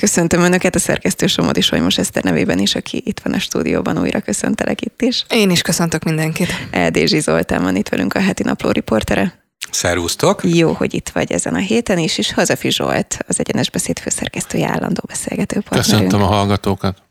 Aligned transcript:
Köszöntöm 0.00 0.42
Önöket 0.42 0.74
a 0.74 0.78
szerkesztő 0.78 1.26
Somodi 1.26 1.60
Solymos 1.60 1.98
Eszter 1.98 2.22
nevében 2.22 2.58
is, 2.58 2.74
aki 2.74 3.02
itt 3.04 3.20
van 3.20 3.32
a 3.32 3.38
stúdióban, 3.38 3.98
újra 3.98 4.20
köszöntelek 4.20 4.80
itt 4.80 5.02
is. 5.02 5.24
Én 5.28 5.50
is 5.50 5.62
köszöntök 5.62 6.02
mindenkit. 6.02 6.48
Eldézsi 6.70 7.20
Zoltán 7.20 7.62
van 7.62 7.76
itt 7.76 7.88
velünk 7.88 8.14
a 8.14 8.20
heti 8.20 8.42
napló 8.42 8.70
riportere. 8.70 9.42
Szervusztok! 9.70 10.40
Jó, 10.44 10.72
hogy 10.72 10.94
itt 10.94 11.08
vagy 11.08 11.32
ezen 11.32 11.54
a 11.54 11.58
héten 11.58 11.98
is, 11.98 12.18
és 12.18 12.32
Hazafi 12.32 12.70
Zsolt, 12.70 13.18
az 13.26 13.38
Egyenes 13.38 13.70
Beszéd 13.70 13.98
főszerkesztője, 13.98 14.68
állandó 14.68 15.02
beszélgető 15.06 15.62
Köszöntöm 15.70 16.22
a 16.22 16.26
hallgatókat! 16.26 17.02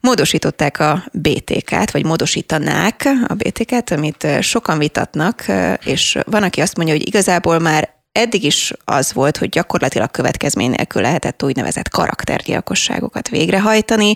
Módosították 0.00 0.78
a 0.78 1.04
BTK-t, 1.12 1.90
vagy 1.90 2.04
módosítanák 2.04 3.08
a 3.28 3.34
BTK-t, 3.34 3.90
amit 3.90 4.26
sokan 4.40 4.78
vitatnak, 4.78 5.44
és 5.84 6.18
van, 6.26 6.42
aki 6.42 6.60
azt 6.60 6.76
mondja, 6.76 6.94
hogy 6.94 7.06
igazából 7.06 7.58
már 7.58 7.99
eddig 8.12 8.44
is 8.44 8.72
az 8.84 9.12
volt, 9.12 9.36
hogy 9.36 9.48
gyakorlatilag 9.48 10.10
következmény 10.10 10.70
nélkül 10.70 11.02
lehetett 11.02 11.42
úgynevezett 11.42 11.88
karaktergyilkosságokat 11.88 13.28
végrehajtani. 13.28 14.14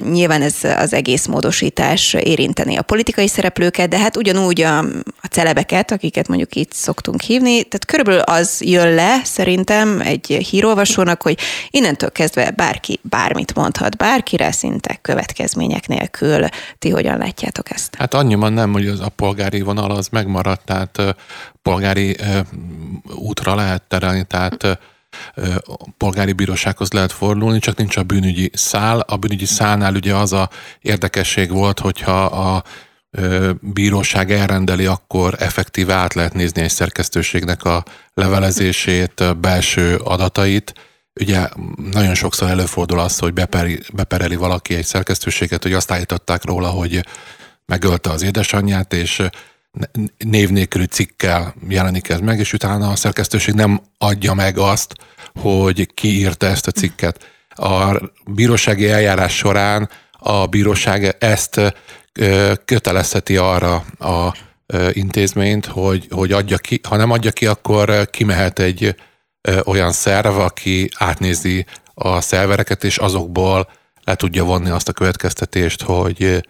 Nyilván 0.00 0.42
ez 0.42 0.54
az 0.62 0.92
egész 0.92 1.26
módosítás 1.26 2.14
érinteni 2.14 2.76
a 2.76 2.82
politikai 2.82 3.28
szereplőket, 3.28 3.88
de 3.88 3.98
hát 3.98 4.16
ugyanúgy 4.16 4.60
a, 4.60 4.78
a 5.20 5.26
celebeket, 5.30 5.90
akiket 5.90 6.28
mondjuk 6.28 6.54
itt 6.54 6.72
szoktunk 6.72 7.20
hívni, 7.20 7.62
tehát 7.62 7.84
körülbelül 7.86 8.20
az 8.20 8.60
jön 8.64 8.94
le 8.94 9.20
szerintem 9.24 10.00
egy 10.00 10.26
hírolvasónak, 10.50 11.22
hogy 11.22 11.38
innentől 11.70 12.10
kezdve 12.10 12.50
bárki 12.50 13.00
bármit 13.02 13.54
mondhat 13.54 13.96
bárkire, 13.96 14.52
szinte 14.52 14.98
következmények 15.02 15.86
nélkül. 15.86 16.46
Ti 16.78 16.90
hogyan 16.90 17.18
látjátok 17.18 17.70
ezt? 17.70 17.94
Hát 17.98 18.14
annyiban 18.14 18.52
nem, 18.52 18.72
hogy 18.72 18.86
az 18.86 19.00
a 19.00 19.08
polgári 19.08 19.60
vonal 19.60 19.90
az 19.90 20.08
megmaradt, 20.08 20.64
tehát 20.64 21.16
polgári 21.62 22.16
útra 23.14 23.54
lehet 23.54 23.82
terelni, 23.82 24.24
tehát 24.24 24.78
polgári 25.96 26.32
bírósághoz 26.32 26.92
lehet 26.92 27.12
fordulni, 27.12 27.58
csak 27.58 27.76
nincs 27.76 27.96
a 27.96 28.02
bűnügyi 28.02 28.50
szál. 28.52 29.00
A 29.00 29.16
bűnügyi 29.16 29.44
szálnál 29.44 29.94
ugye 29.94 30.14
az 30.14 30.32
a 30.32 30.50
érdekesség 30.80 31.50
volt, 31.50 31.80
hogyha 31.80 32.24
a 32.24 32.64
bíróság 33.60 34.32
elrendeli, 34.32 34.86
akkor 34.86 35.34
effektíve 35.38 35.94
át 35.94 36.14
lehet 36.14 36.34
nézni 36.34 36.62
egy 36.62 36.70
szerkesztőségnek 36.70 37.64
a 37.64 37.84
levelezését, 38.14 39.40
belső 39.40 39.96
adatait. 39.96 40.72
Ugye 41.20 41.48
nagyon 41.92 42.14
sokszor 42.14 42.48
előfordul 42.48 42.98
az, 42.98 43.18
hogy 43.18 43.32
beperi, 43.32 43.80
bepereli 43.92 44.36
valaki 44.36 44.74
egy 44.74 44.84
szerkesztőséget, 44.84 45.62
hogy 45.62 45.72
azt 45.72 45.90
állították 45.90 46.44
róla, 46.44 46.68
hogy 46.68 47.06
megölte 47.66 48.10
az 48.10 48.22
édesanyját, 48.22 48.92
és 48.92 49.22
név 50.18 50.50
nélküli 50.50 50.86
cikkel 50.86 51.54
jelenik 51.68 52.08
ez 52.08 52.20
meg, 52.20 52.38
és 52.38 52.52
utána 52.52 52.90
a 52.90 52.96
szerkesztőség 52.96 53.54
nem 53.54 53.80
adja 53.98 54.34
meg 54.34 54.58
azt, 54.58 54.94
hogy 55.40 55.94
ki 55.94 56.08
írta 56.08 56.46
ezt 56.46 56.66
a 56.66 56.70
cikket. 56.70 57.28
A 57.48 58.00
bírósági 58.26 58.88
eljárás 58.88 59.36
során 59.36 59.90
a 60.12 60.46
bíróság 60.46 61.16
ezt 61.18 61.60
kötelezheti 62.64 63.36
arra 63.36 63.84
a 63.98 64.34
intézményt, 64.92 65.66
hogy, 65.66 66.06
hogy 66.10 66.32
adja 66.32 66.58
ki, 66.58 66.80
ha 66.88 66.96
nem 66.96 67.10
adja 67.10 67.30
ki, 67.30 67.46
akkor 67.46 68.10
kimehet 68.10 68.58
egy 68.58 68.94
olyan 69.64 69.92
szerv, 69.92 70.38
aki 70.38 70.88
átnézi 70.96 71.66
a 71.94 72.20
szervereket, 72.20 72.84
és 72.84 72.96
azokból 72.96 73.68
le 74.04 74.14
tudja 74.14 74.44
vonni 74.44 74.70
azt 74.70 74.88
a 74.88 74.92
következtetést, 74.92 75.82
hogy 75.82 76.48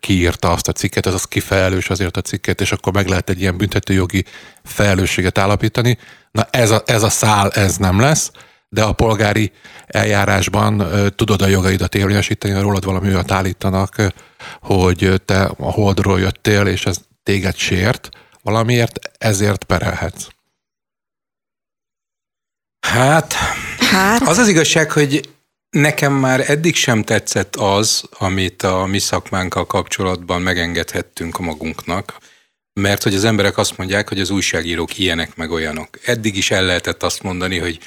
kiírta 0.00 0.52
azt 0.52 0.68
a 0.68 0.72
cikket, 0.72 1.06
az 1.06 1.14
az 1.14 1.24
kifelelős 1.24 1.90
azért 1.90 2.16
a 2.16 2.20
cikket, 2.20 2.60
és 2.60 2.72
akkor 2.72 2.92
meg 2.92 3.08
lehet 3.08 3.30
egy 3.30 3.40
ilyen 3.40 3.56
büntetőjogi 3.56 4.24
felelősséget 4.64 5.38
állapítani. 5.38 5.98
Na 6.30 6.46
ez 6.50 6.70
a, 6.70 6.82
ez 6.86 7.02
a 7.02 7.08
szál, 7.08 7.50
ez 7.50 7.76
nem 7.76 8.00
lesz, 8.00 8.30
de 8.68 8.82
a 8.82 8.92
polgári 8.92 9.52
eljárásban 9.86 10.86
tudod 11.16 11.42
a 11.42 11.46
jogaidat 11.46 11.94
érvényesíteni, 11.94 12.54
ha 12.54 12.60
rólad 12.60 12.84
valami 12.84 13.08
olyat 13.08 13.30
állítanak, 13.30 14.12
hogy 14.60 15.22
te 15.24 15.42
a 15.42 15.70
holdról 15.70 16.20
jöttél, 16.20 16.66
és 16.66 16.86
ez 16.86 17.00
téged 17.22 17.56
sért 17.56 18.08
valamiért, 18.42 18.98
ezért 19.18 19.64
perelhetsz. 19.64 20.26
Hát, 22.80 23.32
hát, 23.78 24.22
az 24.22 24.38
az 24.38 24.48
igazság, 24.48 24.90
hogy 24.90 25.35
Nekem 25.76 26.12
már 26.12 26.50
eddig 26.50 26.74
sem 26.74 27.02
tetszett 27.02 27.56
az, 27.56 28.04
amit 28.10 28.62
a 28.62 28.86
mi 28.86 28.98
szakmánkkal 28.98 29.66
kapcsolatban 29.66 30.42
megengedhettünk 30.42 31.38
a 31.38 31.42
magunknak, 31.42 32.16
mert 32.72 33.02
hogy 33.02 33.14
az 33.14 33.24
emberek 33.24 33.58
azt 33.58 33.76
mondják, 33.76 34.08
hogy 34.08 34.20
az 34.20 34.30
újságírók 34.30 34.98
ilyenek 34.98 35.36
meg 35.36 35.50
olyanok. 35.50 35.88
Eddig 36.04 36.36
is 36.36 36.50
el 36.50 36.64
lehetett 36.64 37.02
azt 37.02 37.22
mondani, 37.22 37.58
hogy 37.58 37.78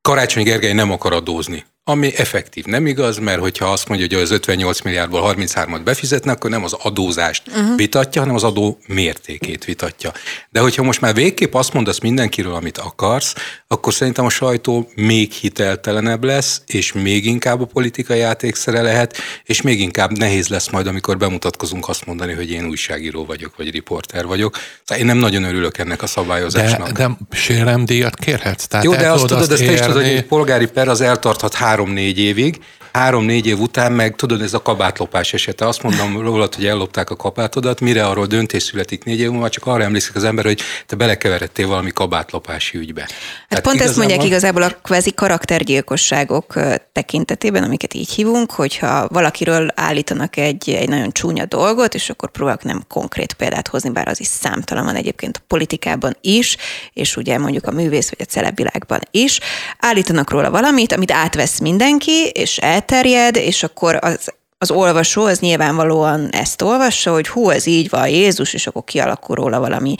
Karácsony 0.00 0.44
Gergely 0.44 0.72
nem 0.72 0.90
akar 0.90 1.12
adózni 1.12 1.64
ami 1.88 2.12
effektív. 2.16 2.64
Nem 2.64 2.86
igaz, 2.86 3.18
mert 3.18 3.40
hogyha 3.40 3.66
azt 3.66 3.88
mondja, 3.88 4.06
hogy 4.06 4.16
az 4.16 4.30
58 4.30 4.80
milliárdból 4.80 5.34
33-at 5.36 5.80
befizetne, 5.84 6.32
akkor 6.32 6.50
nem 6.50 6.64
az 6.64 6.72
adózást 6.72 7.42
uh-huh. 7.48 7.76
vitatja, 7.76 8.20
hanem 8.20 8.36
az 8.36 8.44
adó 8.44 8.78
mértékét 8.86 9.64
vitatja. 9.64 10.12
De 10.50 10.60
hogyha 10.60 10.82
most 10.82 11.00
már 11.00 11.14
végképp 11.14 11.54
azt 11.54 11.72
mondasz 11.72 11.98
mindenkiről, 11.98 12.54
amit 12.54 12.78
akarsz, 12.78 13.34
akkor 13.66 13.94
szerintem 13.94 14.24
a 14.24 14.28
sajtó 14.28 14.90
még 14.94 15.32
hiteltelenebb 15.32 16.24
lesz, 16.24 16.62
és 16.66 16.92
még 16.92 17.26
inkább 17.26 17.60
a 17.60 17.64
politikai 17.64 18.18
játékszere 18.18 18.82
lehet, 18.82 19.16
és 19.44 19.62
még 19.62 19.80
inkább 19.80 20.18
nehéz 20.18 20.48
lesz 20.48 20.70
majd, 20.70 20.86
amikor 20.86 21.18
bemutatkozunk 21.18 21.88
azt 21.88 22.06
mondani, 22.06 22.32
hogy 22.32 22.50
én 22.50 22.64
újságíró 22.64 23.24
vagyok, 23.24 23.56
vagy 23.56 23.70
riporter 23.70 24.26
vagyok. 24.26 24.56
Szóval 24.84 25.04
én 25.04 25.10
nem 25.10 25.18
nagyon 25.18 25.44
örülök 25.44 25.78
ennek 25.78 26.02
a 26.02 26.06
szabályozásnak. 26.06 26.90
De, 26.90 27.06
de 27.28 27.36
séremdíjat 27.36 28.14
kérhetsz. 28.14 28.66
Tehát 28.66 28.84
Jó, 28.84 28.94
de 28.94 29.10
azt 29.10 29.26
tudod, 29.26 29.38
azt, 29.38 29.50
azt 29.50 29.62
is 29.62 29.80
tudod, 29.80 29.94
hogy 29.94 30.04
egy 30.04 30.24
polgári 30.24 30.66
per 30.66 30.88
az 30.88 31.00
eltarthat 31.00 31.54
három 31.54 31.77
három-négy 31.78 32.18
évig, 32.18 32.58
három-négy 32.92 33.46
év 33.46 33.60
után 33.60 33.92
meg 33.92 34.16
tudod, 34.16 34.42
ez 34.42 34.54
a 34.54 34.62
kabátlopás 34.62 35.32
esete. 35.32 35.66
Azt 35.66 35.82
mondom 35.82 36.20
rólad, 36.20 36.54
hogy 36.54 36.66
ellopták 36.66 37.10
a 37.10 37.16
kabátodat, 37.16 37.80
mire 37.80 38.06
arról 38.06 38.26
döntés 38.26 38.62
születik 38.62 39.04
négy 39.04 39.20
év 39.20 39.30
múlva, 39.30 39.48
csak 39.48 39.66
arra 39.66 39.82
emlékszik 39.82 40.14
az 40.14 40.24
ember, 40.24 40.44
hogy 40.44 40.60
te 40.86 40.96
belekeveredtél 40.96 41.66
valami 41.66 41.90
kabátlopási 41.90 42.78
ügybe. 42.78 43.00
Hát 43.00 43.10
Tehát 43.48 43.64
pont 43.64 43.76
igazából... 43.76 44.02
ezt 44.02 44.08
mondják 44.08 44.30
igazából 44.30 44.62
a 44.62 44.78
kvázi 44.82 45.14
karaktergyilkosságok 45.14 46.54
tekintetében, 46.92 47.62
amiket 47.62 47.94
így 47.94 48.10
hívunk, 48.10 48.50
hogyha 48.50 49.08
valakiről 49.08 49.68
állítanak 49.74 50.36
egy, 50.36 50.70
egy 50.70 50.88
nagyon 50.88 51.12
csúnya 51.12 51.44
dolgot, 51.44 51.94
és 51.94 52.10
akkor 52.10 52.30
próbálok 52.30 52.62
nem 52.62 52.82
konkrét 52.88 53.32
példát 53.32 53.68
hozni, 53.68 53.90
bár 53.90 54.08
az 54.08 54.20
is 54.20 54.26
számtalan 54.26 54.84
van 54.84 54.94
egyébként 54.94 55.36
a 55.36 55.44
politikában 55.46 56.16
is, 56.20 56.56
és 56.92 57.16
ugye 57.16 57.38
mondjuk 57.38 57.66
a 57.66 57.70
művész 57.70 58.08
vagy 58.08 58.26
a 58.28 58.30
celebvilágban 58.30 59.00
is, 59.10 59.40
állítanak 59.78 60.30
róla 60.30 60.50
valamit, 60.50 60.92
amit 60.92 61.10
átvesz 61.10 61.57
mindenki, 61.58 62.26
és 62.28 62.58
el 62.58 62.76
elterjed, 62.78 63.36
és 63.36 63.62
akkor 63.62 63.98
az 64.00 64.36
az 64.60 64.70
olvasó 64.70 65.24
az 65.24 65.38
nyilvánvalóan 65.38 66.28
ezt 66.30 66.62
olvassa, 66.62 67.12
hogy 67.12 67.28
hú, 67.28 67.50
ez 67.50 67.66
így 67.66 67.88
van 67.88 68.08
Jézus, 68.08 68.54
és 68.54 68.66
akkor 68.66 68.84
kialakul 68.84 69.36
róla 69.36 69.60
valami 69.60 69.94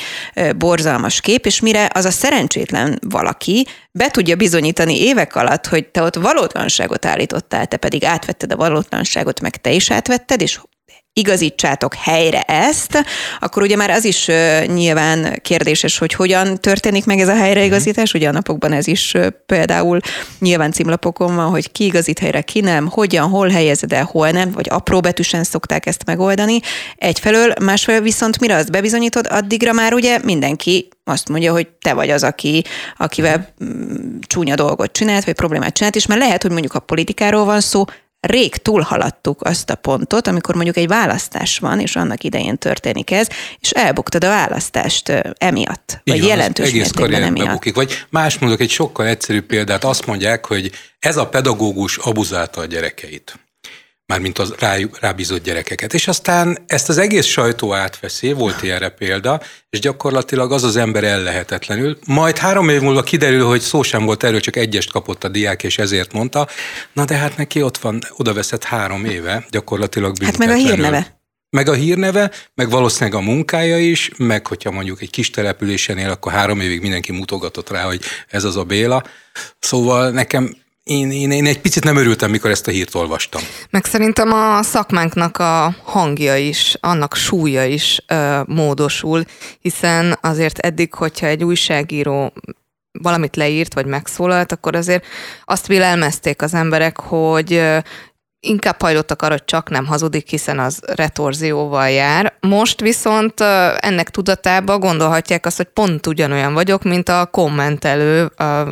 borzalmas 0.56 1.20
kép, 1.20 1.46
és 1.46 1.60
mire 1.60 1.90
az 1.94 2.04
a 2.04 2.10
szerencsétlen 2.10 2.98
valaki 3.08 3.66
be 3.92 4.10
tudja 4.10 4.36
bizonyítani 4.36 5.00
évek 5.00 5.36
alatt, 5.36 5.66
hogy 5.66 5.86
te 5.86 6.02
ott 6.02 6.14
valótlanságot 6.14 7.04
állítottál, 7.04 7.66
te 7.66 7.76
pedig 7.76 8.04
átvetted 8.04 8.52
a 8.52 8.56
valótlanságot, 8.56 9.40
meg 9.40 9.56
te 9.56 9.70
is 9.70 9.90
átvetted, 9.90 10.40
és 10.40 10.60
igazítsátok 11.18 11.94
helyre 11.94 12.40
ezt, 12.40 13.04
akkor 13.40 13.62
ugye 13.62 13.76
már 13.76 13.90
az 13.90 14.04
is 14.04 14.30
nyilván 14.66 15.38
kérdéses, 15.42 15.98
hogy 15.98 16.12
hogyan 16.12 16.60
történik 16.60 17.04
meg 17.04 17.20
ez 17.20 17.28
a 17.28 17.36
helyreigazítás. 17.36 18.14
Ugye 18.14 18.28
a 18.28 18.32
napokban 18.32 18.72
ez 18.72 18.86
is 18.86 19.14
például 19.46 20.00
nyilván 20.38 20.72
címlapokon 20.72 21.34
van, 21.34 21.50
hogy 21.50 21.72
ki 21.72 21.84
igazít 21.84 22.18
helyre, 22.18 22.40
ki 22.40 22.60
nem, 22.60 22.88
hogyan, 22.88 23.28
hol 23.28 23.48
helyezed 23.48 23.92
el, 23.92 24.04
hol 24.04 24.30
nem, 24.30 24.50
vagy 24.50 24.66
apró 24.70 25.00
betűsen 25.00 25.44
szokták 25.44 25.86
ezt 25.86 26.04
megoldani. 26.06 26.60
Egyfelől, 26.96 27.52
másfelől 27.60 28.00
viszont 28.00 28.40
mire 28.40 28.56
azt 28.56 28.70
bebizonyítod, 28.70 29.26
addigra 29.30 29.72
már 29.72 29.94
ugye 29.94 30.18
mindenki 30.24 30.88
azt 31.04 31.28
mondja, 31.28 31.52
hogy 31.52 31.68
te 31.68 31.92
vagy 31.92 32.10
az, 32.10 32.22
aki, 32.22 32.64
akivel 32.96 33.48
mm, 33.64 34.18
csúnya 34.26 34.54
dolgot 34.54 34.92
csinált, 34.92 35.24
vagy 35.24 35.34
problémát 35.34 35.74
csinált, 35.74 35.96
és 35.96 36.06
mert 36.06 36.20
lehet, 36.20 36.42
hogy 36.42 36.50
mondjuk 36.50 36.74
a 36.74 36.80
politikáról 36.80 37.44
van 37.44 37.60
szó, 37.60 37.84
rég 38.20 38.56
túlhaladtuk 38.56 39.42
azt 39.42 39.70
a 39.70 39.74
pontot, 39.74 40.26
amikor 40.26 40.54
mondjuk 40.54 40.76
egy 40.76 40.88
választás 40.88 41.58
van, 41.58 41.80
és 41.80 41.96
annak 41.96 42.24
idején 42.24 42.58
történik 42.58 43.10
ez, 43.10 43.28
és 43.60 43.70
elbuktad 43.70 44.24
a 44.24 44.28
választást 44.28 45.08
emiatt, 45.38 46.00
vagy 46.04 46.16
Igen, 46.16 46.28
jelentős 46.28 46.68
egész 46.68 46.92
mértékben 46.92 47.22
emiatt. 47.22 47.52
Bukik. 47.52 47.74
Vagy 47.74 48.04
más 48.10 48.38
mondok 48.38 48.60
egy 48.60 48.70
sokkal 48.70 49.06
egyszerűbb 49.06 49.44
példát, 49.44 49.84
azt 49.84 50.06
mondják, 50.06 50.46
hogy 50.46 50.70
ez 50.98 51.16
a 51.16 51.28
pedagógus 51.28 51.96
abuzálta 51.96 52.60
a 52.60 52.64
gyerekeit 52.64 53.38
mármint 54.08 54.38
az 54.38 54.54
rá, 54.58 54.76
rábízott 55.00 55.42
gyerekeket. 55.42 55.94
És 55.94 56.08
aztán 56.08 56.58
ezt 56.66 56.88
az 56.88 56.98
egész 56.98 57.26
sajtó 57.26 57.74
átveszi, 57.74 58.32
volt 58.32 58.62
ilyenre 58.62 58.88
példa, 58.88 59.40
és 59.70 59.80
gyakorlatilag 59.80 60.52
az 60.52 60.62
az 60.62 60.76
ember 60.76 61.04
ellehetetlenül. 61.04 61.98
Majd 62.06 62.38
három 62.38 62.68
év 62.68 62.80
múlva 62.80 63.02
kiderül, 63.02 63.44
hogy 63.44 63.60
szó 63.60 63.82
sem 63.82 64.04
volt 64.04 64.24
erről, 64.24 64.40
csak 64.40 64.56
egyest 64.56 64.90
kapott 64.90 65.24
a 65.24 65.28
diák, 65.28 65.62
és 65.62 65.78
ezért 65.78 66.12
mondta. 66.12 66.48
Na 66.92 67.04
de 67.04 67.16
hát 67.16 67.36
neki 67.36 67.62
ott 67.62 67.78
van, 67.78 68.00
oda 68.16 68.32
veszett 68.32 68.64
három 68.64 69.04
éve, 69.04 69.46
gyakorlatilag. 69.50 70.22
Hát 70.24 70.38
meg 70.38 70.48
a 70.48 70.54
hírneve. 70.54 71.16
Meg 71.50 71.68
a 71.68 71.72
hírneve, 71.72 72.30
meg 72.54 72.70
valószínűleg 72.70 73.20
a 73.20 73.24
munkája 73.24 73.78
is, 73.78 74.10
meg 74.16 74.46
hogyha 74.46 74.70
mondjuk 74.70 75.00
egy 75.00 75.10
kis 75.10 75.30
településen 75.30 75.98
él, 75.98 76.10
akkor 76.10 76.32
három 76.32 76.60
évig 76.60 76.80
mindenki 76.80 77.12
mutogatott 77.12 77.70
rá, 77.70 77.82
hogy 77.82 78.00
ez 78.28 78.44
az 78.44 78.56
a 78.56 78.64
Béla. 78.64 79.02
Szóval 79.58 80.10
nekem 80.10 80.56
én, 80.88 81.10
én, 81.10 81.30
én 81.30 81.46
egy 81.46 81.60
picit 81.60 81.84
nem 81.84 81.96
örültem, 81.96 82.30
mikor 82.30 82.50
ezt 82.50 82.66
a 82.66 82.70
hírt 82.70 82.94
olvastam. 82.94 83.42
Meg 83.70 83.84
szerintem 83.84 84.32
a 84.32 84.62
szakmánknak 84.62 85.38
a 85.38 85.74
hangja 85.84 86.36
is, 86.36 86.76
annak 86.80 87.14
súlya 87.14 87.64
is 87.64 88.02
ö, 88.06 88.40
módosul, 88.46 89.24
hiszen 89.60 90.18
azért 90.20 90.58
eddig, 90.58 90.94
hogyha 90.94 91.26
egy 91.26 91.44
újságíró 91.44 92.32
valamit 93.02 93.36
leírt, 93.36 93.74
vagy 93.74 93.86
megszólalt, 93.86 94.52
akkor 94.52 94.76
azért 94.76 95.04
azt 95.44 95.66
vélelmezték 95.66 96.42
az 96.42 96.54
emberek, 96.54 97.00
hogy 97.00 97.62
inkább 98.40 98.80
hajlottak 98.80 99.22
arra, 99.22 99.32
hogy 99.32 99.44
csak 99.44 99.70
nem 99.70 99.86
hazudik, 99.86 100.28
hiszen 100.28 100.58
az 100.58 100.80
retorzióval 100.86 101.90
jár. 101.90 102.36
Most 102.40 102.80
viszont 102.80 103.40
ennek 103.76 104.10
tudatába 104.10 104.78
gondolhatják 104.78 105.46
azt, 105.46 105.56
hogy 105.56 105.66
pont 105.66 106.06
ugyanolyan 106.06 106.54
vagyok, 106.54 106.82
mint 106.82 107.08
a 107.08 107.26
kommentelő 107.26 108.24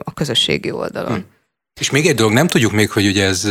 a 0.05 0.13
közösségi 0.15 0.71
oldalon. 0.71 1.15
Hm. 1.15 1.35
És 1.81 1.91
még 1.91 2.07
egy 2.07 2.15
dolog, 2.15 2.33
nem 2.33 2.47
tudjuk 2.47 2.73
még, 2.73 2.91
hogy 2.91 3.07
ugye 3.07 3.25
ez 3.25 3.49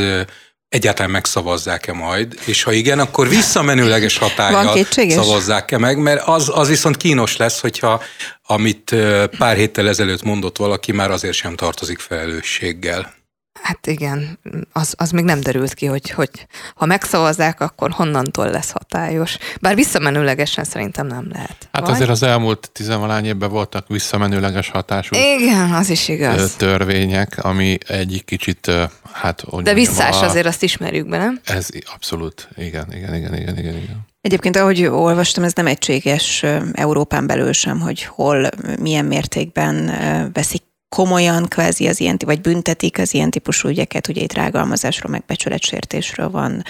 egyáltalán 0.69 1.11
megszavazzák-e 1.11 1.93
majd, 1.93 2.39
és 2.45 2.63
ha 2.63 2.71
igen, 2.71 2.99
akkor 2.99 3.29
visszamenőleges 3.29 4.17
hatállyal 4.17 4.77
szavazzák-e 5.23 5.77
meg, 5.77 5.97
mert 5.97 6.21
az, 6.27 6.51
az 6.53 6.67
viszont 6.67 6.97
kínos 6.97 7.37
lesz, 7.37 7.59
hogyha 7.59 8.03
amit 8.43 8.95
pár 9.37 9.55
héttel 9.55 9.87
ezelőtt 9.87 10.23
mondott 10.23 10.57
valaki, 10.57 10.91
már 10.91 11.11
azért 11.11 11.33
sem 11.33 11.55
tartozik 11.55 11.99
felelősséggel. 11.99 13.13
Hát 13.61 13.87
igen, 13.87 14.39
az, 14.71 14.93
az 14.97 15.11
még 15.11 15.23
nem 15.23 15.41
derült 15.41 15.73
ki, 15.73 15.85
hogy, 15.85 16.09
hogy 16.09 16.29
ha 16.75 16.85
megszavazzák, 16.85 17.61
akkor 17.61 17.91
honnantól 17.91 18.49
lesz 18.49 18.71
hatályos. 18.71 19.37
Bár 19.61 19.75
visszamenőlegesen 19.75 20.63
szerintem 20.63 21.07
nem 21.07 21.27
lehet. 21.31 21.69
Hát 21.71 21.81
Vagy? 21.81 21.91
azért 21.91 22.09
az 22.09 22.23
elmúlt 22.23 22.69
tizenvalány 22.71 23.25
évben 23.25 23.49
voltak 23.49 23.87
visszamenőleges 23.87 24.69
hatású 24.69 25.15
igen, 25.15 25.71
az 25.71 25.89
is 25.89 26.07
igaz. 26.07 26.55
törvények, 26.55 27.43
ami 27.43 27.77
egyik 27.87 28.25
kicsit, 28.25 28.71
hát... 29.13 29.61
De 29.63 29.73
visszás 29.73 30.21
a... 30.21 30.25
azért 30.25 30.45
azt 30.45 30.63
ismerjük 30.63 31.07
be, 31.07 31.17
nem? 31.17 31.39
Ez 31.45 31.67
abszolút, 31.93 32.47
igen, 32.55 32.85
igen, 32.93 33.15
igen, 33.15 33.33
igen, 33.33 33.57
igen. 33.57 33.75
igen. 33.75 34.05
Egyébként, 34.21 34.55
ahogy 34.55 34.85
olvastam, 34.85 35.43
ez 35.43 35.53
nem 35.53 35.67
egységes 35.67 36.45
Európán 36.73 37.27
belül 37.27 37.53
sem, 37.53 37.79
hogy 37.79 38.03
hol, 38.03 38.49
milyen 38.79 39.05
mértékben 39.05 39.91
veszik 40.33 40.63
komolyan 40.95 41.45
kvázi 41.47 41.87
az 41.87 41.99
ilyen, 41.99 42.17
vagy 42.25 42.41
büntetik 42.41 42.97
az 42.97 43.13
ilyen 43.13 43.29
típusú 43.29 43.67
ügyeket, 43.67 44.07
ugye 44.07 44.21
itt 44.21 44.33
rágalmazásról, 44.33 45.11
meg 45.11 45.23
becsületsértésről 45.27 46.29
van 46.29 46.63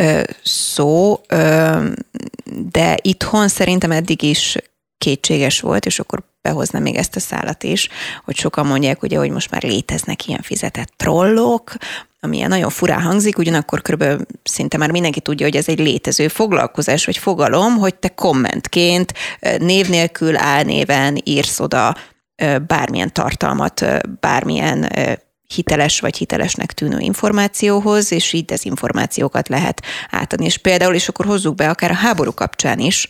ö, 0.00 0.22
szó, 0.42 1.20
ö, 1.28 1.86
de 2.72 2.98
itthon 3.02 3.48
szerintem 3.48 3.90
eddig 3.90 4.22
is 4.22 4.56
kétséges 4.98 5.60
volt, 5.60 5.86
és 5.86 5.98
akkor 5.98 6.22
behoznám 6.42 6.82
még 6.82 6.96
ezt 6.96 7.16
a 7.16 7.20
szállat 7.20 7.62
is, 7.62 7.88
hogy 8.24 8.36
sokan 8.36 8.66
mondják, 8.66 9.02
ugye, 9.02 9.18
hogy 9.18 9.30
most 9.30 9.50
már 9.50 9.62
léteznek 9.62 10.26
ilyen 10.26 10.42
fizetett 10.42 10.92
trollok, 10.96 11.72
ami 12.20 12.36
ilyen 12.36 12.48
nagyon 12.48 12.70
furán 12.70 13.02
hangzik, 13.02 13.38
ugyanakkor 13.38 13.82
körülbelül 13.82 14.26
szinte 14.42 14.76
már 14.76 14.90
mindenki 14.90 15.20
tudja, 15.20 15.46
hogy 15.46 15.56
ez 15.56 15.68
egy 15.68 15.78
létező 15.78 16.28
foglalkozás, 16.28 17.04
vagy 17.04 17.16
fogalom, 17.16 17.76
hogy 17.76 17.94
te 17.94 18.08
kommentként 18.08 19.12
név 19.58 19.88
nélkül, 19.88 20.36
álnéven 20.36 21.20
írsz 21.24 21.60
oda 21.60 21.96
bármilyen 22.66 23.12
tartalmat, 23.12 23.84
bármilyen 24.20 24.92
hiteles 25.54 26.00
vagy 26.00 26.16
hitelesnek 26.16 26.72
tűnő 26.72 26.98
információhoz, 26.98 28.12
és 28.12 28.32
így 28.32 28.44
dezinformációkat 28.44 29.48
lehet 29.48 29.82
átadni. 30.10 30.44
És 30.44 30.58
például, 30.58 30.94
és 30.94 31.08
akkor 31.08 31.26
hozzuk 31.26 31.54
be 31.54 31.68
akár 31.68 31.90
a 31.90 31.94
háború 31.94 32.34
kapcsán 32.34 32.78
is, 32.78 33.08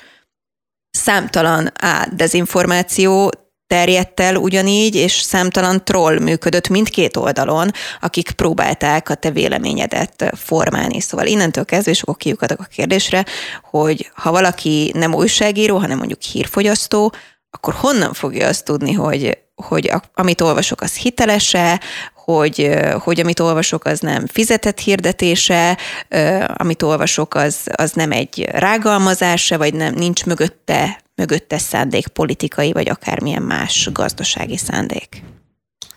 számtalan 0.90 1.70
á, 1.74 2.06
dezinformáció 2.12 3.30
terjedt 3.66 4.20
el 4.20 4.36
ugyanígy, 4.36 4.94
és 4.94 5.12
számtalan 5.12 5.84
troll 5.84 6.18
működött 6.18 6.68
mindkét 6.68 7.16
oldalon, 7.16 7.70
akik 8.00 8.30
próbálták 8.30 9.08
a 9.08 9.14
te 9.14 9.30
véleményedet 9.30 10.30
formálni. 10.36 11.00
Szóval 11.00 11.26
innentől 11.26 11.64
kezdve, 11.64 11.90
és 11.90 12.02
akkor 12.02 12.16
kiukadok 12.16 12.60
a 12.60 12.64
kérdésre, 12.64 13.24
hogy 13.62 14.10
ha 14.14 14.30
valaki 14.30 14.92
nem 14.94 15.14
újságíró, 15.14 15.76
hanem 15.76 15.98
mondjuk 15.98 16.22
hírfogyasztó, 16.22 17.12
akkor 17.50 17.74
honnan 17.74 18.12
fogja 18.12 18.46
azt 18.46 18.64
tudni, 18.64 18.92
hogy, 18.92 19.38
hogy 19.54 19.92
amit 20.14 20.40
olvasok, 20.40 20.80
az 20.80 20.96
hitelese, 20.96 21.80
hogy, 22.14 22.70
hogy 22.98 23.20
amit 23.20 23.40
olvasok, 23.40 23.84
az 23.84 24.00
nem 24.00 24.26
fizetett 24.26 24.78
hirdetése, 24.78 25.78
amit 26.46 26.82
olvasok, 26.82 27.34
az, 27.34 27.56
az 27.72 27.92
nem 27.92 28.12
egy 28.12 28.48
rágalmazása, 28.52 29.58
vagy 29.58 29.74
nem 29.74 29.94
nincs 29.94 30.24
mögötte, 30.24 31.00
mögötte 31.14 31.58
szándék 31.58 32.06
politikai, 32.06 32.72
vagy 32.72 32.88
akármilyen 32.88 33.42
más 33.42 33.88
gazdasági 33.92 34.56
szándék. 34.56 35.22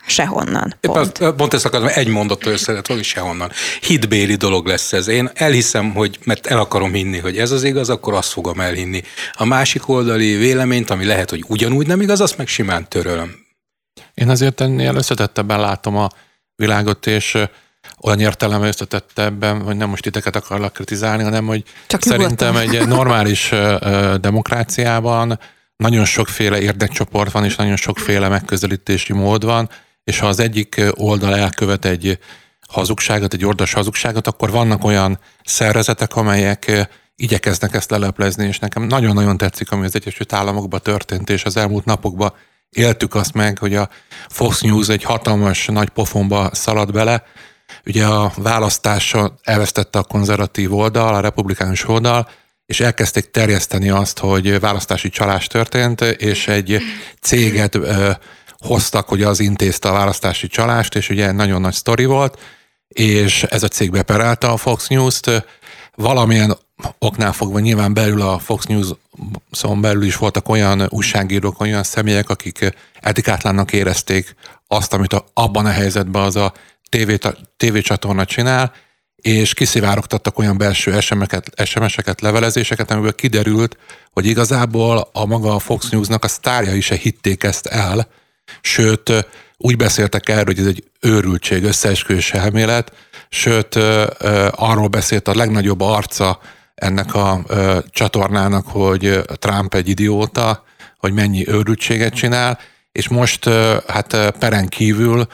Sehonnan. 0.05 0.75
Pont. 0.81 1.19
Épp 1.19 1.35
pont 1.35 1.53
ezt 1.53 1.65
akarom, 1.65 1.87
egy 1.93 2.07
mondattal 2.07 2.53
összedet, 2.53 2.87
hogy 2.87 3.03
sehonnan. 3.03 3.51
Hitbéli 3.81 4.35
dolog 4.35 4.65
lesz 4.65 4.93
ez. 4.93 5.07
Én 5.07 5.29
elhiszem, 5.33 5.93
hogy, 5.93 6.19
mert 6.23 6.47
el 6.47 6.59
akarom 6.59 6.93
hinni, 6.93 7.19
hogy 7.19 7.37
ez 7.37 7.51
az 7.51 7.63
igaz, 7.63 7.89
akkor 7.89 8.13
azt 8.13 8.31
fogom 8.31 8.59
elhinni. 8.59 9.01
A 9.33 9.45
másik 9.45 9.87
oldali 9.87 10.35
véleményt, 10.35 10.89
ami 10.89 11.05
lehet, 11.05 11.29
hogy 11.29 11.43
ugyanúgy 11.47 11.87
nem 11.87 12.01
igaz, 12.01 12.21
azt 12.21 12.37
meg 12.37 12.47
simán 12.47 12.89
törölöm. 12.89 13.35
Én 14.13 14.29
azért 14.29 14.61
ennél 14.61 14.95
összetettebben 14.95 15.59
látom 15.59 15.97
a 15.97 16.09
világot, 16.55 17.07
és 17.07 17.37
olyan 18.01 18.19
értelemben 18.19 18.67
összetettebben, 18.67 19.61
hogy 19.61 19.75
nem 19.75 19.89
most 19.89 20.03
titeket 20.03 20.35
akarlak 20.35 20.73
kritizálni, 20.73 21.23
hanem 21.23 21.45
hogy 21.45 21.63
Csak 21.87 22.03
szerintem 22.03 22.53
nyugodtan. 22.53 22.81
egy 22.81 22.87
normális 22.95 23.51
demokráciában 24.21 25.39
nagyon 25.75 26.05
sokféle 26.05 26.61
érdekcsoport 26.61 27.31
van, 27.31 27.45
és 27.45 27.55
nagyon 27.55 27.75
sokféle 27.75 28.27
megközelítési 28.27 29.13
mód 29.13 29.45
van, 29.45 29.69
és 30.03 30.19
ha 30.19 30.27
az 30.27 30.39
egyik 30.39 30.81
oldal 30.91 31.35
elkövet 31.35 31.85
egy 31.85 32.19
hazugságot, 32.67 33.33
egy 33.33 33.45
ordas 33.45 33.73
hazugságot, 33.73 34.27
akkor 34.27 34.51
vannak 34.51 34.83
olyan 34.83 35.19
szervezetek, 35.43 36.15
amelyek 36.15 36.87
igyekeznek 37.15 37.73
ezt 37.73 37.89
leleplezni, 37.89 38.47
és 38.47 38.59
nekem 38.59 38.83
nagyon-nagyon 38.83 39.37
tetszik, 39.37 39.71
ami 39.71 39.85
az 39.85 39.95
Egyesült 39.95 40.33
Államokban 40.33 40.81
történt, 40.81 41.29
és 41.29 41.45
az 41.45 41.57
elmúlt 41.57 41.85
napokban 41.85 42.33
éltük 42.69 43.15
azt 43.15 43.33
meg, 43.33 43.57
hogy 43.57 43.75
a 43.75 43.89
Fox 44.29 44.61
News 44.61 44.87
egy 44.89 45.03
hatalmas 45.03 45.65
nagy 45.65 45.89
pofonba 45.89 46.49
szalad 46.53 46.91
bele. 46.91 47.23
Ugye 47.85 48.05
a 48.05 48.31
választása 48.35 49.35
elvesztette 49.41 49.99
a 49.99 50.03
konzervatív 50.03 50.73
oldal, 50.73 51.15
a 51.15 51.19
republikánus 51.19 51.87
oldal, 51.87 52.29
és 52.65 52.79
elkezdték 52.79 53.31
terjeszteni 53.31 53.89
azt, 53.89 54.19
hogy 54.19 54.59
választási 54.59 55.09
csalás 55.09 55.47
történt, 55.47 56.01
és 56.01 56.47
egy 56.47 56.81
céget 57.21 57.77
hoztak, 58.63 59.07
hogy 59.07 59.23
az 59.23 59.39
intézte 59.39 59.89
a 59.89 59.93
választási 59.93 60.47
csalást, 60.47 60.95
és 60.95 61.09
ugye 61.09 61.31
nagyon 61.31 61.61
nagy 61.61 61.73
sztori 61.73 62.05
volt, 62.05 62.39
és 62.87 63.43
ez 63.43 63.63
a 63.63 63.67
cég 63.67 63.91
beperelte 63.91 64.47
a 64.47 64.57
Fox 64.57 64.87
News-t, 64.87 65.45
valamilyen 65.95 66.57
oknál 66.99 67.33
fogva 67.33 67.59
nyilván 67.59 67.93
belül 67.93 68.21
a 68.21 68.39
Fox 68.39 68.65
news 68.65 68.87
szóval 69.51 69.77
belül 69.77 70.03
is 70.03 70.15
voltak 70.15 70.49
olyan 70.49 70.87
újságírók, 70.89 71.61
olyan 71.61 71.83
személyek, 71.83 72.29
akik 72.29 72.73
etikátlannak 72.99 73.73
érezték 73.73 74.35
azt, 74.67 74.93
amit 74.93 75.13
a, 75.13 75.25
abban 75.33 75.65
a 75.65 75.69
helyzetben 75.69 76.21
az 76.21 76.35
a 76.35 76.53
TV, 76.89 77.11
tévécsatorna 77.57 78.25
csinál, 78.25 78.73
és 79.15 79.53
kiszivárogtattak 79.53 80.39
olyan 80.39 80.57
belső 80.57 80.99
SMS-eket, 81.65 82.21
levelezéseket, 82.21 82.91
amiből 82.91 83.15
kiderült, 83.15 83.77
hogy 84.11 84.25
igazából 84.25 85.09
a 85.13 85.25
maga 85.25 85.55
a 85.55 85.59
Fox 85.59 85.89
News-nak 85.89 86.23
a 86.23 86.27
sztárja 86.27 86.75
is 86.75 86.89
hitték 86.89 87.43
ezt 87.43 87.65
el, 87.65 88.07
sőt, 88.61 89.27
úgy 89.57 89.77
beszéltek 89.77 90.29
erről, 90.29 90.43
hogy 90.43 90.59
ez 90.59 90.65
egy 90.65 90.83
őrültség, 90.99 91.63
összeesküvés 91.63 92.33
elmélet, 92.33 92.91
sőt, 93.29 93.75
arról 94.51 94.87
beszélt 94.87 95.27
a 95.27 95.35
legnagyobb 95.35 95.81
arca 95.81 96.39
ennek 96.75 97.13
a 97.15 97.41
csatornának, 97.89 98.67
hogy 98.67 99.21
Trump 99.25 99.73
egy 99.73 99.89
idióta, 99.89 100.63
hogy 100.97 101.13
mennyi 101.13 101.47
őrültséget 101.47 102.13
csinál, 102.13 102.59
és 102.91 103.07
most 103.07 103.49
hát 103.87 104.31
peren 104.39 104.67
kívül 104.67 105.27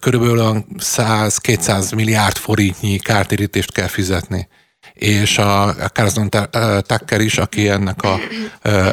körülbelül 0.00 0.64
100-200 0.78 1.94
milliárd 1.94 2.36
forintnyi 2.36 2.98
kártérítést 2.98 3.72
kell 3.72 3.86
fizetni. 3.86 4.48
És 4.92 5.38
a 5.38 5.74
Carson 5.92 6.30
Tucker 6.80 7.20
is, 7.20 7.38
aki 7.38 7.68
ennek 7.68 8.02
a, 8.02 8.18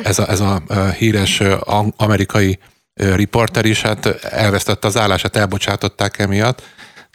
ez 0.04 0.20
a, 0.20 0.30
ez 0.30 0.40
a 0.40 0.62
híres 0.98 1.42
amerikai 1.96 2.60
riporter 2.94 3.66
is, 3.66 3.82
hát 3.82 4.06
elvesztette 4.24 4.88
az 4.88 4.98
állását, 4.98 5.36
elbocsátották 5.36 6.20
emiatt, 6.20 6.62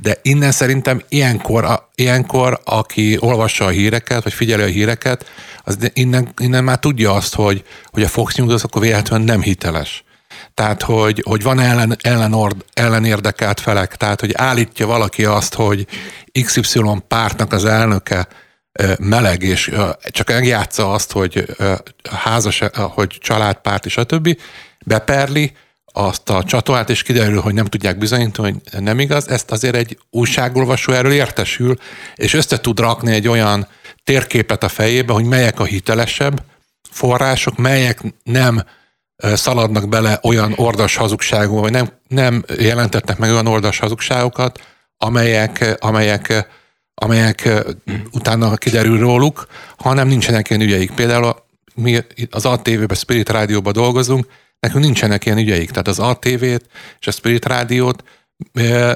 de 0.03 0.19
innen 0.23 0.53
szerintem 0.53 1.03
ilyenkor, 1.09 1.65
a, 1.65 1.91
ilyenkor 1.95 2.61
aki 2.65 3.17
olvassa 3.21 3.65
a 3.65 3.69
híreket, 3.69 4.23
vagy 4.23 4.33
figyeli 4.33 4.63
a 4.63 4.67
híreket, 4.67 5.27
az 5.65 5.79
innen, 5.93 6.33
innen 6.41 6.65
már 6.65 6.79
tudja 6.79 7.13
azt, 7.13 7.35
hogy, 7.35 7.65
hogy 7.85 8.03
a 8.03 8.09
Fox 8.09 8.35
News 8.35 8.53
az 8.53 8.65
akkor 8.65 8.83
véletlenül 8.83 9.27
nem 9.27 9.43
hiteles. 9.43 10.05
Tehát, 10.55 10.83
hogy, 10.83 11.23
hogy 11.27 11.43
van 11.43 11.61
ellen, 11.61 11.97
ellen, 12.01 12.33
ord, 12.33 12.65
ellen 12.73 13.05
érdekelt 13.05 13.61
felek, 13.61 13.97
tehát, 13.97 14.21
hogy 14.21 14.33
állítja 14.35 14.87
valaki 14.87 15.25
azt, 15.25 15.55
hogy 15.55 15.87
XY 16.45 16.81
pártnak 17.09 17.53
az 17.53 17.65
elnöke 17.65 18.29
meleg, 18.99 19.43
és 19.43 19.73
csak 20.11 20.29
megjátsza 20.29 20.93
azt, 20.93 21.13
hogy 21.13 21.57
házas, 22.11 22.63
hogy 22.75 23.17
családpárt 23.21 23.87
és 23.87 23.97
a 23.97 24.05
többi, 24.05 24.39
beperli, 24.87 25.53
azt 25.99 26.31
a 26.31 26.45
csatolát, 26.45 26.91
és 26.91 27.03
kiderül, 27.03 27.41
hogy 27.41 27.55
nem 27.55 27.65
tudják 27.65 27.99
bizonyítani, 27.99 28.55
hogy 28.71 28.83
nem 28.83 29.01
igaz, 29.01 29.29
ezt 29.29 29.51
azért 29.51 29.75
egy 29.75 29.99
újságolvasó 30.11 30.93
erről 30.93 31.13
értesül, 31.13 31.77
és 32.15 32.35
össze 32.35 32.61
tud 32.61 32.81
rakni 32.81 33.13
egy 33.13 33.29
olyan 33.29 33.69
térképet 34.05 34.63
a 34.63 34.69
fejébe, 34.69 35.13
hogy 35.13 35.25
melyek 35.25 35.61
a 35.61 35.65
hitelesebb 35.65 36.43
források, 36.91 37.57
melyek 37.57 38.01
nem 38.23 38.65
szaladnak 39.17 39.89
bele 39.89 40.19
olyan 40.23 40.53
ordas 40.57 40.97
hazugságba, 40.97 41.61
vagy 41.61 41.73
nem, 41.73 41.89
nem 42.09 42.45
jelentettek 42.59 43.19
meg 43.19 43.31
olyan 43.31 43.47
ordas 43.47 43.79
hazugságokat, 43.79 44.61
amelyek, 44.97 45.77
amelyek, 45.79 46.49
amelyek 46.95 47.49
utána 48.13 48.57
kiderül 48.57 48.99
róluk, 48.99 49.47
hanem 49.77 50.09
nincsenek 50.09 50.51
ilyen 50.51 50.63
ügyeik. 50.63 50.91
Például 50.91 51.37
mi 51.75 51.99
az 52.31 52.47
ATV-ben, 52.47 52.97
Spirit 52.97 53.29
Rádióban 53.29 53.73
dolgozunk, 53.73 54.27
nekünk 54.61 54.85
nincsenek 54.85 55.27
ilyen 55.27 55.39
ügyeik. 55.39 55.71
Tehát 55.71 55.89
az 55.89 55.99
ATV-t 55.99 56.67
és 57.01 57.07
a 57.07 57.11
Spirit 57.11 57.47
Rádiót 57.47 58.03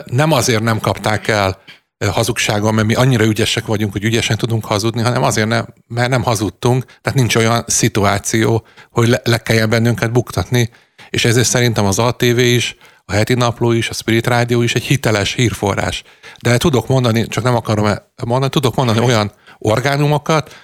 nem 0.05 0.33
azért 0.33 0.63
nem 0.63 0.81
kapták 0.81 1.29
el 1.29 1.63
hazugsággal, 2.11 2.73
mert 2.73 2.87
mi 2.87 2.95
annyira 2.95 3.25
ügyesek 3.25 3.67
vagyunk, 3.67 3.93
hogy 3.93 4.05
ügyesen 4.05 4.37
tudunk 4.37 4.65
hazudni, 4.65 5.03
hanem 5.03 5.23
azért 5.23 5.49
nem, 5.49 5.67
mert 5.87 6.09
nem 6.09 6.23
hazudtunk, 6.23 6.85
tehát 6.85 7.19
nincs 7.19 7.37
olyan 7.37 7.65
szituáció, 7.67 8.67
hogy 8.91 9.09
le, 9.09 9.21
le 9.25 9.39
kelljen 9.39 9.69
bennünket 9.71 10.13
buktatni, 10.13 10.71
és 11.11 11.25
ezért 11.25 11.49
szerintem 11.49 11.85
az 11.85 11.99
ATV 11.99 12.39
is, 12.39 12.77
a 13.05 13.13
heti 13.13 13.35
napló 13.35 13.73
is, 13.73 13.89
a 13.89 13.93
Spirit 13.93 14.27
Rádió 14.27 14.63
is 14.63 14.75
egy 14.75 14.83
hiteles 14.83 15.35
hírforrás. 15.35 16.03
De 16.41 16.57
tudok 16.57 16.87
mondani, 16.87 17.27
csak 17.27 17.45
nem 17.45 17.55
akarom 17.55 17.95
mondani, 18.25 18.51
tudok 18.51 18.75
mondani 18.75 19.01
olyan 19.01 19.33
orgánumokat, 19.59 20.57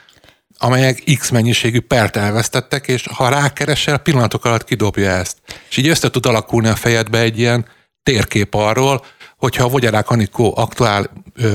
amelyek 0.58 1.02
X 1.18 1.30
mennyiségű 1.30 1.80
pert 1.80 2.16
elvesztettek, 2.16 2.88
és 2.88 3.04
ha 3.12 3.28
rákeresel, 3.28 3.98
pillanatok 3.98 4.44
alatt 4.44 4.64
kidobja 4.64 5.10
ezt. 5.10 5.36
És 5.70 5.76
így 5.76 5.88
össze 5.88 6.10
tud 6.10 6.26
alakulni 6.26 6.68
a 6.68 6.76
fejedbe 6.76 7.18
egy 7.18 7.38
ilyen 7.38 7.66
térkép 8.02 8.54
arról, 8.54 9.04
hogyha 9.36 9.64
a 9.64 9.68
Vogyarák 9.68 10.10
Anikó 10.10 10.54
aktuál 10.56 11.10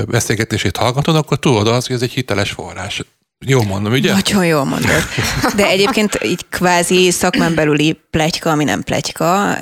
beszélgetését 0.08 0.76
hallgatod, 0.76 1.16
akkor 1.16 1.38
tudod 1.38 1.68
az, 1.68 1.86
hogy 1.86 1.96
ez 1.96 2.02
egy 2.02 2.12
hiteles 2.12 2.50
forrás. 2.50 3.02
Jól 3.46 3.64
mondom, 3.64 3.92
ugye? 3.92 4.12
Nagyon 4.12 4.46
jól 4.46 4.64
mondod. 4.64 5.02
De 5.56 5.66
egyébként 5.66 6.18
így 6.22 6.48
kvázi 6.48 7.10
szakmán 7.10 7.54
belüli 7.54 8.00
pletyka, 8.10 8.50
ami 8.50 8.64
nem 8.64 8.82
pletyka, 8.82 9.56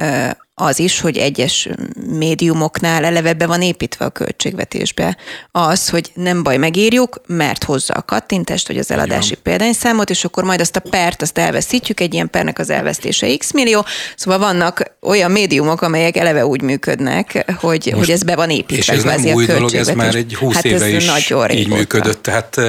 az 0.65 0.79
is, 0.79 1.01
hogy 1.01 1.17
egyes 1.17 1.69
médiumoknál 2.09 3.05
eleve 3.05 3.33
be 3.33 3.47
van 3.47 3.63
építve 3.63 4.05
a 4.05 4.11
költségvetésbe 4.11 5.17
az, 5.51 5.89
hogy 5.89 6.11
nem 6.15 6.43
baj, 6.43 6.57
megírjuk, 6.57 7.21
mert 7.27 7.65
hozza 7.65 7.95
a 7.95 8.03
kattintást, 8.03 8.69
vagy 8.69 8.79
az 8.79 8.91
eladási 8.91 9.35
példányszámot, 9.35 10.11
és 10.11 10.25
akkor 10.25 10.45
majd 10.45 10.61
azt 10.61 10.77
a 10.77 10.81
pert, 10.81 11.23
azt 11.23 11.39
elveszítjük, 11.39 12.01
egy 12.01 12.15
ilyen 12.15 12.31
pernek 12.31 12.59
az 12.59 12.71
elvesztése 12.71 13.37
x 13.37 13.53
millió. 13.53 13.85
Szóval 14.17 14.39
vannak 14.39 14.97
olyan 15.01 15.31
médiumok, 15.31 15.83
amelyek 15.83 16.17
eleve 16.17 16.47
úgy 16.47 16.63
működnek, 16.63 17.53
hogy, 17.61 17.85
Most, 17.85 17.97
hogy 17.97 18.11
ez 18.11 18.23
be 18.23 18.35
van 18.35 18.51
építve. 18.51 18.77
És 18.77 18.89
ez 18.89 19.03
nem 19.03 19.35
új 19.35 19.47
dolog, 19.47 19.75
ez 19.75 19.89
már 19.89 20.15
egy 20.15 20.35
húsz 20.35 20.55
hát 20.55 20.65
éve 20.65 20.89
is 20.89 21.07
nagyon 21.07 21.51
így 21.51 21.69
működött. 21.69 22.23
Tehát 22.23 22.61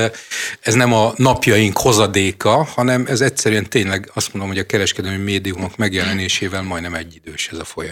ez 0.61 0.73
nem 0.73 0.93
a 0.93 1.13
napjaink 1.15 1.77
hozadéka, 1.77 2.67
hanem 2.75 3.05
ez 3.09 3.21
egyszerűen 3.21 3.69
tényleg 3.69 4.11
azt 4.13 4.33
mondom, 4.33 4.51
hogy 4.51 4.61
a 4.61 4.65
kereskedelmi 4.65 5.23
médiumok 5.23 5.77
megjelenésével 5.77 6.61
majdnem 6.61 6.93
egyidős 6.93 7.49
ez 7.51 7.57
a 7.57 7.63
folyamat. 7.63 7.82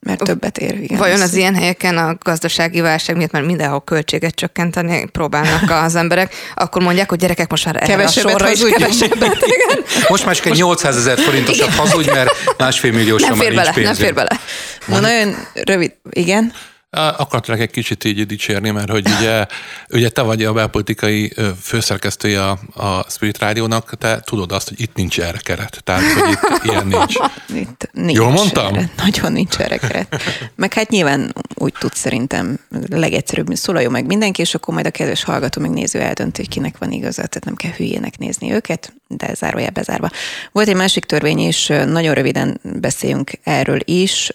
Mert 0.00 0.22
többet 0.22 0.58
ér, 0.58 0.80
igen. 0.80 0.98
Vajon 0.98 1.20
az 1.20 1.34
ilyen 1.34 1.54
helyeken 1.54 1.98
a 1.98 2.16
gazdasági 2.20 2.80
válság 2.80 3.16
miatt 3.16 3.30
már 3.30 3.42
mindenhol 3.42 3.84
költséget 3.84 4.34
csökkenteni 4.34 5.04
próbálnak 5.12 5.70
az 5.84 5.94
emberek, 5.94 6.34
akkor 6.54 6.82
mondják, 6.82 7.08
hogy 7.08 7.18
gyerekek 7.18 7.50
most 7.50 7.64
már 7.64 7.78
kevesebbet 7.78 8.34
a 8.34 8.38
sorra 8.38 8.50
is 8.50 8.60
kevesebbet. 8.60 9.46
Igen. 9.56 9.84
Most 10.08 10.24
már 10.24 10.34
csak 10.34 10.46
egy 10.46 10.56
800 10.56 10.96
ezer 10.96 11.18
forintosabb 11.18 11.70
hazudj, 11.70 12.10
mert 12.10 12.30
másfél 12.58 12.92
milliós 12.92 13.22
nem 13.22 13.34
fér 13.34 13.54
bele, 13.54 13.72
Nem 13.74 13.94
fér 13.94 14.14
bele. 14.14 14.40
Na, 14.86 15.00
nagyon 15.00 15.36
rövid, 15.54 15.92
igen. 16.10 16.52
Akartalak 16.90 17.60
egy 17.60 17.70
kicsit 17.70 18.04
így 18.04 18.26
dicsérni, 18.26 18.70
mert 18.70 18.90
hogy 18.90 19.08
ugye, 19.18 19.46
ugye 19.98 20.08
te 20.08 20.22
vagy 20.22 20.44
a 20.44 20.52
belpolitikai 20.52 21.32
főszerkesztője 21.60 22.48
a, 22.48 22.58
a 22.74 23.04
Spirit 23.08 23.38
Rádiónak, 23.38 23.98
te 23.98 24.20
tudod 24.20 24.52
azt, 24.52 24.68
hogy 24.68 24.80
itt 24.80 24.94
nincs 24.94 25.20
erre 25.20 25.38
keret. 25.38 25.80
Tehát, 25.84 26.02
hogy 26.12 26.32
itt 26.32 26.64
ilyen 26.64 26.86
nincs. 26.86 27.14
Itt 27.54 27.88
nincs 27.92 28.16
Jól 28.16 28.30
mondtam? 28.30 28.74
Erre, 28.74 28.90
nagyon 28.96 29.32
nincs 29.32 29.56
erre 29.56 29.76
keret. 29.76 30.22
Meg 30.54 30.72
hát 30.72 30.88
nyilván 30.88 31.34
úgy 31.54 31.72
tud 31.78 31.94
szerintem 31.94 32.58
legegyszerűbb, 32.88 33.54
szólaljon 33.54 33.92
meg 33.92 34.06
mindenki, 34.06 34.40
és 34.40 34.54
akkor 34.54 34.74
majd 34.74 34.86
a 34.86 34.90
kedves 34.90 35.24
hallgató 35.24 35.60
meg 35.60 35.70
néző 35.70 36.00
eldönti, 36.00 36.40
hogy 36.40 36.50
kinek 36.50 36.78
van 36.78 36.92
igaza, 36.92 37.26
tehát 37.26 37.44
nem 37.44 37.54
kell 37.54 37.70
hülyének 37.70 38.18
nézni 38.18 38.52
őket, 38.52 38.92
de 39.08 39.34
zárójel 39.34 39.70
bezárva. 39.70 40.10
Volt 40.52 40.68
egy 40.68 40.74
másik 40.74 41.04
törvény 41.04 41.38
is, 41.38 41.66
nagyon 41.66 42.14
röviden 42.14 42.60
beszéljünk 42.62 43.30
erről 43.42 43.80
is, 43.84 44.30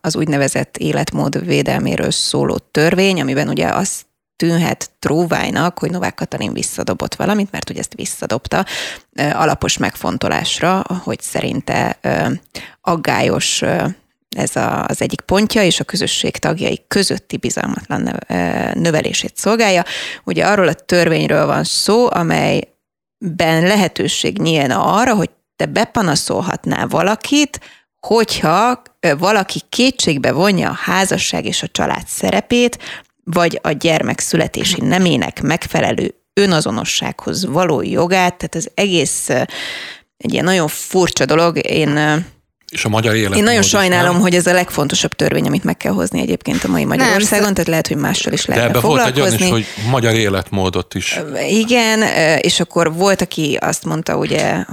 az 0.00 0.16
úgynevezett 0.16 0.76
életmód 0.76 1.46
védelméről 1.88 2.10
szóló 2.10 2.58
törvény, 2.58 3.20
amiben 3.20 3.48
ugye 3.48 3.68
azt 3.68 4.06
tűnhet 4.36 4.90
tróvájnak, 4.98 5.78
hogy 5.78 5.90
Novák 5.90 6.14
Katalin 6.14 6.52
visszadobott 6.52 7.14
valamit, 7.14 7.50
mert 7.50 7.70
ugye 7.70 7.80
ezt 7.80 7.94
visszadobta 7.94 8.64
alapos 9.32 9.76
megfontolásra, 9.78 10.84
hogy 11.02 11.20
szerinte 11.20 11.98
aggályos 12.80 13.62
ez 14.36 14.56
a, 14.56 14.84
az 14.84 15.02
egyik 15.02 15.20
pontja, 15.20 15.62
és 15.62 15.80
a 15.80 15.84
közösség 15.84 16.36
tagjai 16.36 16.84
közötti 16.88 17.36
bizalmatlan 17.36 18.18
növelését 18.74 19.36
szolgálja. 19.36 19.84
Ugye 20.24 20.46
arról 20.46 20.68
a 20.68 20.72
törvényről 20.72 21.46
van 21.46 21.64
szó, 21.64 22.10
amely 22.10 22.60
ben 23.18 23.62
lehetőség 23.62 24.38
nyílna 24.38 24.84
arra, 24.84 25.14
hogy 25.14 25.30
te 25.56 25.66
bepanaszolhatnál 25.66 26.86
valakit, 26.86 27.60
hogyha 28.00 28.82
valaki 29.18 29.60
kétségbe 29.68 30.32
vonja 30.32 30.70
a 30.70 30.78
házasság 30.80 31.44
és 31.44 31.62
a 31.62 31.68
család 31.68 32.06
szerepét, 32.06 32.78
vagy 33.24 33.58
a 33.62 33.70
gyermek 33.70 34.20
születési 34.20 34.80
nemének 34.80 35.42
megfelelő 35.42 36.14
önazonossághoz 36.34 37.46
való 37.46 37.82
jogát, 37.82 38.36
tehát 38.36 38.54
az 38.54 38.70
egész 38.74 39.28
egy 40.16 40.32
ilyen 40.32 40.44
nagyon 40.44 40.68
furcsa 40.68 41.24
dolog. 41.24 41.66
Én 41.66 42.24
és 42.68 42.84
a 42.84 42.88
magyar 42.88 43.14
élet. 43.14 43.36
Én 43.36 43.42
nagyon 43.42 43.62
sajnálom, 43.62 44.12
nem? 44.12 44.20
hogy 44.20 44.34
ez 44.34 44.46
a 44.46 44.52
legfontosabb 44.52 45.12
törvény, 45.12 45.46
amit 45.46 45.64
meg 45.64 45.76
kell 45.76 45.92
hozni 45.92 46.20
egyébként 46.20 46.64
a 46.64 46.68
mai 46.68 46.84
Magyarországon, 46.84 47.44
nem, 47.44 47.54
tehát 47.54 47.68
lehet, 47.68 47.86
hogy 47.86 47.96
mással 47.96 48.32
is 48.32 48.46
lehet 48.46 48.62
De 48.62 48.68
ebbe 48.68 48.80
volt 48.80 49.06
egy 49.06 49.20
olyan 49.20 49.34
is, 49.34 49.48
hogy 49.48 49.66
magyar 49.90 50.14
életmódot 50.14 50.94
is. 50.94 51.20
Igen, 51.48 52.02
és 52.40 52.60
akkor 52.60 52.94
volt, 52.94 53.20
aki 53.20 53.58
azt 53.60 53.84
mondta, 53.84 54.16
ugye, 54.16 54.64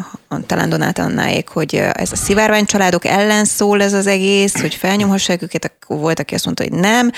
talán 0.46 0.70
Donát 0.70 1.00
Annáék, 1.00 1.48
hogy 1.48 1.75
ez 1.75 2.12
a 2.12 2.16
szivárvány 2.16 2.66
családok 2.66 3.06
ellen 3.06 3.46
szól 3.46 3.82
ez 3.82 3.94
az 3.94 4.08
egész, 4.08 4.62
hogy 4.62 4.75
felnyomhassák 4.75 5.42
őket, 5.42 5.66
akkor 5.66 5.98
volt, 5.98 6.20
aki 6.20 6.34
azt 6.34 6.46
mondta, 6.46 6.64
hogy 6.64 6.74
nem, 6.74 7.12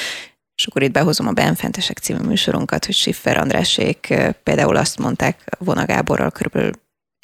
és 0.55 0.65
akkor 0.67 0.83
itt 0.83 0.91
behozom 0.91 1.27
a 1.27 1.31
Benfentesek 1.31 1.97
című 1.97 2.19
műsorunkat, 2.19 2.85
hogy 2.85 2.95
Siffer 2.95 3.37
Andrásék 3.37 4.13
például 4.43 4.75
azt 4.75 4.97
mondták 4.99 5.39
Vona 5.59 5.85
Gáborral 5.85 6.31
körülbelül 6.31 6.71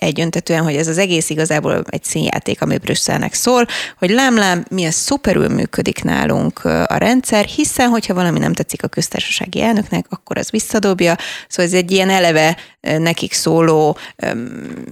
egyöntetően, 0.04 0.64
hogy 0.64 0.76
ez 0.76 0.88
az 0.88 0.98
egész 0.98 1.30
igazából 1.30 1.84
egy 1.90 2.04
színjáték, 2.04 2.62
ami 2.62 2.78
Brüsszelnek 2.78 3.34
szól, 3.34 3.66
hogy 3.98 4.10
lám-lám, 4.10 4.66
milyen 4.70 4.92
szuperül 4.92 5.48
működik 5.48 6.04
nálunk 6.04 6.66
a 6.66 6.98
rendszer, 6.98 7.46
hiszen, 7.46 7.90
hogyha 7.90 8.14
valami 8.14 8.40
nem 8.40 8.54
tetszik 8.54 8.84
a 8.84 8.88
köztársasági 8.88 9.62
elnöknek, 9.62 10.06
akkor 10.10 10.38
az 10.38 10.52
visszadobja. 10.52 11.16
Szóval 11.48 11.66
ez 11.66 11.78
egy 11.78 11.92
ilyen 11.92 12.10
eleve 12.10 12.58
nekik 12.82 13.34
szóló, 13.34 13.98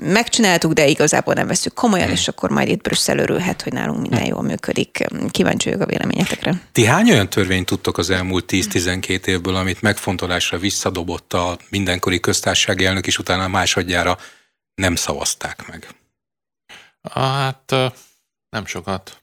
megcsináltuk, 0.01 0.73
de 0.73 0.87
igazából 0.87 1.33
nem 1.33 1.47
veszük 1.47 1.73
komolyan, 1.73 2.09
és 2.09 2.27
akkor 2.27 2.49
majd 2.49 2.67
itt 2.67 2.81
Brüsszel 2.81 3.17
örülhet, 3.17 3.61
hogy 3.61 3.73
nálunk 3.73 4.01
minden 4.01 4.25
jól 4.25 4.41
működik. 4.41 5.05
Kíváncsi 5.31 5.65
vagyok 5.65 5.81
a 5.81 5.85
véleményetekre. 5.85 6.53
Ti 6.71 6.85
hány 6.85 7.11
olyan 7.11 7.29
törvényt 7.29 7.65
tudtok 7.65 7.97
az 7.97 8.09
elmúlt 8.09 8.45
10-12 8.47 9.25
évből, 9.25 9.55
amit 9.55 9.81
megfontolásra 9.81 10.57
visszadobott 10.57 11.33
a 11.33 11.57
mindenkori 11.69 12.19
köztársasági 12.19 12.85
elnök, 12.85 13.07
és 13.07 13.17
utána 13.17 13.47
másodjára 13.47 14.17
nem 14.81 14.95
szavazták 14.95 15.67
meg? 15.67 15.87
Hát 17.11 17.75
nem 18.49 18.65
sokat. 18.65 19.21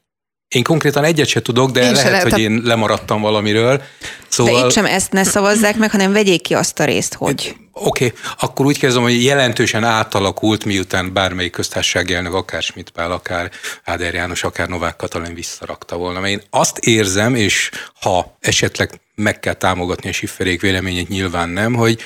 Én 0.49 0.63
konkrétan 0.63 1.05
egyet 1.05 1.27
se 1.27 1.43
tudok, 1.43 1.71
de 1.71 1.83
én 1.83 1.93
lehet, 1.93 2.11
lehet, 2.11 2.31
hogy 2.31 2.41
én 2.41 2.61
lemaradtam 2.65 3.21
valamiről. 3.21 3.83
Szóval... 4.29 4.61
De 4.61 4.67
itt 4.67 4.73
sem 4.73 4.87
ezt 4.87 5.13
ne 5.13 5.25
szavazzák 5.25 5.77
meg, 5.77 5.91
hanem 5.91 6.13
vegyék 6.13 6.43
ki 6.43 6.55
azt 6.55 6.79
a 6.79 6.85
részt, 6.85 7.15
hogy... 7.15 7.57
Oké, 7.73 8.07
okay. 8.07 8.19
akkor 8.39 8.67
úgy 8.67 8.79
kezdem, 8.79 9.03
hogy 9.03 9.25
jelentősen 9.25 9.85
átalakult, 9.85 10.65
miután 10.65 11.13
bármelyik 11.13 11.53
köztársasági 11.53 12.15
elnök, 12.15 12.35
akár 12.35 12.63
Schmidt 12.63 12.91
Pál, 12.91 13.13
akár 13.13 13.51
Áder 13.85 14.15
János, 14.15 14.45
akár 14.45 14.69
Novák 14.69 14.97
Katalin 14.97 15.35
visszarakta 15.35 15.97
volna. 15.97 16.21
Mert 16.21 16.33
én 16.33 16.43
azt 16.51 16.79
érzem, 16.79 17.35
és 17.35 17.71
ha 18.01 18.37
esetleg 18.41 19.01
meg 19.15 19.41
kell 19.41 19.55
támogatni 19.55 20.09
a 20.09 20.13
Sifferék 20.13 20.61
véleményét, 20.61 21.09
nyilván 21.09 21.49
nem, 21.49 21.75
hogy 21.75 22.03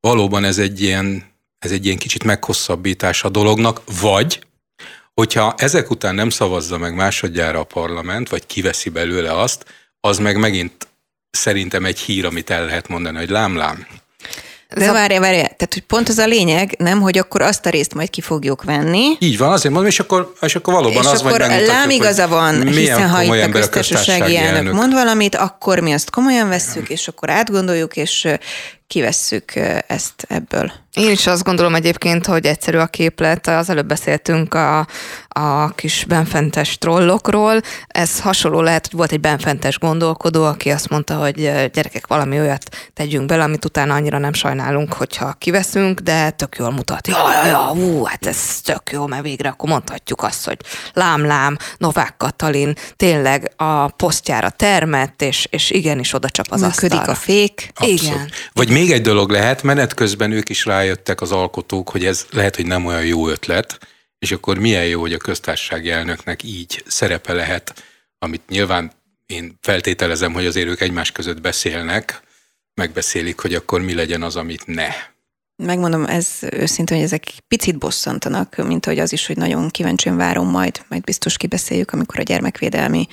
valóban 0.00 0.44
ez 0.44 0.58
egy 0.58 0.82
ilyen 0.82 1.33
ez 1.64 1.70
egy 1.70 1.84
ilyen 1.84 1.98
kicsit 1.98 2.24
meghosszabbítás 2.24 3.24
a 3.24 3.28
dolognak, 3.28 3.80
vagy 4.00 4.40
hogyha 5.14 5.54
ezek 5.56 5.90
után 5.90 6.14
nem 6.14 6.30
szavazza 6.30 6.78
meg 6.78 6.94
másodjára 6.94 7.58
a 7.58 7.64
parlament, 7.64 8.28
vagy 8.28 8.46
kiveszi 8.46 8.88
belőle 8.88 9.40
azt, 9.40 9.64
az 10.00 10.18
meg 10.18 10.36
megint 10.36 10.88
szerintem 11.30 11.84
egy 11.84 11.98
hír, 11.98 12.24
amit 12.24 12.50
el 12.50 12.64
lehet 12.64 12.88
mondani, 12.88 13.18
hogy 13.18 13.30
lám-lám. 13.30 13.86
De 14.74 14.92
várj, 14.92 15.18
várj, 15.18 15.36
tehát 15.36 15.68
hogy 15.72 15.82
pont 15.82 16.08
az 16.08 16.18
a 16.18 16.26
lényeg, 16.26 16.74
nem, 16.78 17.00
hogy 17.00 17.18
akkor 17.18 17.42
azt 17.42 17.66
a 17.66 17.70
részt 17.70 17.94
majd 17.94 18.10
ki 18.10 18.20
fogjuk 18.20 18.62
venni. 18.62 19.16
Így 19.18 19.38
van, 19.38 19.52
azért 19.52 19.72
mondom, 19.72 19.90
és 19.90 20.00
akkor, 20.00 20.32
és 20.40 20.54
akkor 20.54 20.74
valóban 20.74 21.02
és 21.02 21.10
az 21.10 21.20
akkor 21.20 21.38
majd 21.38 21.66
lám 21.66 21.90
igaza 21.90 22.28
van, 22.28 22.66
hiszen 22.66 23.08
ha 23.08 23.22
itt 23.22 23.42
a 23.42 23.48
köztársasági 23.48 24.36
elnök, 24.36 24.56
elnök 24.56 24.72
mond 24.72 24.92
valamit, 24.92 25.34
akkor 25.34 25.78
mi 25.78 25.92
azt 25.92 26.10
komolyan 26.10 26.48
vesszük, 26.48 26.88
és 26.88 27.08
akkor 27.08 27.30
átgondoljuk, 27.30 27.96
és 27.96 28.28
kivesszük 28.86 29.52
ezt 29.86 30.26
ebből. 30.28 30.72
Én 30.94 31.10
is 31.10 31.26
azt 31.26 31.42
gondolom 31.44 31.74
egyébként, 31.74 32.26
hogy 32.26 32.46
egyszerű 32.46 32.78
a 32.78 32.86
képlet. 32.86 33.46
Az 33.46 33.70
előbb 33.70 33.86
beszéltünk 33.86 34.54
a, 34.54 34.86
a 35.28 35.74
kis 35.74 36.04
benfentes 36.08 36.78
trollokról. 36.78 37.60
Ez 37.86 38.20
hasonló 38.20 38.60
lehet, 38.60 38.86
hogy 38.86 38.96
volt 38.96 39.12
egy 39.12 39.20
benfentes 39.20 39.78
gondolkodó, 39.78 40.44
aki 40.44 40.70
azt 40.70 40.88
mondta, 40.88 41.14
hogy 41.14 41.34
gyerekek, 41.72 42.06
valami 42.06 42.38
olyat 42.40 42.90
tegyünk 42.92 43.26
bele, 43.26 43.42
amit 43.42 43.64
utána 43.64 43.94
annyira 43.94 44.18
nem 44.18 44.32
sajnálunk, 44.32 44.92
hogyha 44.92 45.32
kiveszünk, 45.32 46.00
de 46.00 46.30
tök 46.30 46.56
jól 46.58 46.70
mutat. 46.70 47.06
Ja, 47.08 47.32
ja, 47.32 47.46
ja, 47.46 47.72
ú, 47.72 48.04
hát 48.04 48.26
ez 48.26 48.60
tök 48.62 48.90
jó, 48.92 49.06
mert 49.06 49.22
végre 49.22 49.48
akkor 49.48 49.68
mondhatjuk 49.68 50.22
azt, 50.22 50.44
hogy 50.44 50.58
lám-lám, 50.92 51.56
Novák 51.78 52.14
Katalin 52.16 52.74
tényleg 52.96 53.52
a 53.56 53.88
posztjára 53.88 54.50
termett, 54.50 55.22
és, 55.22 55.46
és 55.50 55.70
igenis 55.70 56.12
oda 56.14 56.28
csap 56.28 56.46
az 56.50 56.60
Működik 56.60 56.98
asztalra. 56.98 57.12
a 57.12 57.14
fék. 57.14 57.70
Abszolút. 57.74 58.02
Igen. 58.02 58.30
Vagy 58.52 58.68
még 58.74 58.90
egy 58.90 59.02
dolog 59.02 59.30
lehet, 59.30 59.62
menet 59.62 59.94
közben 59.94 60.32
ők 60.32 60.48
is 60.48 60.64
rájöttek 60.64 61.20
az 61.20 61.32
alkotók, 61.32 61.90
hogy 61.90 62.04
ez 62.04 62.26
lehet, 62.30 62.56
hogy 62.56 62.66
nem 62.66 62.86
olyan 62.86 63.04
jó 63.04 63.28
ötlet, 63.28 63.78
és 64.18 64.32
akkor 64.32 64.58
milyen 64.58 64.86
jó, 64.86 65.00
hogy 65.00 65.12
a 65.12 65.16
köztársasági 65.18 65.90
elnöknek 65.90 66.42
így 66.42 66.82
szerepe 66.86 67.32
lehet, 67.32 67.82
amit 68.18 68.48
nyilván 68.48 68.92
én 69.26 69.58
feltételezem, 69.60 70.32
hogy 70.32 70.46
azért 70.46 70.68
ők 70.68 70.80
egymás 70.80 71.12
között 71.12 71.40
beszélnek, 71.40 72.22
megbeszélik, 72.74 73.40
hogy 73.40 73.54
akkor 73.54 73.80
mi 73.80 73.94
legyen 73.94 74.22
az, 74.22 74.36
amit 74.36 74.66
ne. 74.66 74.88
Megmondom, 75.62 76.04
ez 76.04 76.28
őszintén, 76.50 76.96
hogy 76.96 77.06
ezek 77.06 77.32
picit 77.48 77.78
bosszantanak, 77.78 78.56
mint 78.56 78.84
hogy 78.84 78.98
az 78.98 79.12
is, 79.12 79.26
hogy 79.26 79.36
nagyon 79.36 79.68
kíváncsian 79.68 80.16
várom 80.16 80.50
majd, 80.50 80.84
majd 80.88 81.02
biztos 81.02 81.36
kibeszéljük, 81.36 81.92
amikor 81.92 82.18
a 82.18 82.22
gyermekvédelmi 82.22 83.06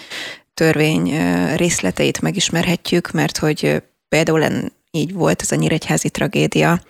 törvény 0.53 1.17
részleteit 1.55 2.21
megismerhetjük, 2.21 3.11
mert 3.11 3.37
hogy 3.37 3.83
például 4.09 4.71
így 4.91 5.13
volt 5.13 5.41
ez 5.41 5.51
a 5.51 5.55
nyíregyházi 5.55 6.09
tragédia, 6.09 6.81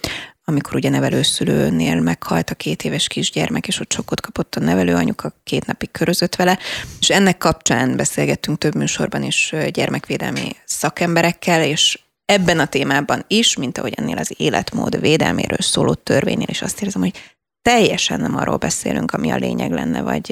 amikor 0.45 0.75
ugye 0.75 0.89
nevelőszülőnél 0.89 2.01
meghalt 2.01 2.49
a 2.49 2.55
két 2.55 2.83
éves 2.83 3.07
kisgyermek, 3.07 3.67
és 3.67 3.79
ott 3.79 3.91
sokkot 3.91 4.21
kapott 4.21 4.55
a 4.55 4.59
nevelőanyuka, 4.59 5.33
két 5.43 5.65
napig 5.65 5.91
körözött 5.91 6.35
vele, 6.35 6.59
és 6.99 7.09
ennek 7.09 7.37
kapcsán 7.37 7.95
beszélgettünk 7.95 8.57
több 8.57 8.75
műsorban 8.75 9.23
is 9.23 9.53
gyermekvédelmi 9.71 10.55
szakemberekkel, 10.65 11.63
és 11.63 11.99
ebben 12.25 12.59
a 12.59 12.65
témában 12.65 13.23
is, 13.27 13.55
mint 13.55 13.77
ahogy 13.77 13.93
ennél 13.95 14.17
az 14.17 14.33
életmód 14.37 14.99
védelméről 14.99 15.57
szóló 15.59 15.93
törvénynél, 15.93 16.47
és 16.49 16.61
azt 16.61 16.81
érzem, 16.81 17.01
hogy 17.01 17.33
teljesen 17.61 18.19
nem 18.19 18.37
arról 18.37 18.57
beszélünk, 18.57 19.11
ami 19.11 19.31
a 19.31 19.35
lényeg 19.35 19.71
lenne, 19.71 20.01
vagy 20.01 20.27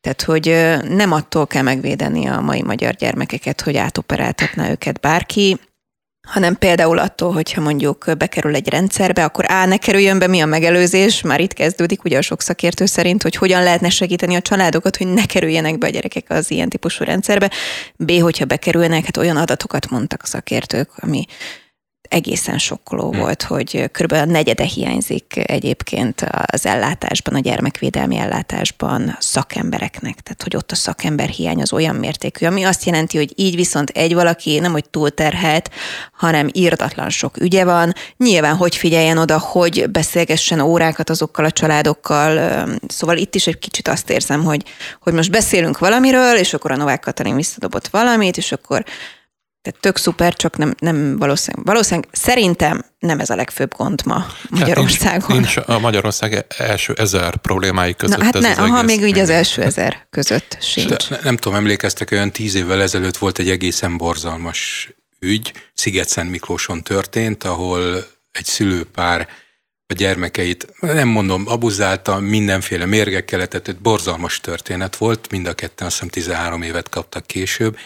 tehát, 0.00 0.22
hogy 0.22 0.46
nem 0.88 1.12
attól 1.12 1.46
kell 1.46 1.62
megvédeni 1.62 2.26
a 2.26 2.40
mai 2.40 2.62
magyar 2.62 2.94
gyermekeket, 2.94 3.60
hogy 3.60 3.76
átoperáltatná 3.76 4.70
őket 4.70 5.00
bárki, 5.00 5.56
hanem 6.26 6.56
például 6.56 6.98
attól, 6.98 7.32
hogyha 7.32 7.60
mondjuk 7.60 8.10
bekerül 8.18 8.54
egy 8.54 8.68
rendszerbe, 8.68 9.24
akkor 9.24 9.44
A, 9.48 9.64
ne 9.64 9.76
kerüljön 9.76 10.18
be, 10.18 10.26
mi 10.26 10.40
a 10.40 10.46
megelőzés, 10.46 11.22
már 11.22 11.40
itt 11.40 11.52
kezdődik 11.52 12.04
ugye 12.04 12.18
a 12.18 12.22
sok 12.22 12.42
szakértő 12.42 12.86
szerint, 12.86 13.22
hogy 13.22 13.36
hogyan 13.36 13.62
lehetne 13.62 13.88
segíteni 13.88 14.34
a 14.34 14.40
családokat, 14.40 14.96
hogy 14.96 15.06
ne 15.06 15.26
kerüljenek 15.26 15.78
be 15.78 15.86
a 15.86 15.90
gyerekek 15.90 16.24
az 16.28 16.50
ilyen 16.50 16.68
típusú 16.68 17.04
rendszerbe. 17.04 17.50
B, 17.96 18.10
hogyha 18.10 18.44
bekerülnek, 18.44 19.04
hát 19.04 19.16
olyan 19.16 19.36
adatokat 19.36 19.90
mondtak 19.90 20.20
a 20.22 20.26
szakértők, 20.26 20.90
ami 20.96 21.24
egészen 22.08 22.58
sokkoló 22.58 23.10
hmm. 23.10 23.20
volt, 23.20 23.42
hogy 23.42 23.90
kb. 23.92 24.12
a 24.12 24.24
negyede 24.24 24.64
hiányzik 24.64 25.42
egyébként 25.46 26.26
az 26.46 26.66
ellátásban, 26.66 27.34
a 27.34 27.38
gyermekvédelmi 27.38 28.16
ellátásban 28.16 29.16
szakembereknek, 29.20 30.20
tehát 30.20 30.42
hogy 30.42 30.56
ott 30.56 30.70
a 30.70 30.74
szakember 30.74 31.28
hiány 31.28 31.60
az 31.60 31.72
olyan 31.72 31.96
mértékű, 31.96 32.46
ami 32.46 32.64
azt 32.64 32.84
jelenti, 32.84 33.16
hogy 33.16 33.32
így 33.34 33.56
viszont 33.56 33.90
egy 33.90 34.14
valaki 34.14 34.58
nem 34.58 34.72
hogy 34.72 34.88
túlterhelt, 34.90 35.70
hanem 36.12 36.48
írdatlan 36.52 37.10
sok 37.10 37.36
ügye 37.40 37.64
van, 37.64 37.92
nyilván 38.16 38.56
hogy 38.56 38.76
figyeljen 38.76 39.18
oda, 39.18 39.38
hogy 39.38 39.90
beszélgessen 39.90 40.60
órákat 40.60 41.10
azokkal 41.10 41.44
a 41.44 41.50
családokkal, 41.50 42.68
szóval 42.88 43.16
itt 43.16 43.34
is 43.34 43.46
egy 43.46 43.58
kicsit 43.58 43.88
azt 43.88 44.10
érzem, 44.10 44.44
hogy, 44.44 44.62
hogy 45.00 45.12
most 45.12 45.30
beszélünk 45.30 45.78
valamiről, 45.78 46.36
és 46.36 46.54
akkor 46.54 46.70
a 46.70 46.76
Novák 46.76 47.00
Katalin 47.00 47.36
visszadobott 47.36 47.88
valamit, 47.88 48.36
és 48.36 48.52
akkor 48.52 48.84
tehát 49.66 49.80
tök 49.80 49.96
szuper, 49.96 50.34
csak 50.34 50.56
nem, 50.56 50.74
nem 50.78 51.16
valószínűleg, 51.16 51.66
valószínűleg 51.66 52.08
szerintem 52.12 52.84
nem 52.98 53.20
ez 53.20 53.30
a 53.30 53.34
legfőbb 53.34 53.74
gond 53.76 54.02
ma 54.04 54.26
Magyarországon. 54.50 55.20
Hát 55.20 55.28
nincs, 55.28 55.54
nincs 55.56 55.68
a 55.68 55.78
Magyarország 55.78 56.46
első 56.58 56.92
ezer 56.96 57.36
problémái 57.36 57.94
között 57.94 58.18
Na, 58.18 58.24
hát 58.24 58.34
ez 58.34 58.42
ne, 58.42 58.50
az 58.50 58.58
aha, 58.58 58.78
egész. 58.78 58.96
még 58.96 59.08
így 59.08 59.18
az 59.18 59.30
első 59.30 59.62
ezer 59.62 60.06
között 60.10 60.56
sincs. 60.72 61.08
De, 61.08 61.18
nem 61.22 61.36
tudom, 61.36 61.58
emlékeztek, 61.58 62.10
olyan 62.10 62.32
tíz 62.32 62.54
évvel 62.54 62.82
ezelőtt 62.82 63.16
volt 63.16 63.38
egy 63.38 63.50
egészen 63.50 63.96
borzalmas 63.96 64.90
ügy, 65.20 65.52
Sziget-Szent 65.74 66.30
Miklóson 66.30 66.82
történt, 66.82 67.44
ahol 67.44 68.04
egy 68.32 68.44
szülőpár 68.44 69.28
a 69.86 69.92
gyermekeit, 69.92 70.66
nem 70.80 71.08
mondom, 71.08 71.44
abuzálta, 71.46 72.18
mindenféle 72.18 72.86
mérgekkel 72.86 73.38
lehetett, 73.38 73.76
borzalmas 73.76 74.40
történet 74.40 74.96
volt, 74.96 75.30
mind 75.30 75.46
a 75.46 75.54
ketten 75.54 75.86
azt 75.86 75.94
hiszem 75.94 76.08
13 76.08 76.62
évet 76.62 76.88
kaptak 76.88 77.26
később, 77.26 77.76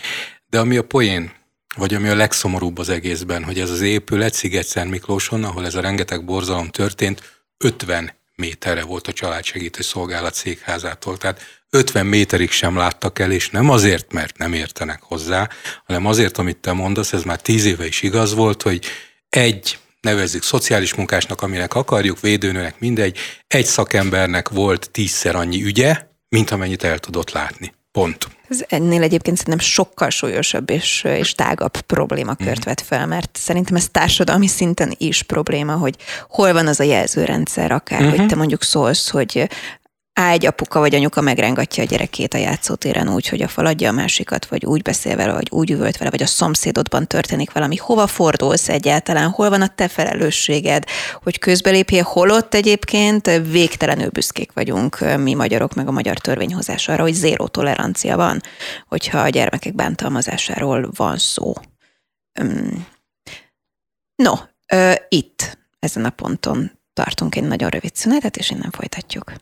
de 0.47 0.59
ami 0.59 0.77
a 0.77 0.83
poén 0.83 1.39
vagy 1.77 1.95
ami 1.95 2.09
a 2.09 2.15
legszomorúbb 2.15 2.79
az 2.79 2.89
egészben, 2.89 3.45
hogy 3.45 3.59
ez 3.59 3.71
az 3.71 3.81
épület 3.81 4.35
Sziget-Szent 4.35 4.91
Miklóson, 4.91 5.45
ahol 5.45 5.67
ez 5.67 5.75
a 5.75 5.81
rengeteg 5.81 6.25
borzalom 6.25 6.69
történt, 6.69 7.45
50 7.59 8.13
méterre 8.37 8.83
volt 8.83 9.07
a 9.07 9.13
családsegítő 9.13 9.83
szolgálat 9.83 10.35
székházától. 10.35 11.17
Tehát 11.17 11.41
50 11.71 12.07
méterig 12.07 12.51
sem 12.51 12.77
láttak 12.77 13.19
el, 13.19 13.33
és 13.33 13.51
nem 13.51 13.71
azért, 13.71 14.13
mert 14.13 14.39
nem 14.39 14.53
értenek 14.53 15.03
hozzá, 15.03 15.49
hanem 15.87 16.07
azért, 16.07 16.39
amit 16.39 16.57
te 16.57 16.73
mondasz, 16.73 17.13
ez 17.13 17.23
már 17.23 17.41
tíz 17.41 17.65
éve 17.65 17.87
is 17.87 18.03
igaz 18.03 18.35
volt, 18.35 18.63
hogy 18.63 18.85
egy 19.29 19.79
nevezzük 20.01 20.43
szociális 20.43 20.95
munkásnak, 20.95 21.43
aminek 21.43 21.75
akarjuk, 21.75 22.21
védőnőnek, 22.21 22.79
mindegy, 22.79 23.19
egy 23.47 23.67
szakembernek 23.67 24.49
volt 24.49 24.91
tízszer 24.91 25.35
annyi 25.35 25.63
ügye, 25.63 26.07
mint 26.29 26.51
amennyit 26.51 26.85
el 26.85 26.99
tudott 26.99 27.31
látni. 27.31 27.75
Pont. 27.93 28.27
Ez 28.49 28.65
ennél 28.69 29.03
egyébként 29.03 29.37
szerintem 29.37 29.67
sokkal 29.67 30.11
súlyosabb 30.11 30.71
és, 30.71 31.05
és 31.05 31.33
tágabb 31.33 31.81
problémakört 31.81 32.59
mhm. 32.59 32.69
vet 32.69 32.81
fel, 32.81 33.07
mert 33.07 33.37
szerintem 33.37 33.77
ez 33.77 33.89
társadalmi 33.89 34.47
szinten 34.47 34.95
is 34.99 35.23
probléma, 35.23 35.77
hogy 35.77 35.97
hol 36.29 36.53
van 36.53 36.67
az 36.67 36.81
a 36.81 36.85
jelzőrendszer, 36.85 37.71
akár, 37.73 37.99
uh-huh. 37.99 38.11
hogy 38.11 38.21
mhm. 38.21 38.29
te 38.29 38.37
mondjuk 38.37 38.63
szólsz, 38.63 39.11
hogy 39.11 39.49
á, 40.21 40.31
egy 40.31 40.47
apuka 40.47 40.79
vagy 40.79 40.95
anyuka 40.95 41.21
megrángatja 41.21 41.83
a 41.83 41.87
gyerekét 41.87 42.35
a 42.35 42.39
játszótéren 42.39 43.09
úgy, 43.09 43.29
hogy 43.29 43.43
a 43.43 43.49
faladja 43.49 43.89
a 43.89 43.93
másikat, 43.93 44.47
vagy 44.47 44.65
úgy 44.65 44.83
beszél 44.83 45.17
vele, 45.17 45.33
vagy 45.33 45.49
úgy 45.51 45.71
üvölt 45.71 45.97
vele, 45.97 46.11
vagy 46.11 46.23
a 46.23 46.27
szomszédodban 46.27 47.07
történik 47.07 47.53
valami. 47.53 47.77
Hova 47.77 48.07
fordulsz 48.07 48.69
egyáltalán? 48.69 49.31
Hol 49.31 49.49
van 49.51 49.63
a 49.63 49.75
te 49.75 49.89
felelősséged, 49.89 50.85
hogy 51.23 51.39
közbelépjél? 51.39 52.03
Holott 52.03 52.55
egyébként 52.55 53.31
végtelenül 53.51 54.09
büszkék 54.09 54.53
vagyunk 54.53 55.17
mi 55.17 55.35
magyarok, 55.35 55.75
meg 55.75 55.89
a 55.89 55.93
magyar 55.93 56.19
törvényhozás 56.19 56.89
arra, 56.89 57.03
hogy 57.03 57.15
zéró 57.15 57.47
tolerancia 57.47 58.17
van, 58.17 58.41
hogyha 58.89 59.19
a 59.19 59.29
gyermekek 59.29 59.75
bántalmazásáról 59.75 60.91
van 60.97 61.19
szó. 61.19 61.53
No, 64.15 64.33
itt, 65.09 65.59
ezen 65.79 66.05
a 66.05 66.11
ponton 66.11 66.71
tartunk 66.93 67.37
egy 67.37 67.45
nagyon 67.45 67.69
rövid 67.69 67.95
szünetet, 67.95 68.37
és 68.37 68.51
innen 68.51 68.71
folytatjuk. 68.71 69.33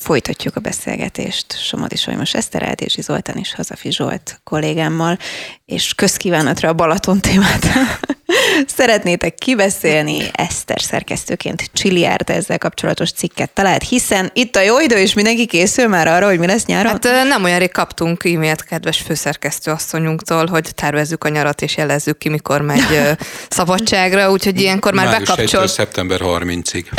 Folytatjuk 0.00 0.56
a 0.56 0.60
beszélgetést 0.60 1.52
Somodi 1.52 1.96
Solymos 1.96 2.34
Eszter 2.34 2.62
Eldési 2.62 3.00
Zoltán 3.00 3.36
és 3.36 3.54
Hazafi 3.54 3.92
Zsolt 3.92 4.40
kollégámmal, 4.44 5.18
és 5.64 5.94
közkívánatra 5.94 6.68
a 6.68 6.72
Balaton 6.72 7.20
témát 7.20 7.66
szeretnétek 8.76 9.34
kibeszélni, 9.34 10.22
Eszter 10.32 10.80
szerkesztőként 10.80 11.70
Csiliárd 11.72 12.30
ezzel 12.30 12.58
kapcsolatos 12.58 13.12
cikket 13.12 13.50
talált, 13.50 13.88
hiszen 13.88 14.30
itt 14.34 14.56
a 14.56 14.60
jó 14.60 14.80
idő, 14.80 14.96
és 14.96 15.14
mindenki 15.14 15.46
készül 15.46 15.86
már 15.86 16.06
arra, 16.08 16.26
hogy 16.26 16.38
mi 16.38 16.46
lesz 16.46 16.64
nyáron? 16.64 16.90
Hát 16.92 17.04
nem 17.28 17.44
olyan 17.44 17.58
rég 17.58 17.72
kaptunk 17.72 18.24
e-mailt 18.24 18.64
kedves 18.64 18.98
főszerkesztő 18.98 19.70
asszonyunktól, 19.70 20.46
hogy 20.46 20.68
tervezzük 20.74 21.24
a 21.24 21.28
nyarat 21.28 21.62
és 21.62 21.76
jelezzük 21.76 22.18
ki, 22.18 22.28
mikor 22.28 22.60
megy 22.60 23.00
szabadságra, 23.48 24.30
úgyhogy 24.30 24.60
ilyenkor 24.60 24.92
már 24.92 25.06
Május 25.06 25.28
bekapcsol. 25.28 25.66
szeptember 25.66 26.20
30-ig. 26.22 26.84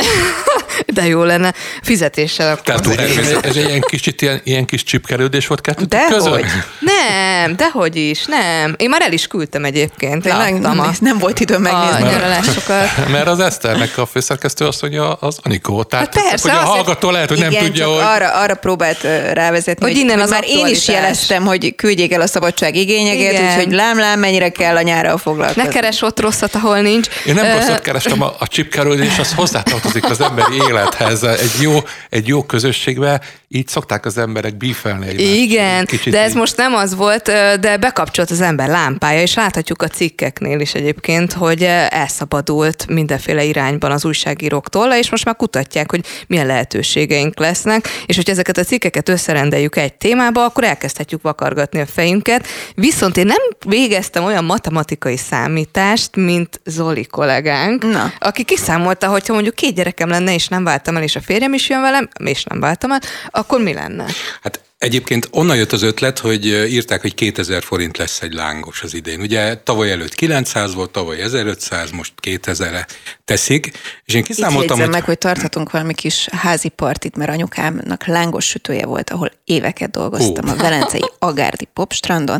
De 0.86 1.06
jó 1.06 1.22
lenne 1.22 1.54
fizetéssel 1.82 2.50
akkor. 2.52 2.80
Tehát 2.80 3.00
ez, 3.00 3.28
ez 3.42 3.56
egy 3.56 3.68
ilyen 3.68 3.80
kicsit 3.80 4.22
ilyen, 4.22 4.40
ilyen 4.44 4.64
kis 4.64 4.82
csipkelődés 4.82 5.46
volt 5.46 5.60
kettőtök 5.60 6.06
között? 6.08 6.44
Nem, 6.78 7.56
dehogy 7.56 7.96
is, 7.96 8.24
nem. 8.24 8.74
Én 8.78 8.88
már 8.88 9.02
el 9.02 9.12
is 9.12 9.26
küldtem 9.26 9.64
egyébként. 9.64 10.22
Tényleg 10.22 10.52
Láttam 10.52 10.76
nem, 10.76 10.86
a... 10.86 10.92
nem 11.00 11.18
volt 11.22 11.40
idő 11.40 11.52
YouTube-on 11.52 11.60
megnézni 11.60 12.08
a 12.08 12.12
nyaralásokat. 12.12 13.08
Mert 13.08 13.26
az 13.26 13.40
Eszternek 13.40 13.98
a 13.98 14.06
főszerkesztő 14.06 14.66
azt 14.66 14.80
mondja, 14.80 15.12
az 15.12 15.38
Anikó. 15.42 15.82
Tehát, 15.82 16.14
Hát 16.14 16.24
persze, 16.28 16.50
hogy 16.50 16.60
a 16.64 16.68
hallgató 16.68 17.10
lehet, 17.10 17.28
hogy 17.28 17.38
nem 17.38 17.50
Igen, 17.50 17.64
tudja, 17.64 17.84
csak 17.84 17.94
hogy... 17.94 18.02
arra, 18.04 18.40
arra 18.40 18.54
próbált 18.54 19.02
rávezetni, 19.32 19.86
Hogy 19.86 19.96
innen 19.96 20.20
az 20.20 20.30
már 20.30 20.44
én 20.46 20.66
is 20.66 20.88
jeleztem, 20.88 21.44
hogy 21.44 21.74
küldjék 21.74 22.12
el 22.12 22.20
a 22.20 22.26
szabadság 22.26 22.76
igényeket, 22.76 23.42
úgyhogy 23.42 23.72
lám-lám, 23.72 24.18
mennyire 24.18 24.48
kell 24.48 24.76
a 24.76 24.82
nyárral 24.82 25.18
foglalkozni. 25.18 25.62
Ne 25.62 25.68
keres 25.68 26.02
ott 26.02 26.20
rosszat, 26.20 26.54
ahol 26.54 26.80
nincs. 26.80 27.08
Én 27.26 27.34
nem 27.34 27.58
rosszat 27.58 27.80
kerestem 27.80 28.22
a, 28.22 28.34
a 28.38 28.46
csipkerül, 28.46 29.02
és 29.02 29.18
az 29.18 29.32
hozzátartozik 29.34 30.10
az 30.10 30.20
emberi 30.20 30.54
élethez. 30.68 31.22
Egy 31.22 31.60
jó, 31.60 31.78
egy 32.10 32.26
jó 32.26 32.42
közösségbe 32.42 33.20
így 33.48 33.68
szokták 33.68 34.06
az 34.06 34.18
emberek 34.18 34.56
bífelni 34.56 35.08
egymást. 35.08 35.28
Igen, 35.28 35.86
Kicsit 35.86 36.12
de 36.12 36.20
ez 36.20 36.30
így. 36.30 36.36
most 36.36 36.56
nem 36.56 36.74
az 36.74 36.94
volt, 36.94 37.22
de 37.60 37.76
bekapcsolt 37.76 38.30
az 38.30 38.40
ember 38.40 38.68
lámpája, 38.68 39.20
és 39.20 39.34
láthatjuk 39.34 39.82
a 39.82 39.86
cikkeknél 39.86 40.60
is 40.60 40.74
egyébként, 40.74 41.11
hogy 41.32 41.62
ö, 41.62 41.84
elszabadult 41.88 42.86
mindenféle 42.88 43.44
irányban 43.44 43.90
az 43.90 44.04
újságírók 44.04 44.68
tolla, 44.68 44.96
és 44.96 45.10
most 45.10 45.24
már 45.24 45.36
kutatják, 45.36 45.90
hogy 45.90 46.04
milyen 46.26 46.46
lehetőségeink 46.46 47.38
lesznek, 47.38 47.88
és 48.06 48.16
hogy 48.16 48.30
ezeket 48.30 48.58
a 48.58 48.62
cikkeket 48.62 49.08
összerendeljük 49.08 49.76
egy 49.76 49.94
témába, 49.94 50.44
akkor 50.44 50.64
elkezdhetjük 50.64 51.22
vakargatni 51.22 51.80
a 51.80 51.86
fejünket. 51.86 52.46
Viszont 52.74 53.16
én 53.16 53.26
nem 53.26 53.42
végeztem 53.66 54.24
olyan 54.24 54.44
matematikai 54.44 55.16
számítást, 55.16 56.16
mint 56.16 56.60
Zoli 56.64 57.04
kollégánk, 57.04 57.82
Na. 57.82 58.12
aki 58.18 58.44
kiszámolta, 58.44 59.08
hogy 59.08 59.26
ha 59.26 59.32
mondjuk 59.32 59.54
két 59.54 59.74
gyerekem 59.74 60.08
lenne, 60.08 60.34
és 60.34 60.48
nem 60.48 60.64
váltam 60.64 60.96
el, 60.96 61.02
és 61.02 61.16
a 61.16 61.20
férjem 61.20 61.52
is 61.52 61.68
jön 61.68 61.80
velem, 61.80 62.08
és 62.24 62.44
nem 62.44 62.60
váltam 62.60 62.92
el, 62.92 63.00
akkor 63.30 63.60
mi 63.60 63.72
lenne? 63.72 64.06
Hát 64.42 64.60
egyébként 64.82 65.28
onnan 65.30 65.56
jött 65.56 65.72
az 65.72 65.82
ötlet, 65.82 66.18
hogy 66.18 66.46
írták, 66.46 67.00
hogy 67.00 67.14
2000 67.14 67.62
forint 67.62 67.96
lesz 67.96 68.22
egy 68.22 68.32
lángos 68.32 68.82
az 68.82 68.94
idén. 68.94 69.20
Ugye 69.20 69.56
tavaly 69.56 69.90
előtt 69.90 70.14
900 70.14 70.74
volt, 70.74 70.90
tavaly 70.90 71.20
1500, 71.20 71.90
most 71.90 72.12
2000-re 72.22 72.86
teszik, 73.24 73.70
és 74.04 74.14
én 74.14 74.20
Itt 74.20 74.26
kiszámoltam, 74.26 74.60
jegyzem 74.60 74.84
hogy 74.84 74.88
meg, 74.88 75.04
hogy 75.04 75.18
tarthatunk 75.18 75.70
valami 75.70 75.94
kis 75.94 76.28
házi 76.32 76.68
partit, 76.68 77.16
mert 77.16 77.30
anyukámnak 77.30 78.06
lángos 78.06 78.46
sütője 78.46 78.86
volt, 78.86 79.10
ahol 79.10 79.30
éveket 79.44 79.90
dolgoztam 79.90 80.48
Ó. 80.48 80.52
a 80.52 80.56
Velencei 80.56 81.10
Agárdi 81.18 81.68
Popstrandon, 81.72 82.38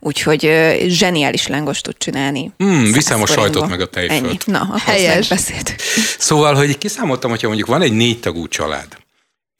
úgyhogy 0.00 0.40
zseniális 0.86 1.46
lángos 1.46 1.80
tud 1.80 1.94
csinálni. 1.98 2.52
Hmm, 2.56 2.92
viszem 2.92 3.22
a 3.22 3.26
sajtot 3.26 3.68
meg 3.68 3.80
a 3.80 3.86
tejfölt. 3.86 4.24
Ennyi. 4.24 4.36
Na, 4.44 4.74
Helyes. 4.84 5.28
beszélt. 5.28 5.74
Szóval, 6.18 6.54
hogy 6.54 6.78
kiszámoltam, 6.78 7.30
hogyha 7.30 7.46
mondjuk 7.46 7.68
van 7.68 7.82
egy 7.82 7.92
négy 7.92 8.20
tagú 8.20 8.48
család, 8.48 9.01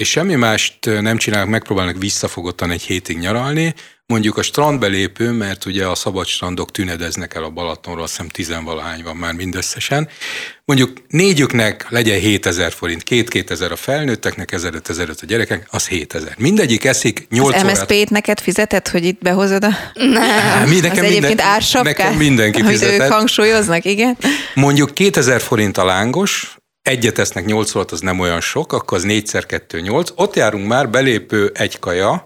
és 0.03 0.09
semmi 0.11 0.35
mást 0.35 0.75
nem 1.01 1.17
csinálnak, 1.17 1.49
megpróbálnak 1.49 1.97
visszafogottan 1.99 2.71
egy 2.71 2.83
hétig 2.83 3.19
nyaralni, 3.19 3.75
mondjuk 4.07 4.37
a 4.37 4.43
strandbelépő, 4.43 5.31
mert 5.31 5.65
ugye 5.65 5.87
a 5.87 5.95
szabad 5.95 6.27
strandok 6.27 6.71
tünedeznek 6.71 7.35
el 7.35 7.43
a 7.43 7.51
Balatonról, 7.51 8.03
azt 8.03 8.11
hiszem 8.13 8.29
tizenvalahány 8.29 9.03
van 9.03 9.17
már 9.17 9.33
mindösszesen. 9.33 10.09
Mondjuk 10.65 10.93
négyüknek 11.09 11.87
legyen 11.89 12.19
7000 12.19 12.73
forint, 12.73 13.03
két-kétezer 13.03 13.73
a 13.73 13.77
felnőtteknek, 13.77 14.53
1500 14.53 15.09
a 15.23 15.27
gyerekek, 15.27 15.67
az 15.71 15.89
7000. 15.89 16.35
Mindegyik 16.39 16.85
eszik 16.85 17.27
8 17.31 17.55
Az 17.55 17.63
órát. 17.63 17.73
MSZP-t 17.77 18.11
neked 18.11 18.41
fizetett, 18.41 18.89
hogy 18.89 19.05
itt 19.05 19.21
behozod 19.23 19.65
a... 19.65 19.71
Á, 20.15 20.65
mi- 20.65 20.75
az 20.75 20.81
nekem 20.81 21.05
egyébként 21.05 21.27
minden- 21.27 21.47
ársapkát? 21.47 21.97
nekem 21.97 22.15
mindenki 22.15 22.61
Amit 22.61 22.73
fizetett. 22.73 23.01
ők 23.01 23.13
hangsúlyoznak, 23.13 23.85
igen. 23.85 24.17
Mondjuk 24.55 24.95
2000 24.95 25.41
forint 25.41 25.79
a 25.79 25.85
lángos, 25.85 26.57
egyet 26.83 27.19
esznek 27.19 27.45
8 27.45 27.75
órát, 27.75 27.91
az 27.91 28.01
nem 28.01 28.21
olyan 28.21 28.41
sok, 28.41 28.73
akkor 28.73 28.99
az 28.99 29.05
4 29.05 29.23
x 29.23 29.33
2 29.47 29.81
8. 29.81 30.11
Ott 30.15 30.37
járunk 30.37 30.67
már, 30.67 30.91
belépő 30.91 31.51
egy 31.55 31.79
kaja, 31.79 32.25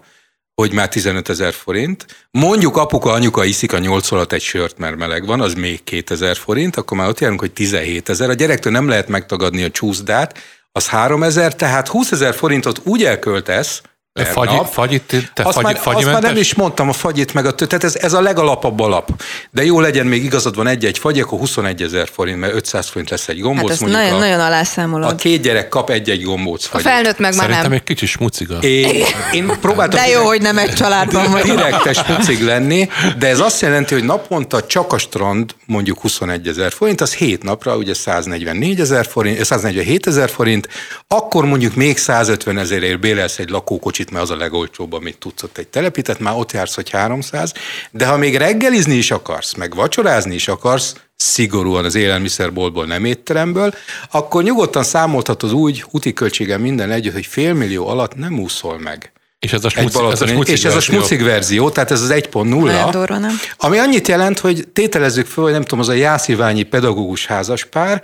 hogy 0.53 0.73
már 0.73 0.89
15 0.89 1.29
ezer 1.29 1.53
forint. 1.53 2.05
Mondjuk 2.31 2.77
apuka, 2.77 3.11
anyuka 3.11 3.43
iszik 3.43 3.73
a 3.73 3.77
8 3.77 4.11
alatt 4.11 4.31
egy 4.31 4.41
sört, 4.41 4.77
mert 4.77 4.97
meleg 4.97 5.25
van, 5.25 5.41
az 5.41 5.53
még 5.53 5.83
2000 5.83 6.37
forint, 6.37 6.75
akkor 6.75 6.97
már 6.97 7.07
ott 7.07 7.19
járunk, 7.19 7.39
hogy 7.39 7.53
17 7.53 8.09
ezer. 8.09 8.29
A 8.29 8.33
gyerektől 8.33 8.71
nem 8.71 8.87
lehet 8.87 9.07
megtagadni 9.07 9.63
a 9.63 9.71
csúszdát, 9.71 10.39
az 10.71 10.87
3 10.87 11.23
ezer, 11.23 11.55
tehát 11.55 11.87
20 11.87 12.11
ezer 12.11 12.33
forintot 12.33 12.81
úgy 12.83 13.03
elköltesz, 13.03 13.81
per 14.23 14.31
fagyi, 14.33 14.55
nap, 14.55 14.67
fagyit, 14.73 15.31
te 15.33 15.43
azt, 15.43 15.53
fagy, 15.53 15.63
már, 15.63 15.79
azt 15.83 16.05
már 16.05 16.21
nem 16.21 16.37
is 16.37 16.53
mondtam, 16.55 16.89
a 16.89 16.93
fagyit 16.93 17.33
meg 17.33 17.45
a 17.45 17.51
tö- 17.55 17.67
tehát 17.69 17.83
ez, 17.83 17.95
ez 17.95 18.13
a 18.13 18.21
legalapabb 18.21 18.79
alap. 18.79 19.09
De 19.51 19.63
jó 19.63 19.79
legyen, 19.79 20.05
még 20.05 20.23
igazad 20.23 20.55
van 20.55 20.67
egy-egy 20.67 20.97
fagy, 20.97 21.19
akkor 21.19 21.39
21 21.39 21.81
ezer 21.81 22.07
forint, 22.13 22.39
mert 22.39 22.53
500 22.53 22.87
forint 22.87 23.09
lesz 23.09 23.27
egy 23.27 23.39
gombóc. 23.41 23.61
Hát 23.69 23.81
ezt 23.81 23.91
nagyon, 23.91 24.13
a, 24.13 24.17
nagyon 24.17 24.39
a 24.39 24.45
alászámolod. 24.45 25.15
két 25.15 25.41
gyerek 25.41 25.69
kap 25.69 25.89
egy-egy 25.89 26.23
gombóc 26.23 26.65
A 26.65 26.67
fagyot. 26.69 26.87
felnőtt 26.87 27.17
meg 27.19 27.31
már 27.31 27.39
Szerintem 27.39 27.63
nem. 27.63 27.71
egy 27.71 27.83
kicsi 27.83 28.05
smuciga. 28.05 28.57
Én, 28.57 29.03
én 29.31 29.51
próbáltam 29.61 29.99
De 29.99 30.07
jó, 30.07 30.25
hogy 30.25 30.41
nem 30.41 30.57
egy 30.57 30.73
családban 30.73 31.31
vagy. 31.31 31.43
direktes 31.43 32.03
pucig 32.03 32.41
lenni, 32.43 32.89
de 33.17 33.27
ez 33.27 33.39
azt 33.39 33.61
jelenti, 33.61 33.93
hogy 33.93 34.03
naponta 34.03 34.65
csak 34.65 34.93
a 34.93 34.97
strand 34.97 35.55
mondjuk 35.65 35.99
21 35.99 36.47
ezer 36.47 36.71
forint, 36.71 37.01
az 37.01 37.13
7 37.13 37.43
napra 37.43 37.75
ugye 37.75 37.93
144 37.93 38.79
ezer 38.79 39.05
forint, 39.05 39.45
147 39.45 40.07
ezer 40.07 40.29
forint, 40.29 40.67
akkor 41.07 41.45
mondjuk 41.45 41.75
még 41.75 41.97
150 41.97 42.57
ezerért 42.57 42.99
bérelsz 42.99 43.39
egy 43.39 43.49
lakókocsit, 43.49 44.06
mert 44.11 44.23
az 44.23 44.29
a 44.31 44.35
legolcsóbb, 44.35 44.93
amit 44.93 45.17
tudsz 45.17 45.43
ott 45.43 45.57
egy 45.57 45.67
telepített, 45.67 46.19
már 46.19 46.35
ott 46.35 46.51
jársz, 46.51 46.75
hogy 46.75 46.89
300, 46.89 47.53
de 47.91 48.05
ha 48.05 48.17
még 48.17 48.37
reggelizni 48.37 48.95
is 48.95 49.11
akarsz, 49.11 49.53
meg 49.53 49.75
vacsorázni 49.75 50.35
is 50.35 50.47
akarsz, 50.47 50.95
szigorúan 51.15 51.85
az 51.85 51.95
élelmiszerboltból, 51.95 52.85
nem 52.85 53.05
étteremből, 53.05 53.73
akkor 54.11 54.43
nyugodtan 54.43 54.83
számolhatod 54.83 55.53
úgy, 55.53 55.85
úti 55.91 56.13
költségen 56.13 56.61
minden 56.61 56.91
együtt, 56.91 57.13
hogy 57.13 57.25
félmillió 57.25 57.87
alatt 57.87 58.15
nem 58.15 58.39
úszol 58.39 58.79
meg. 58.79 59.11
És 59.39 59.53
ez 59.53 59.65
a 59.65 59.69
smucig, 59.69 60.01
ez 60.11 60.21
a 60.21 60.27
smucig 60.27 60.53
és 60.53 60.63
ez 60.63 60.71
a 60.71 60.73
verzió. 60.73 60.93
smucig 60.93 61.23
verzió, 61.23 61.69
tehát 61.69 61.91
ez 61.91 62.01
az 62.01 62.09
1.0. 62.11 62.43
Nagyon 62.43 62.91
durva? 62.91 63.17
Ami 63.57 63.77
annyit 63.77 64.07
jelent, 64.07 64.39
hogy 64.39 64.67
tételezzük 64.73 65.25
föl, 65.25 65.43
hogy 65.43 65.53
nem 65.53 65.61
tudom, 65.61 65.79
az 65.79 65.87
a 65.87 65.93
Jásziványi 65.93 66.63
pedagógus 66.63 67.25
házaspár, 67.25 68.03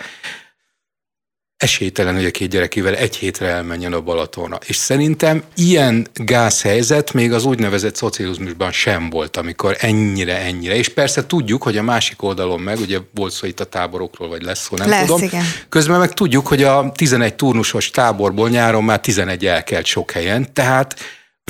esélytelen, 1.57 2.15
hogy 2.15 2.25
a 2.25 2.31
két 2.31 2.49
gyerekével 2.49 2.95
egy 2.95 3.15
hétre 3.15 3.47
elmenjen 3.47 3.93
a 3.93 4.01
Balatonra. 4.01 4.59
És 4.65 4.75
szerintem 4.75 5.43
ilyen 5.55 6.07
gázhelyzet 6.13 7.13
még 7.13 7.33
az 7.33 7.45
úgynevezett 7.45 7.95
szocializmusban 7.95 8.71
sem 8.71 9.09
volt, 9.09 9.37
amikor 9.37 9.75
ennyire, 9.79 10.37
ennyire. 10.37 10.75
És 10.75 10.89
persze 10.89 11.25
tudjuk, 11.25 11.63
hogy 11.63 11.77
a 11.77 11.83
másik 11.83 12.23
oldalon 12.23 12.59
meg, 12.59 12.79
ugye 12.79 12.99
volt 13.13 13.31
szó 13.31 13.47
itt 13.47 13.59
a 13.59 13.65
táborokról, 13.65 14.27
vagy 14.27 14.41
lesz 14.41 14.61
szó, 14.61 14.77
nem 14.77 14.89
Lesz, 14.89 15.05
tudom. 15.05 15.23
igen. 15.23 15.43
Közben 15.69 15.99
meg 15.99 16.13
tudjuk, 16.13 16.47
hogy 16.47 16.63
a 16.63 16.91
11 16.95 17.35
turnusos 17.35 17.89
táborból 17.89 18.49
nyáron 18.49 18.83
már 18.83 18.99
11 18.99 19.45
elkelt 19.45 19.85
sok 19.85 20.11
helyen, 20.11 20.53
tehát 20.53 20.95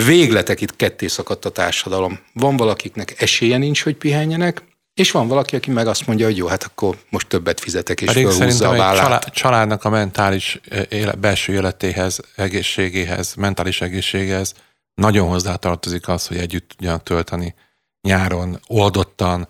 végletek 0.05 0.61
itt 0.61 0.75
ketté 0.75 1.07
szakadt 1.07 1.45
a 1.45 1.49
társadalom. 1.49 2.19
Van 2.33 2.57
valakiknek 2.57 3.21
esélye 3.21 3.57
nincs, 3.57 3.83
hogy 3.83 3.95
pihenjenek, 3.95 4.61
és 4.93 5.11
van 5.11 5.27
valaki, 5.27 5.55
aki 5.55 5.71
meg 5.71 5.87
azt 5.87 6.07
mondja, 6.07 6.25
hogy 6.25 6.37
jó, 6.37 6.47
hát 6.47 6.63
akkor 6.63 6.97
most 7.09 7.27
többet 7.27 7.59
fizetek, 7.59 8.01
és 8.01 8.07
Pedig 8.07 8.27
fölhúzza 8.27 8.69
a 8.69 8.77
vállát. 8.77 9.03
család, 9.03 9.29
családnak 9.29 9.83
a 9.83 9.89
mentális 9.89 10.59
eh, 10.69 10.83
éle, 10.89 11.11
belső 11.11 11.53
életéhez, 11.53 12.19
egészségéhez, 12.35 13.33
mentális 13.33 13.81
egészségéhez 13.81 14.53
nagyon 14.93 15.27
hozzátartozik 15.27 16.07
az, 16.07 16.27
hogy 16.27 16.37
együtt 16.37 16.69
tudjanak 16.69 17.03
tölteni 17.03 17.55
nyáron, 18.01 18.59
oldottan 18.67 19.47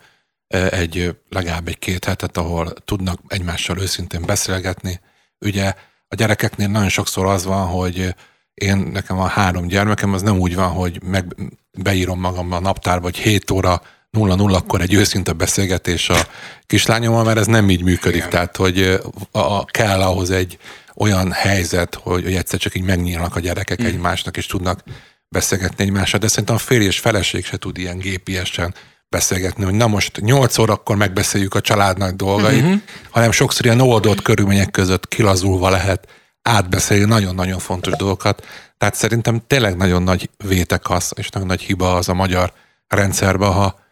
eh, 0.48 0.68
egy 0.68 0.98
eh, 0.98 1.10
legalább 1.30 1.68
egy 1.68 1.80
két 1.80 2.06
hetet, 2.06 2.38
ahol 2.38 2.74
tudnak 2.86 3.20
egymással 3.28 3.80
őszintén 3.80 4.26
beszélgetni. 4.26 5.00
Ugye 5.40 5.74
a 6.08 6.16
gyerekeknél 6.16 6.68
nagyon 6.68 6.90
sokszor 6.90 7.26
az 7.26 7.46
van, 7.46 7.68
hogy 7.68 8.16
én 8.54 8.78
nekem 8.78 9.20
a 9.20 9.28
három 9.28 9.68
gyermekem, 9.68 10.14
az 10.14 10.22
nem 10.22 10.40
úgy 10.40 10.56
van, 10.56 10.70
hogy 10.70 11.04
meg 11.04 11.36
beírom 11.72 12.20
magam 12.20 12.52
a 12.52 12.60
naptárba, 12.60 13.04
hogy 13.04 13.18
7 13.18 13.52
óra 13.52 13.82
0-0, 14.18 14.56
akkor 14.56 14.82
egy 14.82 14.94
őszinte 14.94 15.32
beszélgetés 15.32 16.10
a 16.10 16.18
kislányommal, 16.66 17.24
mert 17.24 17.38
ez 17.38 17.46
nem 17.46 17.70
így 17.70 17.84
működik. 17.84 18.18
Igen. 18.18 18.30
Tehát, 18.30 18.56
hogy 18.56 19.00
a, 19.32 19.40
a, 19.40 19.66
kell 19.66 20.02
ahhoz 20.02 20.32
egy 20.32 20.58
olyan 20.96 21.32
helyzet, 21.32 21.96
hogy, 21.96 22.24
hogy 22.24 22.36
egyszer 22.36 22.60
csak 22.60 22.76
így 22.76 22.84
megnyílnak 22.84 23.36
a 23.36 23.40
gyerekek 23.40 23.82
mm. 23.82 23.86
egymásnak, 23.86 24.38
és 24.38 24.46
tudnak 24.46 24.84
beszélgetni 25.30 25.84
egymással. 25.84 26.20
De 26.20 26.28
szerintem 26.28 26.56
a 26.56 26.58
férj 26.58 26.86
és 26.86 27.00
feleség 27.00 27.46
se 27.46 27.58
tud 27.58 27.78
ilyen 27.78 27.98
gépiesen 27.98 28.74
beszélgetni, 29.10 29.64
hogy 29.64 29.74
na 29.74 29.88
most 29.88 30.22
8 30.22 30.58
órakor 30.58 30.96
megbeszéljük 30.96 31.56
a 31.56 31.62
családnak 31.62 32.12
dolgait, 32.12 32.62
mm-hmm. 32.62 32.76
hanem 33.10 33.32
sokszor 33.32 33.66
ilyen 33.66 33.80
oldott 33.80 34.22
körülmények 34.22 34.72
között 34.72 35.08
kilazulva 35.08 35.70
lehet 35.70 36.08
átbeszélni 36.42 37.06
nagyon-nagyon 37.06 37.60
fontos 37.60 37.94
dolgokat. 37.94 38.46
Tehát 38.78 38.96
szerintem 38.96 39.44
tényleg 39.48 39.78
nagyon 39.78 40.04
nagy 40.04 40.30
vétekasz 40.48 41.12
és 41.16 41.30
nagyon 41.30 41.48
nagy 41.48 41.62
hiba 41.62 41.96
az 41.96 42.10
a 42.10 42.14
magyar 42.14 42.54
rendszerben, 42.88 43.52
ha 43.52 43.83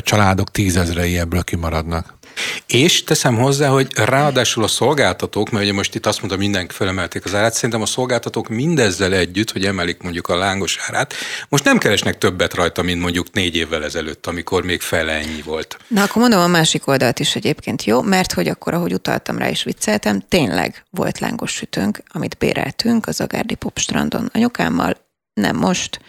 családok 0.00 0.50
tízezrei 0.50 1.18
ebből 1.18 1.42
kimaradnak. 1.42 2.20
És 2.66 3.04
teszem 3.04 3.36
hozzá, 3.36 3.68
hogy 3.68 3.92
ráadásul 3.94 4.64
a 4.64 4.68
szolgáltatók, 4.68 5.50
mert 5.50 5.64
ugye 5.64 5.72
most 5.72 5.94
itt 5.94 6.06
azt 6.06 6.18
mondta, 6.18 6.38
mindenki 6.38 6.74
felemelték 6.74 7.24
az 7.24 7.34
árát, 7.34 7.54
szerintem 7.54 7.82
a 7.82 7.86
szolgáltatók 7.86 8.48
mindezzel 8.48 9.12
együtt, 9.12 9.50
hogy 9.50 9.64
emelik 9.64 10.02
mondjuk 10.02 10.28
a 10.28 10.36
lángos 10.36 10.78
árát, 10.86 11.14
most 11.48 11.64
nem 11.64 11.78
keresnek 11.78 12.18
többet 12.18 12.54
rajta, 12.54 12.82
mint 12.82 13.00
mondjuk 13.00 13.32
négy 13.32 13.56
évvel 13.56 13.84
ezelőtt, 13.84 14.26
amikor 14.26 14.64
még 14.64 14.80
fele 14.80 15.12
ennyi 15.12 15.42
volt. 15.44 15.78
Na, 15.88 16.02
akkor 16.02 16.22
mondom 16.22 16.40
a 16.40 16.46
másik 16.46 16.86
oldalt 16.86 17.18
is 17.18 17.34
egyébként 17.34 17.84
jó, 17.84 18.02
mert 18.02 18.32
hogy 18.32 18.48
akkor, 18.48 18.74
ahogy 18.74 18.92
utaltam 18.92 19.38
rá 19.38 19.48
és 19.48 19.62
vicceltem, 19.62 20.22
tényleg 20.28 20.84
volt 20.90 21.18
lángos 21.18 21.52
sütőnk, 21.52 22.02
amit 22.08 22.36
béreltünk 22.38 23.06
az 23.06 23.20
Agárdi 23.20 23.54
Popstrandon 23.54 24.30
anyukámmal, 24.32 24.96
nem 25.34 25.56
most, 25.56 26.00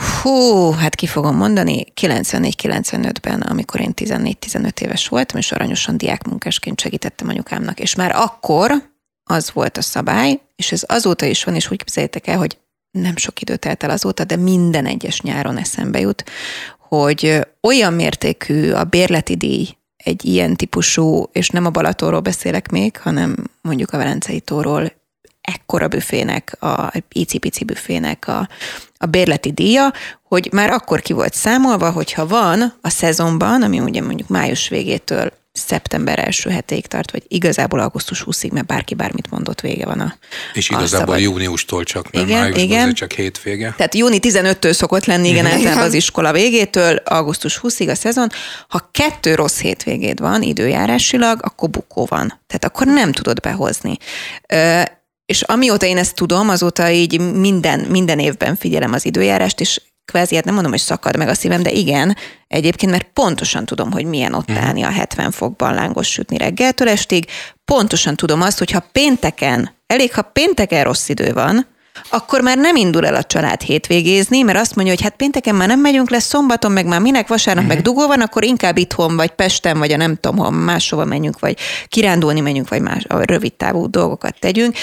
Hú, 0.00 0.70
hát 0.70 0.94
ki 0.94 1.06
fogom 1.06 1.36
mondani, 1.36 1.84
94-95-ben, 2.00 3.40
amikor 3.40 3.80
én 3.80 3.92
14-15 3.96 4.80
éves 4.80 5.08
voltam, 5.08 5.38
és 5.38 5.52
aranyosan 5.52 5.96
diákmunkásként 5.96 6.80
segítettem 6.80 7.28
anyukámnak, 7.28 7.80
és 7.80 7.94
már 7.94 8.12
akkor 8.14 8.90
az 9.24 9.50
volt 9.52 9.76
a 9.76 9.82
szabály, 9.82 10.40
és 10.56 10.72
ez 10.72 10.82
azóta 10.86 11.26
is 11.26 11.44
van, 11.44 11.54
és 11.54 11.70
úgy 11.70 11.78
képzeljétek 11.78 12.26
el, 12.26 12.38
hogy 12.38 12.58
nem 12.90 13.16
sok 13.16 13.40
idő 13.40 13.56
telt 13.56 13.82
el 13.82 13.90
azóta, 13.90 14.24
de 14.24 14.36
minden 14.36 14.86
egyes 14.86 15.20
nyáron 15.20 15.56
eszembe 15.56 16.00
jut, 16.00 16.24
hogy 16.78 17.46
olyan 17.60 17.92
mértékű 17.92 18.70
a 18.70 18.84
bérleti 18.84 19.36
díj 19.36 19.68
egy 19.96 20.24
ilyen 20.24 20.56
típusú, 20.56 21.28
és 21.32 21.48
nem 21.48 21.66
a 21.66 21.70
Balatóról 21.70 22.20
beszélek 22.20 22.70
még, 22.70 22.96
hanem 22.96 23.36
mondjuk 23.60 23.92
a 23.92 23.96
Velencei 23.96 24.40
tóról, 24.40 24.92
ekkora 25.52 25.88
büfének, 25.88 26.56
a 26.62 26.92
icipici 27.12 27.64
büfének 27.64 28.28
a, 28.28 28.48
a 28.98 29.06
bérleti 29.06 29.52
díja, 29.52 29.92
hogy 30.22 30.48
már 30.52 30.70
akkor 30.70 31.00
ki 31.00 31.12
volt 31.12 31.34
számolva, 31.34 31.90
hogyha 31.90 32.26
van 32.26 32.74
a 32.80 32.88
szezonban, 32.88 33.62
ami 33.62 33.80
ugye 33.80 34.02
mondjuk 34.02 34.28
május 34.28 34.68
végétől 34.68 35.32
szeptember 35.52 36.18
első 36.18 36.50
hetéig 36.50 36.86
tart, 36.86 37.10
vagy 37.10 37.22
igazából 37.28 37.80
augusztus 37.80 38.24
20-ig, 38.26 38.52
mert 38.52 38.66
bárki 38.66 38.94
bármit 38.94 39.30
mondott, 39.30 39.60
vége 39.60 39.84
van 39.84 40.00
a 40.00 40.14
És 40.52 40.70
igazából 40.70 41.14
a 41.14 41.18
júniustól 41.18 41.84
csak, 41.84 42.10
mert 42.12 42.28
igen, 42.28 42.54
igen. 42.54 42.92
csak 42.92 43.12
hétvége. 43.12 43.74
Tehát 43.76 43.94
júni 43.94 44.18
15-től 44.20 44.72
szokott 44.72 45.04
lenni, 45.04 45.28
igen, 45.28 45.46
általában 45.46 45.82
az 45.82 45.94
iskola 45.94 46.32
végétől, 46.32 46.96
augusztus 46.96 47.60
20-ig 47.62 47.90
a 47.90 47.94
szezon. 47.94 48.28
Ha 48.68 48.88
kettő 48.92 49.34
rossz 49.34 49.58
hétvégéd 49.58 50.20
van 50.20 50.42
időjárásilag, 50.42 51.40
akkor 51.42 51.70
bukó 51.70 52.06
van. 52.08 52.40
Tehát 52.46 52.64
akkor 52.64 52.86
nem 52.86 53.12
tudod 53.12 53.40
behozni. 53.40 53.96
És 55.30 55.42
amióta 55.42 55.86
én 55.86 55.96
ezt 55.96 56.14
tudom, 56.14 56.48
azóta 56.48 56.90
így 56.90 57.20
minden, 57.34 57.80
minden 57.80 58.18
évben 58.18 58.56
figyelem 58.56 58.92
az 58.92 59.04
időjárást, 59.04 59.60
és 59.60 59.80
kvázi, 60.04 60.34
hát 60.34 60.44
nem 60.44 60.54
mondom, 60.54 60.72
hogy 60.72 60.80
szakad 60.80 61.16
meg 61.16 61.28
a 61.28 61.34
szívem, 61.34 61.62
de 61.62 61.70
igen, 61.70 62.16
egyébként, 62.48 62.92
mert 62.92 63.08
pontosan 63.12 63.64
tudom, 63.64 63.90
hogy 63.92 64.04
milyen 64.04 64.34
ott 64.34 64.48
mhm. 64.48 64.58
állni 64.58 64.82
a 64.82 64.90
70 64.90 65.30
fokban 65.30 65.74
lángos 65.74 66.08
sütni 66.08 66.36
reggeltől 66.36 66.88
estig, 66.88 67.24
pontosan 67.64 68.16
tudom 68.16 68.40
azt, 68.42 68.58
hogy 68.58 68.70
ha 68.70 68.88
pénteken, 68.92 69.70
elég, 69.86 70.14
ha 70.14 70.22
pénteken 70.22 70.84
rossz 70.84 71.08
idő 71.08 71.32
van, 71.32 71.66
akkor 72.08 72.40
már 72.40 72.58
nem 72.58 72.76
indul 72.76 73.06
el 73.06 73.14
a 73.14 73.22
család 73.22 73.60
hétvégézni, 73.60 74.42
mert 74.42 74.58
azt 74.58 74.74
mondja, 74.74 74.94
hogy 74.94 75.02
hát 75.02 75.16
pénteken 75.16 75.54
már 75.54 75.68
nem 75.68 75.80
megyünk 75.80 76.10
le, 76.10 76.18
szombaton 76.18 76.72
meg 76.72 76.86
már 76.86 77.00
minek, 77.00 77.28
vasárnap 77.28 77.64
uh-huh. 77.64 77.76
meg 77.76 77.86
mhm. 77.86 77.94
dugó 77.94 78.06
van, 78.06 78.20
akkor 78.20 78.44
inkább 78.44 78.76
itthon, 78.76 79.16
vagy 79.16 79.30
Pesten, 79.30 79.78
vagy 79.78 79.92
a 79.92 79.96
nem 79.96 80.16
tudom, 80.16 80.54
máshova 80.54 81.04
menjünk, 81.04 81.38
vagy 81.38 81.58
kirándulni 81.88 82.40
menjünk, 82.40 82.68
vagy 82.68 82.80
más 82.80 83.04
a 83.08 83.24
rövid 83.24 83.52
távú 83.52 83.90
dolgokat 83.90 84.36
tegyünk. 84.38 84.76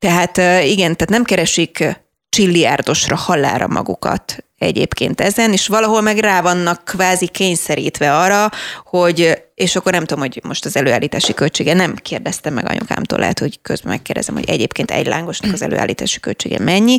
Tehát 0.00 0.36
igen, 0.64 0.96
tehát 0.96 1.08
nem 1.08 1.24
keresik 1.24 1.84
csilliárdosra 2.28 3.16
hallára 3.16 3.66
magukat 3.66 4.44
egyébként 4.58 5.20
ezen, 5.20 5.52
és 5.52 5.66
valahol 5.66 6.00
meg 6.00 6.18
rá 6.18 6.42
vannak 6.42 6.84
kvázi 6.84 7.28
kényszerítve 7.28 8.16
arra, 8.16 8.50
hogy, 8.84 9.42
és 9.54 9.76
akkor 9.76 9.92
nem 9.92 10.04
tudom, 10.04 10.22
hogy 10.22 10.40
most 10.42 10.64
az 10.64 10.76
előállítási 10.76 11.34
költsége, 11.34 11.74
nem 11.74 11.94
kérdeztem 11.94 12.54
meg 12.54 12.68
anyukámtól, 12.68 13.18
lehet, 13.18 13.38
hogy 13.38 13.60
közben 13.62 13.92
megkérdezem, 13.92 14.34
hogy 14.34 14.48
egyébként 14.48 14.90
egy 14.90 15.06
lángosnak 15.06 15.52
az 15.52 15.62
előállítási 15.62 16.20
költsége 16.20 16.58
mennyi, 16.58 16.98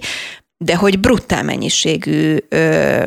de 0.64 0.76
hogy 0.76 1.00
bruttál 1.00 1.44
mennyiségű 1.44 2.38
ö, 2.50 3.04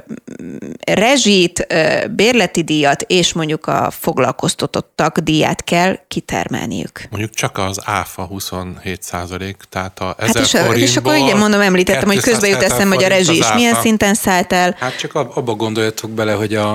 rezsit, 0.86 1.66
ö, 1.68 2.06
bérleti 2.10 2.62
díjat 2.62 3.02
és 3.02 3.32
mondjuk 3.32 3.66
a 3.66 3.90
foglalkoztatottak 3.90 5.18
díját 5.18 5.64
kell 5.64 5.98
kitermelniük. 6.08 7.06
Mondjuk 7.10 7.34
csak 7.34 7.58
az 7.58 7.80
áfa 7.84 8.24
27 8.24 9.02
százalék, 9.02 9.56
tehát 9.68 10.00
a 10.00 10.14
1000 10.18 10.34
hát 10.34 10.44
és, 10.44 10.50
forintból 10.50 10.82
és 10.82 10.96
akkor 10.96 11.16
ugye 11.16 11.34
mondom, 11.34 11.60
említettem, 11.60 12.08
hogy 12.08 12.20
közben 12.20 12.50
jut 12.50 12.62
eszembe, 12.62 12.94
hogy 12.94 13.04
a 13.04 13.08
rezsi 13.08 13.36
is 13.36 13.52
milyen 13.54 13.74
szinten 13.74 14.14
szállt 14.14 14.52
el. 14.52 14.76
Hát 14.78 14.96
csak 14.98 15.14
abba 15.14 15.54
gondoljatok 15.54 16.10
bele, 16.10 16.32
hogy 16.32 16.54
a, 16.54 16.70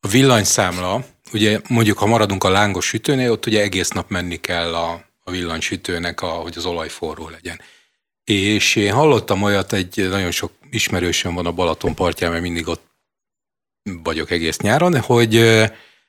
a 0.00 0.08
villanyszámla, 0.10 1.04
ugye 1.32 1.60
mondjuk 1.68 1.98
ha 1.98 2.06
maradunk 2.06 2.44
a 2.44 2.50
lángos 2.50 2.86
sütőnél, 2.86 3.30
ott 3.30 3.46
ugye 3.46 3.60
egész 3.62 3.88
nap 3.88 4.10
menni 4.10 4.36
kell 4.36 4.74
a, 4.74 5.04
a 5.24 5.30
villanysütőnek, 5.30 6.20
a, 6.20 6.26
hogy 6.26 6.54
az 6.56 6.64
olaj 6.64 6.88
forró 6.88 7.28
legyen. 7.28 7.60
És 8.24 8.76
én 8.76 8.92
hallottam 8.92 9.42
olyat, 9.42 9.72
egy 9.72 10.08
nagyon 10.08 10.30
sok 10.30 10.52
ismerősöm 10.70 11.34
van 11.34 11.46
a 11.46 11.52
Balaton 11.52 11.94
partján, 11.94 12.30
mert 12.30 12.42
mindig 12.42 12.68
ott 12.68 12.82
vagyok 14.02 14.30
egész 14.30 14.58
nyáron, 14.58 15.00
hogy 15.00 15.36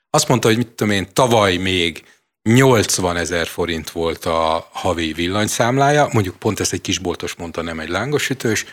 azt 0.09 0.27
mondta, 0.27 0.47
hogy 0.47 0.57
mit 0.57 0.67
tudom 0.67 0.93
én, 0.93 1.07
tavaly 1.13 1.55
még 1.57 2.03
80 2.49 3.17
ezer 3.17 3.47
forint 3.47 3.89
volt 3.89 4.25
a 4.25 4.69
havi 4.71 5.13
villanyszámlája, 5.13 6.09
mondjuk 6.11 6.35
pont 6.35 6.59
ezt 6.59 6.73
egy 6.73 6.81
kisboltos 6.81 7.35
mondta, 7.35 7.61
nem 7.61 7.79
egy 7.79 7.89
lángosütős, 7.89 8.65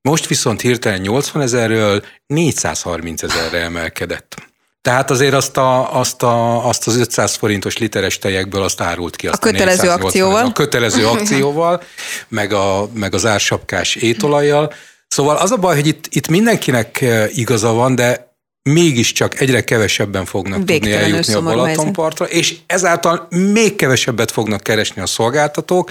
most 0.00 0.26
viszont 0.26 0.60
hirtelen 0.60 1.00
80 1.00 1.42
ezerről 1.42 2.04
430 2.26 3.22
ezerre 3.22 3.58
emelkedett. 3.58 4.53
Tehát 4.84 5.10
azért 5.10 5.34
azt, 5.34 5.56
a, 5.56 5.98
azt, 5.98 6.22
a, 6.22 6.66
azt 6.68 6.86
az 6.86 6.96
500 6.96 7.34
forintos 7.34 7.78
literes 7.78 8.18
tejekből 8.18 8.62
azt 8.62 8.80
árult 8.80 9.16
ki. 9.16 9.26
Azt 9.26 9.44
a 9.44 9.50
kötelező 9.50 9.88
a 9.88 9.92
akcióval. 9.92 10.44
A 10.44 10.52
kötelező 10.52 11.06
akcióval, 11.06 11.82
meg, 12.28 12.52
a, 12.52 12.88
meg 12.94 13.14
az 13.14 13.26
ársapkás 13.26 13.94
étolajjal. 13.94 14.72
Szóval 15.08 15.36
az 15.36 15.50
a 15.50 15.56
baj, 15.56 15.74
hogy 15.74 15.86
itt, 15.86 16.06
itt 16.10 16.28
mindenkinek 16.28 17.00
eh, 17.00 17.38
igaza 17.38 17.72
van, 17.72 17.94
de 17.94 18.36
mégiscsak 18.62 19.40
egyre 19.40 19.64
kevesebben 19.64 20.24
fognak 20.24 20.64
tudni 20.64 20.92
eljutni 20.92 21.34
a 21.34 21.42
Balatonpartra, 21.42 22.24
és 22.24 22.56
ezáltal 22.66 23.26
még 23.30 23.76
kevesebbet 23.76 24.30
fognak 24.30 24.62
keresni 24.62 25.02
a 25.02 25.06
szolgáltatók, 25.06 25.90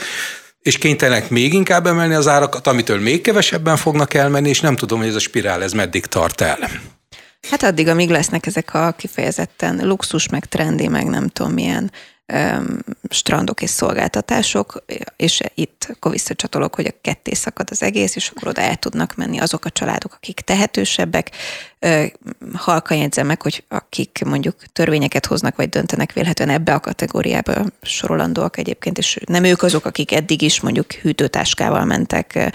és 0.61 0.77
kénytelenek 0.77 1.29
még 1.29 1.53
inkább 1.53 1.87
emelni 1.87 2.13
az 2.13 2.27
árakat, 2.27 2.67
amitől 2.67 2.99
még 2.99 3.21
kevesebben 3.21 3.77
fognak 3.77 4.13
elmenni, 4.13 4.49
és 4.49 4.59
nem 4.59 4.75
tudom, 4.75 4.99
hogy 4.99 5.07
ez 5.07 5.15
a 5.15 5.19
spirál 5.19 5.63
ez 5.63 5.71
meddig 5.71 6.05
tart 6.05 6.41
el. 6.41 6.57
Hát 7.49 7.63
addig, 7.63 7.87
amíg 7.87 8.09
lesznek 8.09 8.45
ezek 8.45 8.73
a 8.73 8.91
kifejezetten 8.91 9.87
luxus, 9.87 10.29
meg 10.29 10.45
trendi, 10.45 10.87
meg 10.87 11.05
nem 11.05 11.27
tudom 11.27 11.51
milyen 11.51 11.91
öm, 12.25 12.79
strandok 13.09 13.61
és 13.61 13.69
szolgáltatások, 13.69 14.83
és 15.15 15.41
itt 15.53 15.87
akkor 15.89 16.11
visszacsatolok, 16.11 16.75
hogy 16.75 16.85
a 16.85 16.97
ketté 17.01 17.33
szakad 17.33 17.67
az 17.71 17.81
egész, 17.81 18.15
és 18.15 18.29
akkor 18.29 18.47
oda 18.47 18.61
el 18.61 18.75
tudnak 18.75 19.15
menni 19.15 19.39
azok 19.39 19.65
a 19.65 19.69
családok, 19.69 20.13
akik 20.13 20.39
tehetősebbek. 20.39 21.31
Halka 22.53 22.93
jegyzem 22.93 23.25
meg, 23.25 23.41
hogy 23.41 23.63
akik 23.67 24.21
mondjuk 24.25 24.55
törvényeket 24.73 25.25
hoznak, 25.25 25.55
vagy 25.55 25.69
döntenek 25.69 26.13
vélhetően 26.13 26.49
ebbe 26.49 26.73
a 26.73 26.79
kategóriába 26.79 27.65
sorolandóak 27.81 28.57
egyébként, 28.57 28.97
és 28.97 29.19
nem 29.25 29.43
ők 29.43 29.61
azok, 29.61 29.85
akik 29.85 30.11
eddig 30.11 30.41
is 30.41 30.59
mondjuk 30.59 30.93
hűtőtáskával 30.93 31.85
mentek 31.85 32.53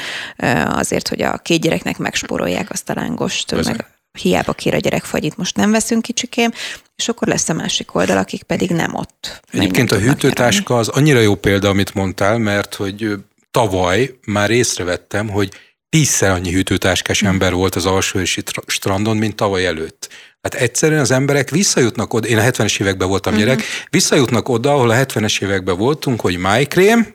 azért, 0.66 1.08
hogy 1.08 1.22
a 1.22 1.36
két 1.36 1.60
gyereknek 1.60 1.98
megspórolják 1.98 2.70
azt 2.70 2.90
a 2.90 2.94
lángost, 2.94 3.52
Köszön. 3.52 3.72
meg 3.76 3.97
hiába 4.18 4.52
kér 4.52 4.74
a 4.74 4.78
gyerek 4.78 5.04
fagyit, 5.04 5.36
most 5.36 5.56
nem 5.56 5.70
veszünk 5.70 6.02
kicsikém, 6.02 6.50
és 6.96 7.08
akkor 7.08 7.28
lesz 7.28 7.48
a 7.48 7.52
másik 7.52 7.94
oldal, 7.94 8.16
akik 8.16 8.42
pedig 8.42 8.70
nem 8.70 8.94
ott. 8.94 9.40
Egyébként 9.52 9.92
a 9.92 9.98
hűtőtáska 9.98 10.78
az 10.78 10.88
annyira 10.88 11.20
jó 11.20 11.34
példa, 11.34 11.68
amit 11.68 11.94
mondtál, 11.94 12.38
mert 12.38 12.74
hogy 12.74 13.14
tavaly 13.50 14.14
már 14.26 14.50
észrevettem, 14.50 15.28
hogy 15.28 15.52
tízszer 15.88 16.30
annyi 16.30 16.52
hűtőtáskás 16.52 17.20
hmm. 17.20 17.28
ember 17.28 17.52
volt 17.52 17.74
az 17.74 17.86
alsóösi 17.86 18.42
strandon, 18.66 19.16
mint 19.16 19.36
tavaly 19.36 19.66
előtt. 19.66 20.08
Hát 20.42 20.54
egyszerűen 20.54 21.00
az 21.00 21.10
emberek 21.10 21.50
visszajutnak 21.50 22.14
oda, 22.14 22.28
én 22.28 22.38
a 22.38 22.42
70-es 22.42 22.80
években 22.80 23.08
voltam 23.08 23.32
uh-huh. 23.32 23.48
gyerek, 23.48 23.64
visszajutnak 23.90 24.48
oda, 24.48 24.72
ahol 24.72 24.90
a 24.90 24.94
70-es 24.94 25.42
években 25.42 25.76
voltunk, 25.76 26.20
hogy 26.20 26.36
májkrém, 26.36 27.14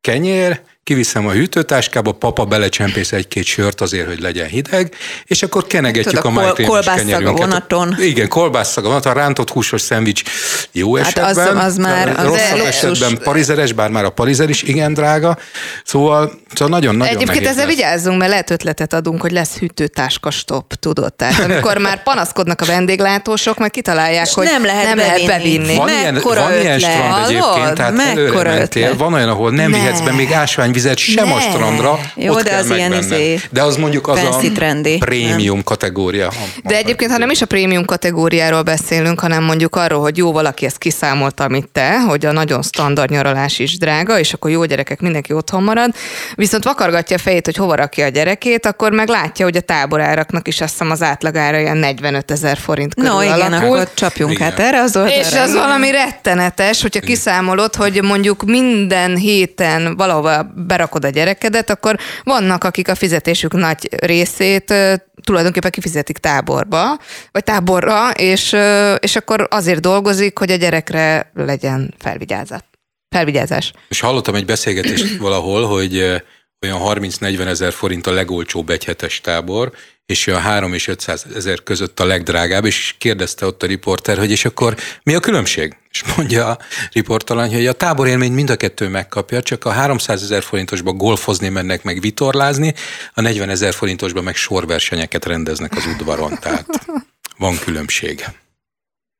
kenyér, 0.00 0.60
kiviszem 0.86 1.26
a 1.26 1.30
hűtőtáskába, 1.30 2.12
papa 2.12 2.44
belecsempész 2.44 3.12
egy-két 3.12 3.44
sört 3.44 3.80
azért, 3.80 4.06
hogy 4.06 4.20
legyen 4.20 4.46
hideg, 4.46 4.94
és 5.24 5.42
akkor 5.42 5.66
kenegetjük 5.66 6.22
Tudod, 6.22 6.36
a 6.36 6.40
májkrémes 6.40 6.84
kenyerünket. 6.84 7.42
a 7.42 7.46
vonaton. 7.46 7.96
Igen, 8.00 8.28
kolbásszag 8.28 8.84
a 8.84 8.86
vonaton, 8.86 9.14
rántott 9.14 9.50
húsos 9.50 9.80
szendvics 9.80 10.22
jó 10.72 10.96
hát 10.96 11.06
esetben. 11.06 11.56
Az, 11.56 11.64
az 11.64 11.76
már 11.76 12.08
az 12.08 12.24
rosszabb 12.24 12.66
esetben 12.66 13.18
parizeres, 13.22 13.72
bár 13.72 13.90
már 13.90 14.04
a 14.04 14.10
parizer 14.10 14.48
is 14.48 14.62
igen 14.62 14.94
drága. 14.94 15.38
Szóval, 15.84 16.32
szóval 16.54 16.78
nagyon-nagyon 16.78 17.14
Egyébként 17.14 17.46
ezzel 17.46 17.66
lesz. 17.66 17.74
vigyázzunk, 17.74 18.18
mert 18.18 18.30
lehet 18.30 18.50
ötletet 18.50 18.92
adunk, 18.92 19.20
hogy 19.20 19.32
lesz 19.32 19.56
hűtőtáska 19.58 20.30
stop, 20.30 20.74
tudod? 20.74 21.14
Tehát 21.14 21.40
amikor 21.40 21.78
már 21.78 22.02
panaszkodnak 22.02 22.60
a 22.60 22.64
vendéglátósok, 22.64 23.58
meg 23.58 23.70
kitalálják, 23.70 24.28
hogy 24.28 24.44
nem 24.44 24.64
lehet, 24.64 24.84
nem 24.84 24.96
bevinni. 24.96 25.26
lehet 25.26 25.42
bevinni. 25.42 25.76
Van 25.76 25.88
ilyen, 25.88 26.20
van 26.22 26.60
ilyen 26.60 26.78
strand 26.78 27.24
egyébként, 27.24 27.74
tehát 27.74 27.98
előre 27.98 28.54
mentél, 28.54 28.96
van 28.96 29.12
olyan, 29.12 29.28
ahol 29.28 29.50
nem 29.50 29.72
vihetsz 29.72 30.00
be 30.00 30.12
még 30.12 30.32
ásvány 30.32 30.74
vizet 30.76 30.98
sem 30.98 31.28
ne. 31.28 31.34
a 31.34 31.40
strandra, 31.40 31.98
Jó, 32.14 32.32
ott 32.32 32.42
de 32.42 32.50
kell 32.50 32.58
az 32.58 32.70
ilyen 32.70 32.92
izé 32.92 33.40
De 33.50 33.62
az 33.62 33.76
mondjuk 33.76 34.08
az 34.08 34.18
a 34.18 34.40
trendy. 34.54 34.98
prémium 34.98 35.54
nem. 35.54 35.64
kategória. 35.64 36.32
De 36.64 36.76
egyébként, 36.76 37.10
ha 37.10 37.18
nem 37.18 37.30
is 37.30 37.42
a 37.42 37.46
prémium 37.46 37.84
kategóriáról 37.84 38.62
beszélünk, 38.62 39.20
hanem 39.20 39.44
mondjuk 39.44 39.76
arról, 39.76 40.00
hogy 40.00 40.16
jó, 40.16 40.32
valaki 40.32 40.66
ezt 40.66 40.78
kiszámolta, 40.78 41.44
amit 41.44 41.68
te, 41.72 42.00
hogy 42.00 42.26
a 42.26 42.32
nagyon 42.32 42.62
standard 42.62 43.10
nyaralás 43.10 43.58
is 43.58 43.78
drága, 43.78 44.18
és 44.18 44.32
akkor 44.32 44.50
jó 44.50 44.64
gyerekek, 44.64 45.00
mindenki 45.00 45.32
otthon 45.32 45.62
marad, 45.62 45.94
viszont 46.34 46.64
vakargatja 46.64 47.16
a 47.16 47.18
fejét, 47.18 47.44
hogy 47.44 47.56
hova 47.56 47.74
rakja 47.74 48.04
a 48.04 48.08
gyerekét, 48.08 48.66
akkor 48.66 48.92
meg 48.92 49.08
látja, 49.08 49.44
hogy 49.44 49.56
a 49.56 49.60
táboráraknak 49.60 50.48
is 50.48 50.60
azt 50.60 50.70
hiszem 50.70 50.90
az 50.90 51.02
átlagára 51.02 51.58
ilyen 51.58 51.76
45 51.76 52.30
ezer 52.30 52.56
forint 52.58 52.94
körül 52.94 53.10
No 53.10 53.22
igen, 53.22 53.52
alakul. 53.52 53.66
akkor 53.66 53.88
csapjunk 53.94 54.32
igen. 54.32 54.46
át 54.46 54.58
erre 54.58 54.80
az 54.80 54.96
oldalra. 54.96 55.18
És 55.20 55.32
az 55.32 55.52
valami 55.52 55.90
rettenetes, 55.90 56.82
hogyha 56.82 57.00
kiszámolod, 57.00 57.74
hogy 57.74 58.02
mondjuk 58.02 58.44
minden 58.44 59.16
héten 59.16 59.96
valahova 59.96 60.46
berakod 60.66 61.04
a 61.04 61.08
gyerekedet, 61.08 61.70
akkor 61.70 61.96
vannak, 62.24 62.64
akik 62.64 62.88
a 62.88 62.94
fizetésük 62.94 63.52
nagy 63.52 63.88
részét 63.90 64.74
tulajdonképpen 65.24 65.70
kifizetik 65.70 66.18
táborba, 66.18 66.98
vagy 67.32 67.44
táborra, 67.44 68.10
és, 68.10 68.56
és 68.98 69.16
akkor 69.16 69.46
azért 69.50 69.80
dolgozik, 69.80 70.38
hogy 70.38 70.50
a 70.50 70.56
gyerekre 70.56 71.30
legyen 71.34 71.94
felvigyázat. 71.98 72.64
Felvigyázás. 73.08 73.72
És 73.88 74.00
hallottam 74.00 74.34
egy 74.34 74.44
beszélgetést 74.44 75.16
valahol, 75.16 75.66
hogy 75.66 76.22
olyan 76.60 76.80
30-40 76.82 77.46
ezer 77.46 77.72
forint 77.72 78.06
a 78.06 78.12
legolcsóbb 78.12 78.70
egyhetes 78.70 79.20
tábor, 79.20 79.72
és 80.06 80.26
a 80.28 80.38
3 80.38 80.72
és 80.72 80.88
500 80.88 81.26
ezer 81.34 81.62
között 81.62 82.00
a 82.00 82.04
legdrágább, 82.04 82.64
és 82.64 82.94
kérdezte 82.98 83.46
ott 83.46 83.62
a 83.62 83.66
riporter, 83.66 84.18
hogy 84.18 84.30
és 84.30 84.44
akkor 84.44 84.76
mi 85.02 85.14
a 85.14 85.20
különbség? 85.20 85.76
És 85.90 86.02
mondja 86.16 86.46
a 86.46 86.58
riportalany, 86.92 87.54
hogy 87.54 87.66
a 87.66 87.72
táborélményt 87.72 88.34
mind 88.34 88.50
a 88.50 88.56
kettő 88.56 88.88
megkapja, 88.88 89.42
csak 89.42 89.64
a 89.64 89.70
300 89.70 90.22
ezer 90.22 90.42
forintosba 90.42 90.92
golfozni 90.92 91.48
mennek 91.48 91.82
meg 91.82 92.00
vitorlázni, 92.00 92.74
a 93.14 93.20
40 93.20 93.48
ezer 93.48 93.74
forintosba 93.74 94.20
meg 94.22 94.34
sorversenyeket 94.34 95.24
rendeznek 95.24 95.76
az 95.76 95.86
udvaron, 95.86 96.38
tehát 96.40 96.66
van 97.36 97.58
különbség. 97.58 98.24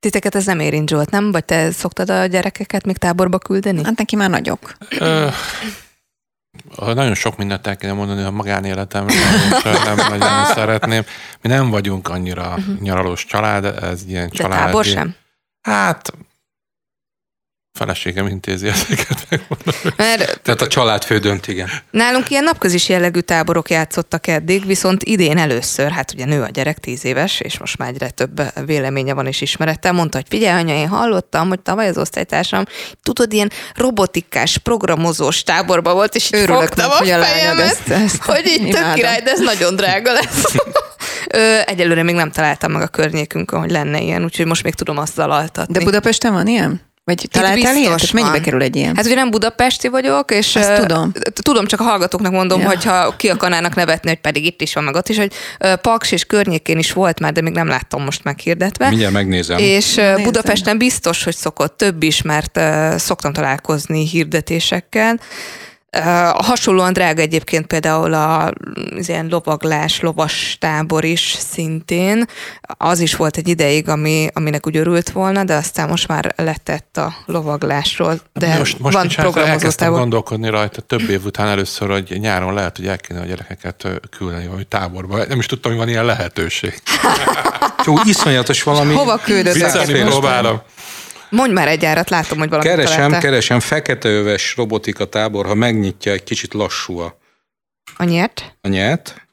Titeket 0.00 0.34
ez 0.34 0.44
nem 0.44 0.60
érint, 0.60 0.88
Zsolt, 0.88 1.10
nem? 1.10 1.32
Vagy 1.32 1.44
te 1.44 1.70
szoktad 1.70 2.10
a 2.10 2.26
gyerekeket 2.26 2.86
még 2.86 2.96
táborba 2.96 3.38
küldeni? 3.38 3.84
Hát 3.84 3.98
neki 3.98 4.16
már 4.16 4.30
nagyok. 4.30 4.76
Nagyon 6.76 7.14
sok 7.14 7.36
mindent 7.36 7.66
el 7.66 7.76
kéne 7.76 7.92
mondani 7.92 8.22
a 8.22 8.30
magánéletemről, 8.30 9.16
és 9.56 9.62
nem 9.84 9.96
nagyon 10.18 10.44
szeretném. 10.44 11.02
Mi 11.42 11.48
nem 11.48 11.70
vagyunk 11.70 12.08
annyira 12.08 12.54
uh-huh. 12.56 12.80
nyaralós 12.80 13.24
család, 13.24 13.64
ez 13.64 14.04
ilyen 14.06 14.30
De 14.36 14.48
tábor 14.48 14.84
sem? 14.84 15.14
Hát 15.60 16.12
feleségem 17.76 18.26
intézi 18.26 18.66
ezeket, 18.68 19.26
megmondom. 19.28 19.74
Mert 19.96 20.40
Tehát 20.42 20.60
a 20.60 20.66
család 20.66 21.04
fő 21.04 21.18
dönt, 21.18 21.48
igen. 21.48 21.68
Nálunk 21.90 22.30
ilyen 22.30 22.44
napközis 22.44 22.88
jellegű 22.88 23.20
táborok 23.20 23.70
játszottak 23.70 24.26
eddig, 24.26 24.66
viszont 24.66 25.02
idén 25.02 25.38
először, 25.38 25.90
hát 25.90 26.12
ugye 26.12 26.24
nő 26.24 26.42
a 26.42 26.48
gyerek, 26.48 26.78
tíz 26.78 27.04
éves, 27.04 27.40
és 27.40 27.58
most 27.58 27.78
már 27.78 27.88
egyre 27.88 28.10
több 28.10 28.42
véleménye 28.66 29.14
van 29.14 29.26
és 29.26 29.40
ismerete, 29.40 29.92
mondta, 29.92 30.16
hogy 30.16 30.26
figyelj, 30.28 30.60
anya, 30.60 30.74
én 30.74 30.88
hallottam, 30.88 31.48
hogy 31.48 31.60
tavaly 31.60 31.88
az 31.88 31.98
osztálytársam, 31.98 32.64
tudod, 33.02 33.32
ilyen 33.32 33.50
robotikás, 33.74 34.58
programozós 34.58 35.42
táborban 35.42 35.94
volt, 35.94 36.14
és 36.14 36.26
így 36.26 36.40
Örülök 36.40 36.60
fogtam 36.60 36.88
meg, 36.88 37.20
a 37.20 37.24
fejemet, 37.24 37.70
ezt, 37.70 37.88
ezt 37.88 38.22
hogy 38.22 38.46
így 38.46 38.68
tök 38.68 38.92
király, 38.94 39.20
de 39.20 39.30
ez 39.30 39.40
nagyon 39.40 39.76
drága 39.76 40.12
lesz. 40.12 40.54
Ö, 41.32 41.58
egyelőre 41.66 42.02
még 42.02 42.14
nem 42.14 42.30
találtam 42.30 42.72
meg 42.72 42.82
a 42.82 42.86
környékünkön, 42.86 43.60
hogy 43.60 43.70
lenne 43.70 44.00
ilyen, 44.00 44.24
úgyhogy 44.24 44.46
most 44.46 44.62
még 44.62 44.74
tudom 44.74 44.98
azt 44.98 45.14
zalaltatni. 45.14 45.78
De 45.78 45.84
Budapesten 45.84 46.32
van 46.32 46.46
ilyen? 46.46 46.80
Vagy 47.06 47.28
találtál 47.30 47.76
ilyet? 47.76 47.94
Tehát 47.94 48.12
mennyibe 48.12 48.40
kerül 48.40 48.62
egy 48.62 48.76
ilyen? 48.76 48.96
Hát 48.96 49.04
ugye 49.04 49.14
nem 49.14 49.30
budapesti 49.30 49.88
vagyok, 49.88 50.30
és 50.30 50.56
Ezt 50.56 50.70
uh, 50.70 50.78
tudom. 50.78 51.12
Tudom, 51.42 51.66
csak 51.66 51.80
a 51.80 51.82
hallgatóknak 51.82 52.32
mondom, 52.32 52.60
ja. 52.60 52.66
hogyha 52.66 53.16
ki 53.16 53.28
akarnának 53.28 53.74
nevetni, 53.74 54.08
hogy 54.08 54.18
pedig 54.18 54.44
itt 54.44 54.60
is 54.60 54.74
van, 54.74 54.84
meg 54.84 54.94
ott 54.94 55.08
is, 55.08 55.16
hogy 55.16 55.32
uh, 55.60 55.74
Paks 55.74 56.12
és 56.12 56.24
környékén 56.24 56.78
is 56.78 56.92
volt 56.92 57.20
már, 57.20 57.32
de 57.32 57.40
még 57.40 57.52
nem 57.52 57.66
láttam 57.68 58.02
most 58.02 58.24
meghirdetve. 58.24 58.88
Mindjárt 58.88 59.12
megnézem. 59.12 59.58
És 59.58 59.96
uh, 59.96 60.22
Budapesten 60.22 60.78
biztos, 60.78 61.24
hogy 61.24 61.36
szokott 61.36 61.76
több 61.76 62.02
is, 62.02 62.22
mert 62.22 62.56
uh, 62.56 62.96
szoktam 62.96 63.32
találkozni 63.32 64.06
hirdetésekkel. 64.06 65.20
Hasonlóan 66.34 66.92
drága 66.92 67.20
egyébként 67.20 67.66
például 67.66 68.14
a, 68.14 68.52
az 68.98 69.08
ilyen 69.08 69.26
lovaglás, 69.30 70.00
lovas 70.00 70.56
tábor 70.60 71.04
is 71.04 71.36
szintén. 71.38 72.24
Az 72.62 73.00
is 73.00 73.16
volt 73.16 73.36
egy 73.36 73.48
ideig, 73.48 73.88
ami, 73.88 74.28
aminek 74.32 74.66
úgy 74.66 74.76
örült 74.76 75.10
volna, 75.10 75.44
de 75.44 75.54
aztán 75.54 75.88
most 75.88 76.08
már 76.08 76.34
letett 76.36 76.96
a 76.96 77.14
lovaglásról. 77.26 78.20
De 78.32 78.58
most, 78.58 78.78
most 78.78 78.94
van 78.94 79.08
programozó 79.08 79.68
tábor. 79.68 79.98
gondolkodni 79.98 80.48
rajta 80.48 80.80
több 80.80 81.10
év 81.10 81.24
után 81.24 81.48
először, 81.48 81.90
hogy 81.90 82.16
nyáron 82.20 82.54
lehet, 82.54 82.76
hogy 82.76 82.86
el 82.86 82.98
kéne 82.98 83.20
a 83.20 83.24
gyerekeket 83.24 83.88
küldeni 84.18 84.46
vagy 84.46 84.66
táborba. 84.66 85.24
Nem 85.24 85.38
is 85.38 85.46
tudtam, 85.46 85.70
hogy 85.70 85.80
van 85.80 85.88
ilyen 85.88 86.04
lehetőség. 86.04 86.82
Jó, 87.84 87.94
iszonyatos 88.04 88.62
valami. 88.62 88.94
Hova 88.94 89.16
küldött? 89.16 89.54
Viccelni 89.54 90.02
próbálom. 90.02 90.60
Mondj 91.30 91.52
már 91.52 91.68
egy 91.68 91.84
árat, 91.84 92.10
látom, 92.10 92.38
hogy 92.38 92.48
valami 92.48 92.68
Keresem, 92.68 92.96
találta. 92.96 93.18
keresem, 93.18 93.60
feketeöves 93.60 94.56
robotika 94.56 95.04
tábor, 95.04 95.46
ha 95.46 95.54
megnyitja, 95.54 96.12
egy 96.12 96.24
kicsit 96.24 96.54
lassú 96.54 96.98
a... 96.98 97.18
A 97.96 98.04
nyert? 98.04 98.56
A 98.60 98.68
nyert. 98.68 99.26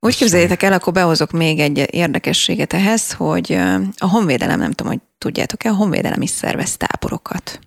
Úgy 0.00 0.16
képzeljétek 0.16 0.62
el, 0.62 0.72
akkor 0.72 0.92
behozok 0.92 1.30
még 1.30 1.60
egy 1.60 1.94
érdekességet 1.94 2.72
ehhez, 2.72 3.12
hogy 3.12 3.52
a 3.98 4.08
honvédelem, 4.08 4.58
nem 4.58 4.72
tudom, 4.72 4.92
hogy 4.92 5.00
tudjátok-e, 5.18 5.68
a 5.68 5.74
honvédelem 5.74 6.22
is 6.22 6.30
szervez 6.30 6.76
táborokat. 6.76 7.58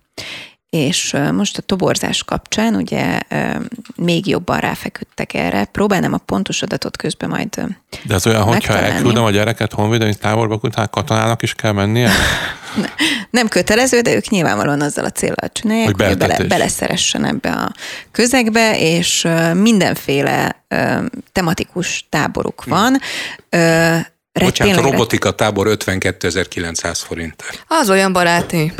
És 0.70 1.16
most 1.32 1.58
a 1.58 1.62
toborzás 1.62 2.24
kapcsán 2.24 2.74
ugye 2.74 3.20
még 3.96 4.26
jobban 4.26 4.58
ráfeküdtek 4.58 5.34
erre. 5.34 5.64
Próbálnám 5.64 6.12
a 6.12 6.18
pontos 6.18 6.62
adatot 6.62 6.96
közben 6.96 7.28
majd 7.28 7.48
De 8.04 8.14
az 8.14 8.26
olyan, 8.26 8.42
hogyha 8.42 8.78
elküldöm 8.78 9.24
a 9.24 9.30
gyereket 9.30 9.72
honvédelmi 9.72 10.14
táborba, 10.14 10.58
utána 10.62 10.88
katonának 10.88 11.42
is 11.42 11.54
kell 11.54 11.72
mennie? 11.72 12.10
nem 13.30 13.48
kötelező, 13.48 14.00
de 14.00 14.14
ők 14.14 14.28
nyilvánvalóan 14.28 14.80
azzal 14.80 15.04
a 15.04 15.10
célral 15.10 15.48
csinálják, 15.52 15.86
hogy, 15.86 16.06
hogy 16.06 16.16
bele, 16.16 16.44
beleszeressen 16.44 17.24
ebbe 17.24 17.50
a 17.50 17.72
közegbe, 18.10 18.78
és 18.78 19.28
mindenféle 19.54 20.64
tematikus 21.32 22.06
táboruk 22.08 22.64
van. 22.64 23.00
Bocsánat, 24.32 24.76
a 24.76 24.80
robotika 24.80 25.30
tábor 25.30 25.66
52.900 25.70 27.00
forint. 27.06 27.44
Az 27.68 27.90
olyan 27.90 28.12
baráti. 28.12 28.72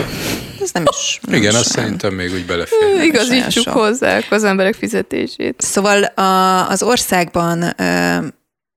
Ez 0.68 0.74
nem 0.74 0.84
is. 0.98 1.18
Nem 1.22 1.40
Igen, 1.40 1.54
azt 1.54 1.70
szerintem 1.70 2.14
még 2.14 2.32
úgy 2.32 2.46
belefér. 2.46 3.02
Igazítsuk 3.02 3.68
hozzá 3.68 4.20
az 4.30 4.44
emberek 4.44 4.74
fizetését. 4.74 5.60
Szóval 5.60 6.02
a, 6.02 6.68
az 6.68 6.82
országban 6.82 7.62
ö, 7.76 8.16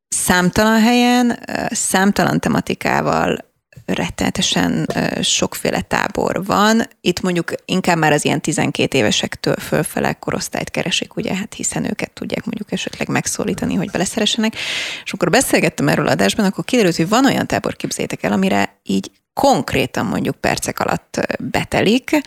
számtalan 0.07 0.79
helyen, 0.79 1.29
ö, 1.29 1.63
számtalan 1.69 2.39
tematikával 2.39 3.49
rettenetesen 3.85 4.87
sokféle 5.21 5.81
tábor 5.81 6.45
van. 6.45 6.81
Itt 7.01 7.21
mondjuk 7.21 7.53
inkább 7.65 7.97
már 7.97 8.11
az 8.11 8.25
ilyen 8.25 8.41
12 8.41 8.97
évesektől 8.97 9.55
fölfele 9.55 10.13
korosztályt 10.13 10.69
keresik, 10.69 11.15
ugye, 11.15 11.35
hát 11.35 11.53
hiszen 11.53 11.83
őket 11.83 12.11
tudják 12.11 12.45
mondjuk 12.45 12.71
esetleg 12.71 13.07
megszólítani, 13.07 13.75
hogy 13.75 13.91
beleszeressenek. 13.91 14.53
És 15.03 15.13
akkor 15.13 15.29
beszélgettem 15.29 15.87
erről 15.87 16.07
adásban, 16.07 16.45
akkor 16.45 16.63
kiderült, 16.63 16.95
hogy 16.95 17.09
van 17.09 17.25
olyan 17.25 17.47
tábor, 17.47 17.75
képzétek 17.75 18.23
el, 18.23 18.31
amire 18.31 18.79
így 18.83 19.11
konkrétan 19.33 20.05
mondjuk 20.05 20.35
percek 20.35 20.79
alatt 20.79 21.19
betelik, 21.39 22.21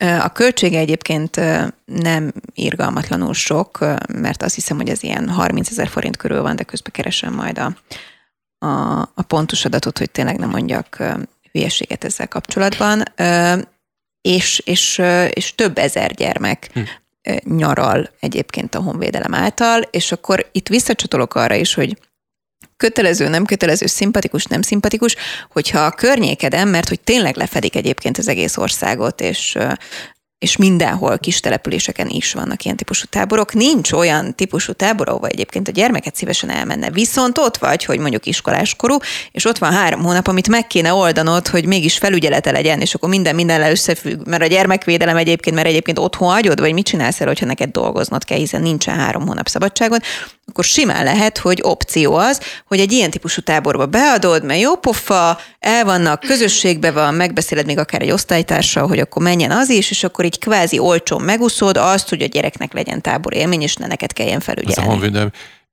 a 0.00 0.32
költsége 0.32 0.78
egyébként 0.78 1.40
nem 1.84 2.32
irgalmatlanul 2.54 3.34
sok, 3.34 3.78
mert 4.12 4.42
azt 4.42 4.54
hiszem, 4.54 4.76
hogy 4.76 4.88
ez 4.88 5.02
ilyen 5.02 5.28
30 5.28 5.70
ezer 5.70 5.88
forint 5.88 6.16
körül 6.16 6.42
van, 6.42 6.56
de 6.56 6.62
közben 6.62 6.92
keresem 6.92 7.34
majd 7.34 7.58
a, 7.58 7.76
a, 8.66 9.00
a 9.00 9.22
pontos 9.26 9.64
adatot, 9.64 9.98
hogy 9.98 10.10
tényleg 10.10 10.38
nem 10.38 10.50
mondjak 10.50 11.02
hülyeséget 11.52 12.04
ezzel 12.04 12.28
kapcsolatban, 12.28 13.02
és, 14.20 14.58
és, 14.58 15.02
és 15.30 15.54
több 15.54 15.78
ezer 15.78 16.14
gyermek 16.14 16.70
hm. 16.72 16.80
nyaral 17.56 18.10
egyébként 18.20 18.74
a 18.74 18.82
honvédelem 18.82 19.34
által, 19.34 19.80
és 19.80 20.12
akkor 20.12 20.48
itt 20.52 20.68
visszacsatolok 20.68 21.34
arra 21.34 21.54
is, 21.54 21.74
hogy 21.74 21.98
kötelező, 22.80 23.28
nem 23.28 23.44
kötelező, 23.44 23.86
szimpatikus, 23.86 24.44
nem 24.44 24.62
szimpatikus, 24.62 25.16
hogyha 25.50 25.80
a 25.80 25.90
környékeden, 25.90 26.68
mert 26.68 26.88
hogy 26.88 27.00
tényleg 27.00 27.36
lefedik 27.36 27.76
egyébként 27.76 28.18
az 28.18 28.28
egész 28.28 28.56
országot, 28.56 29.20
és 29.20 29.56
és 30.40 30.56
mindenhol 30.56 31.18
kis 31.18 31.40
településeken 31.40 32.08
is 32.08 32.32
vannak 32.32 32.64
ilyen 32.64 32.76
típusú 32.76 33.04
táborok. 33.06 33.52
Nincs 33.52 33.92
olyan 33.92 34.34
típusú 34.34 34.72
tábor, 34.72 35.08
ahol 35.08 35.28
egyébként 35.28 35.68
a 35.68 35.70
gyermeket 35.70 36.16
szívesen 36.16 36.50
elmenne. 36.50 36.90
Viszont 36.90 37.38
ott 37.38 37.56
vagy, 37.56 37.84
hogy 37.84 37.98
mondjuk 37.98 38.26
iskoláskorú, 38.26 38.96
és 39.30 39.44
ott 39.44 39.58
van 39.58 39.72
három 39.72 40.02
hónap, 40.02 40.26
amit 40.26 40.48
meg 40.48 40.66
kéne 40.66 40.92
oldanod, 40.92 41.48
hogy 41.48 41.66
mégis 41.66 41.98
felügyelete 41.98 42.50
legyen, 42.50 42.80
és 42.80 42.94
akkor 42.94 43.08
minden 43.08 43.34
minden 43.34 43.70
összefügg. 43.70 44.26
Mert 44.26 44.42
a 44.42 44.46
gyermekvédelem 44.46 45.16
egyébként, 45.16 45.56
mert 45.56 45.68
egyébként 45.68 45.98
otthon 45.98 46.28
hagyod, 46.28 46.60
vagy 46.60 46.72
mit 46.72 46.86
csinálsz 46.86 47.20
el, 47.20 47.26
hogyha 47.26 47.46
neked 47.46 47.70
dolgoznod 47.70 48.24
kell, 48.24 48.38
hiszen 48.38 48.62
nincsen 48.62 48.94
három 48.94 49.26
hónap 49.26 49.48
szabadságod, 49.48 50.02
akkor 50.50 50.64
simán 50.64 51.04
lehet, 51.04 51.38
hogy 51.38 51.58
opció 51.62 52.14
az, 52.14 52.40
hogy 52.66 52.80
egy 52.80 52.92
ilyen 52.92 53.10
típusú 53.10 53.40
táborba 53.40 53.86
beadod, 53.86 54.44
mert 54.44 54.60
jó 54.60 54.76
pofa, 54.76 55.38
el 55.58 55.84
vannak, 55.84 56.20
közösségbe 56.20 56.90
van, 56.90 57.14
megbeszéled 57.14 57.66
még 57.66 57.78
akár 57.78 58.02
egy 58.02 58.10
osztálytársal, 58.10 58.86
hogy 58.86 58.98
akkor 58.98 59.22
menjen 59.22 59.50
az 59.50 59.68
is, 59.68 59.90
és 59.90 60.04
akkor 60.04 60.24
így 60.24 60.38
kvázi 60.38 60.78
olcsón 60.78 61.22
megúszod 61.22 61.76
azt, 61.76 62.08
hogy 62.08 62.22
a 62.22 62.26
gyereknek 62.26 62.72
legyen 62.72 63.00
tábor 63.00 63.34
élmény, 63.34 63.62
és 63.62 63.74
ne 63.74 63.86
neked 63.86 64.12
kelljen 64.12 64.40
felügyelni. 64.40 64.80
Ez 64.80 64.86
a 64.86 64.90
honvédelem 64.90 65.30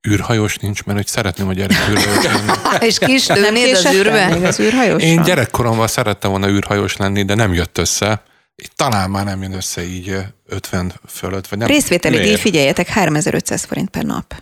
űrhajós 0.09 0.57
nincs, 0.57 0.83
mert 0.83 0.97
hogy 0.97 1.07
szeretném 1.07 1.47
a 1.47 1.53
gyerek 1.53 1.77
űrhajós 1.89 2.23
lenni. 2.23 2.51
és 2.89 2.99
kis 2.99 3.27
lőnéd 3.27 3.75
az 3.75 3.93
űrbe? 3.93 4.47
Az 4.47 4.59
űrhajós 4.59 5.03
Én 5.03 5.21
gyerekkoromban 5.21 5.87
szerettem 5.87 6.29
volna 6.29 6.49
űrhajós 6.49 6.97
lenni, 6.97 7.23
de 7.23 7.35
nem 7.35 7.53
jött 7.53 7.77
össze. 7.77 8.23
Így 8.55 8.71
talán 8.75 9.09
már 9.09 9.25
nem 9.25 9.41
jön 9.41 9.53
össze 9.53 9.85
így 9.85 10.17
50 10.45 10.93
fölött. 11.07 11.47
Vagy 11.47 11.59
nem. 11.59 11.67
Részvételi 11.67 12.19
díj, 12.19 12.35
figyeljetek, 12.35 12.87
3500 12.87 13.63
forint 13.63 13.89
per 13.89 14.03
nap. 14.03 14.33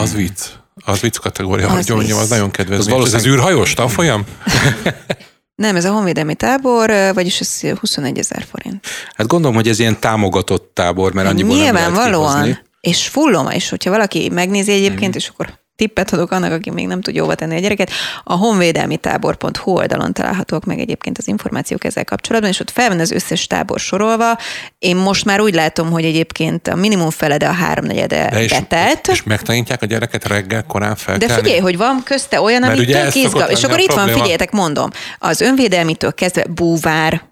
Az 0.00 0.14
vicc. 0.14 0.40
Az 0.84 1.00
vicc 1.00 1.16
kategória, 1.16 1.68
az 1.68 1.86
hogy 1.86 1.96
mondjam, 1.96 2.18
az 2.18 2.28
nagyon 2.28 2.50
kedvező. 2.50 2.80
Az, 2.80 2.88
valószínűleg... 2.88 3.26
az 3.26 3.32
űrhajós 3.32 3.74
tanfolyam? 3.74 4.24
Nem, 5.54 5.76
ez 5.76 5.84
a 5.84 5.90
honvédelmi 5.90 6.34
tábor, 6.34 6.92
vagyis 7.14 7.40
ez 7.40 7.60
21 7.80 8.18
ezer 8.18 8.46
forint. 8.50 8.86
Hát 9.14 9.26
gondolom, 9.26 9.54
hogy 9.54 9.68
ez 9.68 9.78
ilyen 9.78 10.00
támogatott 10.00 10.70
tábor, 10.74 11.12
mert 11.12 11.28
annyiból 11.28 11.56
Nyilvánvalóan, 11.56 12.32
nem 12.32 12.42
lehet 12.42 12.72
és 12.84 13.08
fullom, 13.08 13.50
és 13.50 13.68
hogyha 13.68 13.90
valaki 13.90 14.28
megnézi 14.32 14.72
egyébként, 14.72 15.14
mm. 15.14 15.18
és 15.18 15.28
akkor 15.28 15.58
tippet 15.76 16.12
adok 16.12 16.30
annak, 16.30 16.52
aki 16.52 16.70
még 16.70 16.86
nem 16.86 17.00
tudja 17.00 17.20
jóva 17.20 17.34
tenni 17.34 17.56
a 17.56 17.58
gyereket. 17.58 17.90
A 18.24 18.34
honvédelmi 18.34 18.96
tábor.hu 18.96 19.72
oldalon 19.72 20.12
találhatók 20.12 20.64
meg 20.64 20.78
egyébként 20.78 21.18
az 21.18 21.28
információk 21.28 21.84
ezzel 21.84 22.04
kapcsolatban, 22.04 22.50
és 22.50 22.60
ott 22.60 22.70
fel 22.70 22.88
van 22.88 23.00
az 23.00 23.10
összes 23.10 23.46
tábor 23.46 23.80
sorolva. 23.80 24.38
Én 24.78 24.96
most 24.96 25.24
már 25.24 25.40
úgy 25.40 25.54
látom, 25.54 25.90
hogy 25.90 26.04
egyébként 26.04 26.68
a 26.68 26.74
minimum 26.74 27.10
fele, 27.10 27.36
de 27.36 27.46
a 27.46 27.52
háromnegyede 27.52 28.28
de 28.30 28.42
és, 28.42 28.50
betelt. 28.50 29.08
És 29.08 29.22
megtanítják 29.22 29.82
a 29.82 29.86
gyereket 29.86 30.28
reggel 30.28 30.64
korán 30.66 30.96
fel. 30.96 31.16
De 31.16 31.28
figyelj, 31.28 31.58
hogy 31.58 31.76
van 31.76 32.02
közte 32.04 32.40
olyan, 32.40 32.62
amit 32.62 32.90
tök 32.90 33.14
izgal. 33.14 33.48
És 33.48 33.64
akkor 33.64 33.78
itt 33.78 33.92
van, 33.92 34.08
figyeljetek, 34.08 34.50
mondom, 34.50 34.90
az 35.18 35.40
önvédelmitől 35.40 36.14
kezdve 36.14 36.44
búvár, 36.54 37.22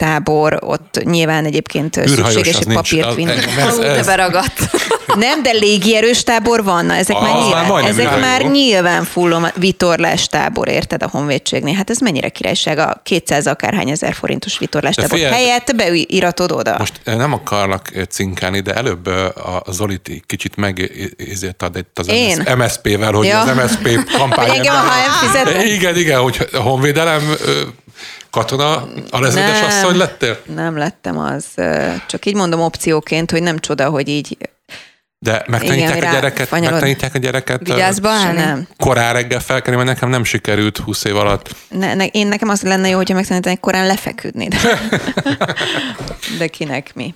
tábor, 0.00 0.58
ott 0.60 1.00
nyilván 1.04 1.44
egyébként 1.44 1.94
szükséges 1.94 2.56
egy 2.56 2.72
papírt 2.74 3.14
vinni. 3.14 3.32
Ez, 3.82 4.06
beragadt. 4.06 4.58
Nem, 5.14 5.42
de 5.42 5.50
légierős 5.50 6.22
tábor 6.22 6.64
van, 6.64 6.86
na, 6.86 6.94
ezek 6.94 7.16
ah, 7.16 7.22
már 7.22 7.42
nyilván, 7.42 7.66
már 7.66 7.84
ezek 7.84 8.20
már 8.20 8.42
nyilván 8.42 9.04
fullom 9.04 9.46
vitorlás 9.56 10.26
tábor, 10.26 10.68
érted 10.68 11.02
a 11.02 11.08
honvédségnél. 11.08 11.74
Hát 11.74 11.90
ez 11.90 11.98
mennyire 11.98 12.28
királyság 12.28 12.78
a 12.78 13.00
200 13.02 13.46
akárhány 13.46 13.90
ezer 13.90 14.14
forintos 14.14 14.58
vitorlás 14.58 14.94
tábor 14.94 15.10
figyelj, 15.10 15.32
helyett 15.32 15.76
beiratod 15.76 16.52
oda. 16.52 16.76
Most 16.78 17.00
nem 17.04 17.32
akarlak 17.32 17.90
cinkálni, 18.08 18.60
de 18.60 18.74
előbb 18.74 19.06
a 19.66 19.72
Zolit 19.72 20.22
kicsit 20.26 20.56
megézért 20.56 21.62
ad 21.62 21.76
itt 21.76 21.98
az 21.98 22.08
Én? 22.08 22.46
MSZP-vel, 22.56 23.12
hogy 23.12 23.26
ja. 23.26 23.40
az 23.40 23.56
MSZP 23.56 24.04
kampány. 24.18 24.60
Igen, 25.64 25.96
igen, 25.96 26.20
hogy 26.20 26.48
a 26.52 26.58
honvédelem 26.58 27.36
katona 28.30 28.88
rezides 29.10 29.62
asszony 29.62 29.96
lettél? 29.96 30.38
Nem 30.54 30.76
lettem 30.76 31.18
az. 31.18 31.44
Csak 32.06 32.26
így 32.26 32.34
mondom 32.34 32.60
opcióként, 32.60 33.30
hogy 33.30 33.42
nem 33.42 33.58
csoda, 33.58 33.88
hogy 33.88 34.08
így 34.08 34.36
de 35.22 35.44
megtanítják 35.46 35.96
Igen, 35.96 36.08
a 36.08 36.12
gyereket, 36.12 36.48
fanyarod. 36.48 36.72
megtanítják 36.72 37.14
a 37.14 37.18
gyereket 37.18 37.60
Vigyázba 37.60 38.08
állni? 38.08 38.38
Nem. 38.38 38.68
korán 38.76 39.12
reggel 39.12 39.40
felkelni, 39.40 39.82
mert 39.82 39.94
nekem 39.94 40.08
nem 40.08 40.24
sikerült 40.24 40.78
20 40.78 41.04
év 41.04 41.16
alatt. 41.16 41.56
Ne, 41.68 41.94
ne, 41.94 42.06
én 42.06 42.26
nekem 42.26 42.48
az 42.48 42.62
lenne 42.62 42.88
jó, 42.88 42.96
hogyha 42.96 43.14
megtanítanak 43.14 43.60
korán 43.60 43.86
lefeküdni. 43.86 44.48
De, 44.48 44.58
de 46.38 46.46
kinek 46.46 46.94
mi? 46.94 47.14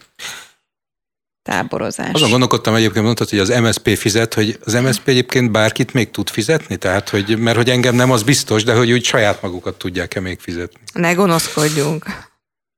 Táborozás. 1.44 2.10
Azon 2.12 2.30
gondolkodtam 2.30 2.74
egyébként, 2.74 3.04
mondtad, 3.04 3.28
hogy 3.28 3.38
az 3.38 3.48
MSP 3.48 3.96
fizet, 3.96 4.34
hogy 4.34 4.58
az 4.64 4.72
MSP 4.72 5.08
egyébként 5.08 5.50
bárkit 5.50 5.92
még 5.92 6.10
tud 6.10 6.28
fizetni? 6.28 6.76
Tehát, 6.76 7.08
hogy, 7.08 7.38
mert 7.38 7.56
hogy 7.56 7.70
engem 7.70 7.94
nem, 7.94 8.10
az 8.10 8.22
biztos, 8.22 8.64
de 8.64 8.74
hogy 8.74 8.92
úgy 8.92 9.04
saját 9.04 9.42
magukat 9.42 9.74
tudják-e 9.74 10.20
még 10.20 10.40
fizetni? 10.40 10.80
Ne 10.92 11.12
gonoszkodjunk. 11.12 12.04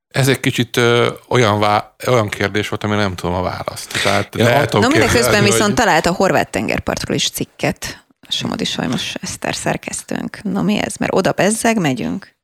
Ez 0.08 0.28
egy 0.28 0.40
kicsit 0.40 0.76
ö, 0.76 1.10
olyan, 1.28 1.58
vá- 1.58 2.06
olyan 2.06 2.28
kérdés 2.28 2.68
volt, 2.68 2.84
ami 2.84 2.94
nem 2.94 3.14
tudom 3.14 3.34
a 3.34 3.42
választ. 3.42 4.02
Tehát 4.02 4.34
ja, 4.34 4.44
lehet 4.44 4.72
no, 4.72 4.88
mindeközben 4.88 5.40
hogy... 5.42 5.50
viszont 5.50 5.74
talált 5.74 6.06
a 6.06 6.12
horvát 6.12 6.50
tengerpartról 6.50 7.16
is 7.16 7.30
cikket. 7.30 8.04
Somodi 8.28 8.64
Sajmos 8.64 9.14
Eszter 9.20 9.54
szerkesztőnk. 9.54 10.38
Na 10.42 10.62
mi 10.62 10.78
ez? 10.78 10.96
Mert 10.96 11.14
oda 11.14 11.32
bezzeg, 11.32 11.80
megyünk. 11.80 12.36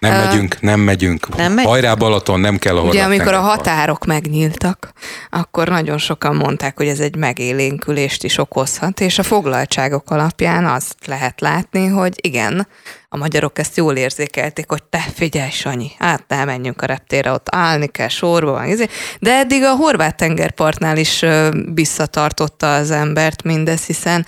Nem 0.00 0.12
uh, 0.12 0.24
megyünk, 0.24 0.60
nem 0.60 0.80
megyünk. 0.80 1.36
Nem 1.36 1.52
megy? 1.52 1.64
Hajrá 1.64 1.94
Balaton, 1.94 2.40
nem 2.40 2.58
kell 2.58 2.76
a 2.76 2.80
Ugye 2.82 3.02
amikor 3.02 3.34
a 3.34 3.40
határok 3.40 4.04
megnyíltak, 4.04 4.92
akkor 5.30 5.68
nagyon 5.68 5.98
sokan 5.98 6.36
mondták, 6.36 6.76
hogy 6.76 6.88
ez 6.88 7.00
egy 7.00 7.16
megélénkülést 7.16 8.24
is 8.24 8.38
okozhat, 8.38 9.00
és 9.00 9.18
a 9.18 9.22
foglaltságok 9.22 10.10
alapján 10.10 10.66
azt 10.66 10.96
lehet 11.06 11.40
látni, 11.40 11.86
hogy 11.86 12.14
igen, 12.20 12.66
a 13.12 13.16
magyarok 13.16 13.58
ezt 13.58 13.76
jól 13.76 13.96
érzékelték, 13.96 14.68
hogy 14.68 14.82
te 14.82 15.04
figyelj, 15.14 15.50
Sanyi, 15.50 15.90
hát 15.98 16.24
nem 16.28 16.46
menjünk 16.46 16.82
a 16.82 16.86
reptére, 16.86 17.32
ott 17.32 17.46
állni 17.50 17.86
kell, 17.86 18.08
sorba 18.08 18.50
van, 18.50 18.68
izé. 18.68 18.86
de 19.20 19.32
eddig 19.32 19.62
a 19.62 19.74
horvát 19.74 20.16
tengerpartnál 20.16 20.96
is 20.96 21.24
visszatartotta 21.74 22.74
az 22.74 22.90
embert 22.90 23.42
mindez, 23.42 23.84
hiszen 23.84 24.26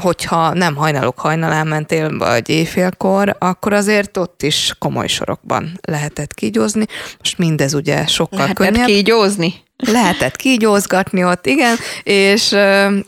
hogyha 0.00 0.54
nem 0.54 0.76
hajnalok 0.76 1.18
hajnalán 1.18 1.66
mentél, 1.66 2.18
vagy 2.18 2.48
éjfélkor, 2.48 3.36
akkor 3.38 3.72
azért 3.72 4.16
ott 4.16 4.42
is 4.42 4.74
komoly 4.78 5.06
sorokban 5.06 5.78
lehetett 5.82 6.34
kígyózni. 6.34 6.84
Most 7.18 7.38
mindez 7.38 7.74
ugye 7.74 8.06
sokkal 8.06 8.38
lehetett 8.38 8.66
könnyebb. 8.66 8.86
kígyózni? 8.86 9.54
Lehetett 9.76 10.36
kígyózgatni 10.36 11.24
ott, 11.24 11.46
igen, 11.46 11.76
és, 12.02 12.56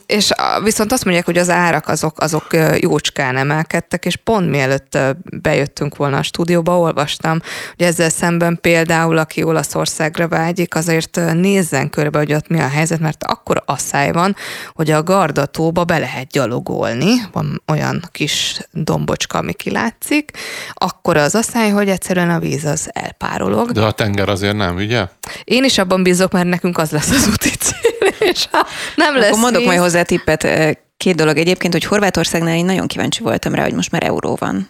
és 0.05 0.31
viszont 0.63 0.91
azt 0.91 1.03
mondják, 1.03 1.25
hogy 1.25 1.37
az 1.37 1.49
árak 1.49 1.87
azok, 1.87 2.19
azok 2.19 2.47
jócskán 2.79 3.37
emelkedtek, 3.37 4.05
és 4.05 4.15
pont 4.15 4.49
mielőtt 4.49 4.97
bejöttünk 5.41 5.95
volna 5.95 6.17
a 6.17 6.23
stúdióba, 6.23 6.79
olvastam, 6.79 7.39
hogy 7.77 7.85
ezzel 7.85 8.09
szemben 8.09 8.57
például, 8.61 9.17
aki 9.17 9.43
Olaszországra 9.43 10.27
vágyik, 10.27 10.75
azért 10.75 11.19
nézzen 11.33 11.89
körbe, 11.89 12.17
hogy 12.17 12.33
ott 12.33 12.47
mi 12.47 12.59
a 12.59 12.67
helyzet, 12.67 12.99
mert 12.99 13.23
akkor 13.23 13.63
asszály 13.65 14.11
van, 14.11 14.35
hogy 14.73 14.91
a 14.91 15.03
Gardatóba 15.03 15.83
be 15.83 15.97
lehet 15.97 16.27
gyalogolni, 16.27 17.13
van 17.31 17.61
olyan 17.67 18.01
kis 18.11 18.59
dombocska, 18.71 19.37
ami 19.37 19.53
kilátszik, 19.53 20.31
akkor 20.73 21.17
az 21.17 21.35
asszály, 21.35 21.69
hogy 21.69 21.89
egyszerűen 21.89 22.29
a 22.29 22.39
víz 22.39 22.65
az 22.65 22.89
elpárolog. 22.93 23.71
De 23.71 23.81
a 23.81 23.91
tenger 23.91 24.29
azért 24.29 24.55
nem, 24.55 24.75
ugye? 24.75 25.05
Én 25.43 25.63
is 25.63 25.77
abban 25.77 26.03
bízok, 26.03 26.31
mert 26.31 26.47
nekünk 26.61 26.77
az 26.77 26.91
lesz 26.91 27.09
az 27.09 27.27
úti 27.27 27.49
cél, 27.49 28.07
és 28.31 28.47
ha 28.51 28.67
nem 28.95 29.15
lesz 29.15 29.27
Akkor 29.27 29.39
mondok 29.39 29.65
majd 29.65 29.79
hozzá 29.79 30.01
tippet. 30.01 30.47
Két 30.97 31.15
dolog 31.15 31.37
egyébként, 31.37 31.73
hogy 31.73 31.83
Horvátországnál 31.83 32.55
én 32.55 32.65
nagyon 32.65 32.87
kíváncsi 32.87 33.23
voltam 33.23 33.53
rá, 33.55 33.63
hogy 33.63 33.73
most 33.73 33.91
már 33.91 34.03
euró 34.03 34.35
van 34.39 34.69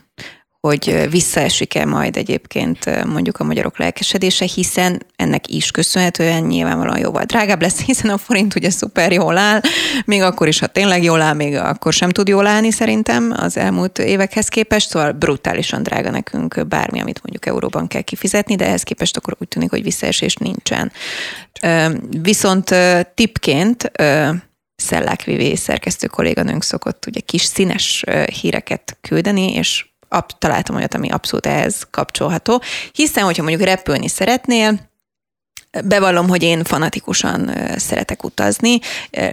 hogy 0.62 1.08
visszaesik-e 1.10 1.86
majd 1.86 2.18
egyébként 2.18 3.06
mondjuk 3.06 3.40
a 3.40 3.44
magyarok 3.44 3.78
lelkesedése, 3.78 4.46
hiszen 4.46 5.06
ennek 5.16 5.48
is 5.48 5.72
köszönhetően 5.72 6.44
nyilvánvalóan 6.44 7.00
jóval 7.00 7.24
drágább 7.24 7.62
lesz, 7.62 7.82
hiszen 7.86 8.10
a 8.10 8.18
forint 8.18 8.56
ugye 8.56 8.70
szuper 8.70 9.12
jól 9.12 9.38
áll, 9.38 9.62
még 10.06 10.22
akkor 10.22 10.48
is, 10.48 10.60
ha 10.60 10.68
tényleg 10.68 11.04
jól 11.04 11.22
áll, 11.22 11.34
még 11.34 11.56
akkor 11.56 11.94
sem 11.94 12.10
tud 12.10 12.28
jól 12.28 12.48
állni 12.48 12.72
szerintem 12.72 13.34
az 13.38 13.58
elmúlt 13.58 14.00
évekhez 14.00 14.48
képest, 14.48 14.90
szóval 14.90 15.12
brutálisan 15.12 15.84
drága 15.84 16.10
nekünk 16.10 16.68
bármi, 16.68 17.00
amit 17.00 17.22
mondjuk 17.24 17.46
euróban 17.46 17.88
kell 17.88 18.02
kifizetni, 18.02 18.56
de 18.56 18.66
ehhez 18.66 18.84
képest 18.84 19.18
akkor 19.18 19.36
úgy 19.40 19.48
tűnik, 19.48 19.70
hogy 19.70 19.84
visszaesés 19.84 20.36
nincsen. 20.36 20.92
Viszont 22.22 22.76
tipként 23.14 23.92
Szellák 24.76 25.24
Vivé 25.24 25.56
szerkesztő 25.56 26.08
kolléganőnk 26.08 26.64
szokott 26.64 27.06
ugye 27.08 27.20
kis 27.20 27.42
színes 27.42 28.04
híreket 28.42 28.98
küldeni, 29.02 29.54
és 29.54 29.86
ab, 30.10 30.32
találtam 30.38 30.76
olyat, 30.76 30.94
ami 30.94 31.10
abszolút 31.10 31.46
ehhez 31.46 31.88
kapcsolható. 31.92 32.62
Hiszen, 32.92 33.24
hogyha 33.24 33.44
mondjuk 33.44 33.68
repülni 33.68 34.08
szeretnél, 34.08 34.88
Bevallom, 35.86 36.28
hogy 36.28 36.44
én 36.44 36.64
fanatikusan 36.64 37.52
szeretek 37.78 38.24
utazni, 38.24 38.80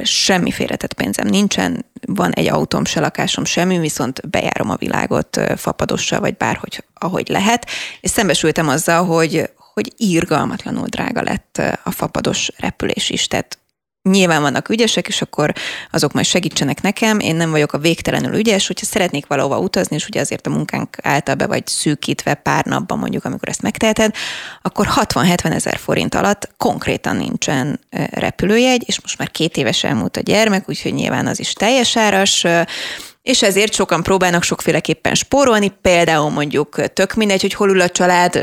semmi 0.02 0.50
félretett 0.50 0.92
pénzem 0.92 1.26
nincsen, 1.26 1.84
van 2.06 2.32
egy 2.32 2.48
autóm, 2.48 2.84
se 2.84 3.00
lakásom, 3.00 3.44
semmi, 3.44 3.78
viszont 3.78 4.28
bejárom 4.30 4.70
a 4.70 4.76
világot 4.76 5.40
fapadossal, 5.56 6.20
vagy 6.20 6.36
bárhogy, 6.36 6.84
ahogy 6.94 7.28
lehet, 7.28 7.66
és 8.00 8.10
szembesültem 8.10 8.68
azzal, 8.68 9.04
hogy, 9.04 9.50
hogy 9.74 9.92
írgalmatlanul 9.96 10.86
drága 10.86 11.22
lett 11.22 11.62
a 11.84 11.90
fapados 11.90 12.50
repülés 12.56 13.10
is, 13.10 13.26
tehát 13.26 13.58
Nyilván 14.10 14.42
vannak 14.42 14.68
ügyesek, 14.68 15.08
és 15.08 15.22
akkor 15.22 15.52
azok 15.90 16.12
majd 16.12 16.26
segítsenek 16.26 16.82
nekem. 16.82 17.18
Én 17.18 17.36
nem 17.36 17.50
vagyok 17.50 17.72
a 17.72 17.78
végtelenül 17.78 18.34
ügyes, 18.34 18.66
hogyha 18.66 18.86
szeretnék 18.86 19.26
valahova 19.26 19.58
utazni, 19.58 19.96
és 19.96 20.06
ugye 20.06 20.20
azért 20.20 20.46
a 20.46 20.50
munkánk 20.50 20.96
által 21.02 21.34
be 21.34 21.46
vagy 21.46 21.66
szűkítve 21.66 22.34
pár 22.34 22.64
napban 22.64 22.98
mondjuk, 22.98 23.24
amikor 23.24 23.48
ezt 23.48 23.62
megteheted, 23.62 24.14
akkor 24.62 24.88
60-70 24.94 25.52
ezer 25.52 25.76
forint 25.76 26.14
alatt 26.14 26.50
konkrétan 26.56 27.16
nincsen 27.16 27.80
repülőjegy, 28.10 28.82
és 28.86 29.00
most 29.00 29.18
már 29.18 29.30
két 29.30 29.56
éves 29.56 29.84
elmúlt 29.84 30.16
a 30.16 30.20
gyermek, 30.20 30.68
úgyhogy 30.68 30.94
nyilván 30.94 31.26
az 31.26 31.40
is 31.40 31.52
teljes 31.52 31.96
áras, 31.96 32.46
és 33.22 33.42
ezért 33.42 33.72
sokan 33.72 34.02
próbálnak 34.02 34.42
sokféleképpen 34.42 35.14
spórolni, 35.14 35.72
például 35.82 36.30
mondjuk 36.30 36.92
tök 36.92 37.14
mindegy, 37.14 37.40
hogy 37.40 37.54
hol 37.54 37.70
ül 37.70 37.80
a 37.80 37.88
család, 37.88 38.38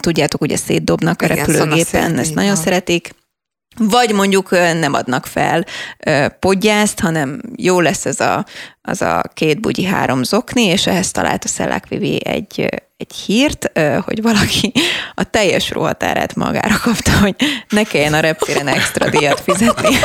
tudjátok, 0.00 0.40
ugye 0.40 0.56
szétdobnak 0.56 1.22
a 1.22 1.24
Igen, 1.24 1.36
repülőgépen, 1.36 2.18
ezt 2.18 2.34
nagyon 2.34 2.56
szeretik 2.56 3.14
vagy 3.78 4.12
mondjuk 4.12 4.50
nem 4.50 4.94
adnak 4.94 5.26
fel 5.26 5.64
podgyászt, 6.38 7.00
hanem 7.00 7.40
jó 7.56 7.80
lesz 7.80 8.06
ez 8.06 8.20
a, 8.20 8.44
az 8.82 9.02
a 9.02 9.22
két 9.34 9.60
bugyi 9.60 9.84
három 9.84 10.22
zokni, 10.22 10.62
és 10.62 10.86
ehhez 10.86 11.10
talált 11.10 11.44
a 11.44 11.48
Szellák 11.48 11.88
Vivi 11.88 12.26
egy, 12.26 12.68
egy 12.96 13.14
hírt, 13.26 13.70
hogy 14.04 14.22
valaki 14.22 14.72
a 15.14 15.22
teljes 15.24 15.70
ruhatárát 15.70 16.34
magára 16.34 16.80
kapta, 16.82 17.18
hogy 17.18 17.34
ne 17.68 17.82
kelljen 17.82 18.14
a 18.14 18.20
reptéren 18.20 18.68
extra 18.68 19.10
díjat 19.10 19.40
fizetni. 19.40 19.96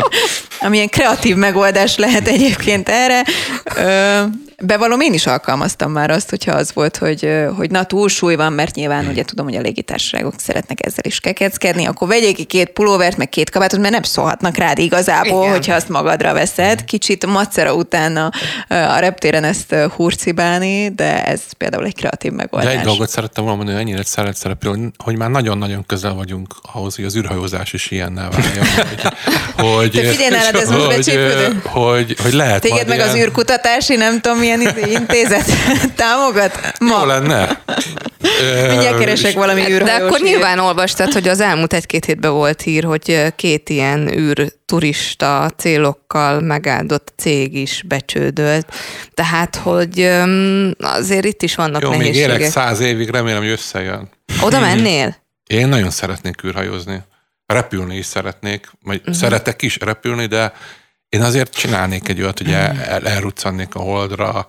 Amilyen 0.60 0.88
kreatív 0.88 1.36
megoldás 1.36 1.96
lehet 1.96 2.28
egyébként 2.28 2.88
erre. 2.88 3.24
Bevallom, 4.62 5.00
én 5.00 5.12
is 5.12 5.26
alkalmaztam 5.26 5.92
már 5.92 6.10
azt, 6.10 6.30
hogyha 6.30 6.52
az 6.52 6.72
volt, 6.74 6.96
hogy, 6.96 7.28
hogy 7.56 7.70
na 7.70 7.84
túlsúly 7.84 8.34
van, 8.34 8.52
mert 8.52 8.74
nyilván 8.74 9.06
ugye 9.06 9.24
tudom, 9.24 9.46
hogy 9.46 9.56
a 9.56 9.60
légitársaságok 9.60 10.34
szeretnek 10.36 10.86
ezzel 10.86 11.04
is 11.04 11.20
kekeckedni, 11.20 11.86
akkor 11.86 12.08
vegyék 12.08 12.36
ki 12.36 12.44
két 12.44 12.70
pulóvert, 12.70 13.16
meg 13.16 13.28
két 13.28 13.50
kabátot, 13.50 13.80
mert 13.80 13.92
nem 13.92 14.02
szólhatnak 14.02 14.56
rád 14.56 14.78
igazából, 14.78 15.40
Igen. 15.40 15.50
hogyha 15.50 15.74
azt 15.74 15.88
magadra 15.88 16.32
veszed. 16.32 16.84
Kicsit 16.84 17.26
macera 17.26 17.74
után 17.74 18.16
a, 18.16 18.30
a 18.68 18.98
reptéren 18.98 19.44
ezt 19.44 19.74
hurcibálni, 19.96 20.88
de 20.88 21.24
ez 21.24 21.40
például 21.58 21.84
egy 21.84 21.94
kreatív 21.94 22.32
megoldás. 22.32 22.72
De 22.72 22.78
egy 22.78 22.84
dolgot 22.84 23.08
szerettem 23.08 23.44
volna 23.44 23.58
mondani, 23.58 23.78
hogy 23.78 23.88
ennyire 23.88 24.04
szeret 24.04 24.36
szerepel, 24.36 24.92
hogy 25.04 25.16
már 25.16 25.30
nagyon-nagyon 25.30 25.86
közel 25.86 26.14
vagyunk 26.14 26.54
ahhoz, 26.72 26.96
hogy 26.96 27.04
az 27.04 27.16
űrhajózás 27.16 27.72
is 27.72 27.90
ilyennel 27.90 28.30
váljon. 28.30 28.66
hogy, 29.56 29.94
hogy, 29.96 30.28
hogy, 30.94 31.60
hogy, 31.64 32.16
hogy 32.22 32.32
lehet 32.32 32.60
Téged 32.60 32.88
meg 32.88 32.96
ilyen... 32.96 33.08
az 33.08 33.16
űrkutatási, 33.16 33.96
nem 33.96 34.20
tudom, 34.20 34.42
milyen 34.56 34.88
intézet 34.88 35.44
támogat? 35.96 36.72
Ma. 36.80 36.98
Jó 36.98 37.04
lenne. 37.04 37.62
Mindjárt 38.68 38.98
keresek 38.98 39.34
valami 39.34 39.60
űrhajós. 39.60 39.82
De 39.82 40.04
akkor 40.04 40.20
nyilván 40.20 40.58
olvastad, 40.58 41.12
hogy 41.12 41.28
az 41.28 41.40
elmúlt 41.40 41.72
egy-két 41.72 42.04
hétben 42.04 42.32
volt 42.32 42.62
hír, 42.62 42.84
hogy 42.84 43.34
két 43.36 43.68
ilyen 43.68 44.18
űr 44.18 44.52
turista 44.66 45.50
célokkal 45.56 46.40
megáldott 46.40 47.12
cég 47.16 47.54
is 47.54 47.84
becsődölt. 47.86 48.74
Tehát, 49.14 49.56
hogy 49.56 50.10
azért 50.78 51.24
itt 51.24 51.42
is 51.42 51.54
vannak 51.54 51.82
Jó, 51.82 51.90
nehézségek. 51.90 52.28
még 52.28 52.38
élek 52.38 52.50
száz 52.50 52.80
évig, 52.80 53.10
remélem, 53.10 53.40
hogy 53.40 53.50
összejön. 53.50 54.08
Oda 54.42 54.60
mennél? 54.60 55.16
Én 55.46 55.68
nagyon 55.68 55.90
szeretnék 55.90 56.44
űrhajózni. 56.44 57.02
Repülni 57.46 57.96
is 57.96 58.06
szeretnék, 58.06 58.70
vagy 58.82 58.98
uh-huh. 58.98 59.14
szeretek 59.14 59.62
is 59.62 59.78
repülni, 59.78 60.26
de 60.26 60.52
én 61.10 61.22
azért 61.22 61.54
csinálnék 61.54 62.08
egy 62.08 62.20
olyat, 62.20 62.38
hogy 62.38 62.52
el, 62.52 62.80
el, 62.88 63.06
elruccannék 63.06 63.74
a 63.74 63.78
holdra, 63.78 64.46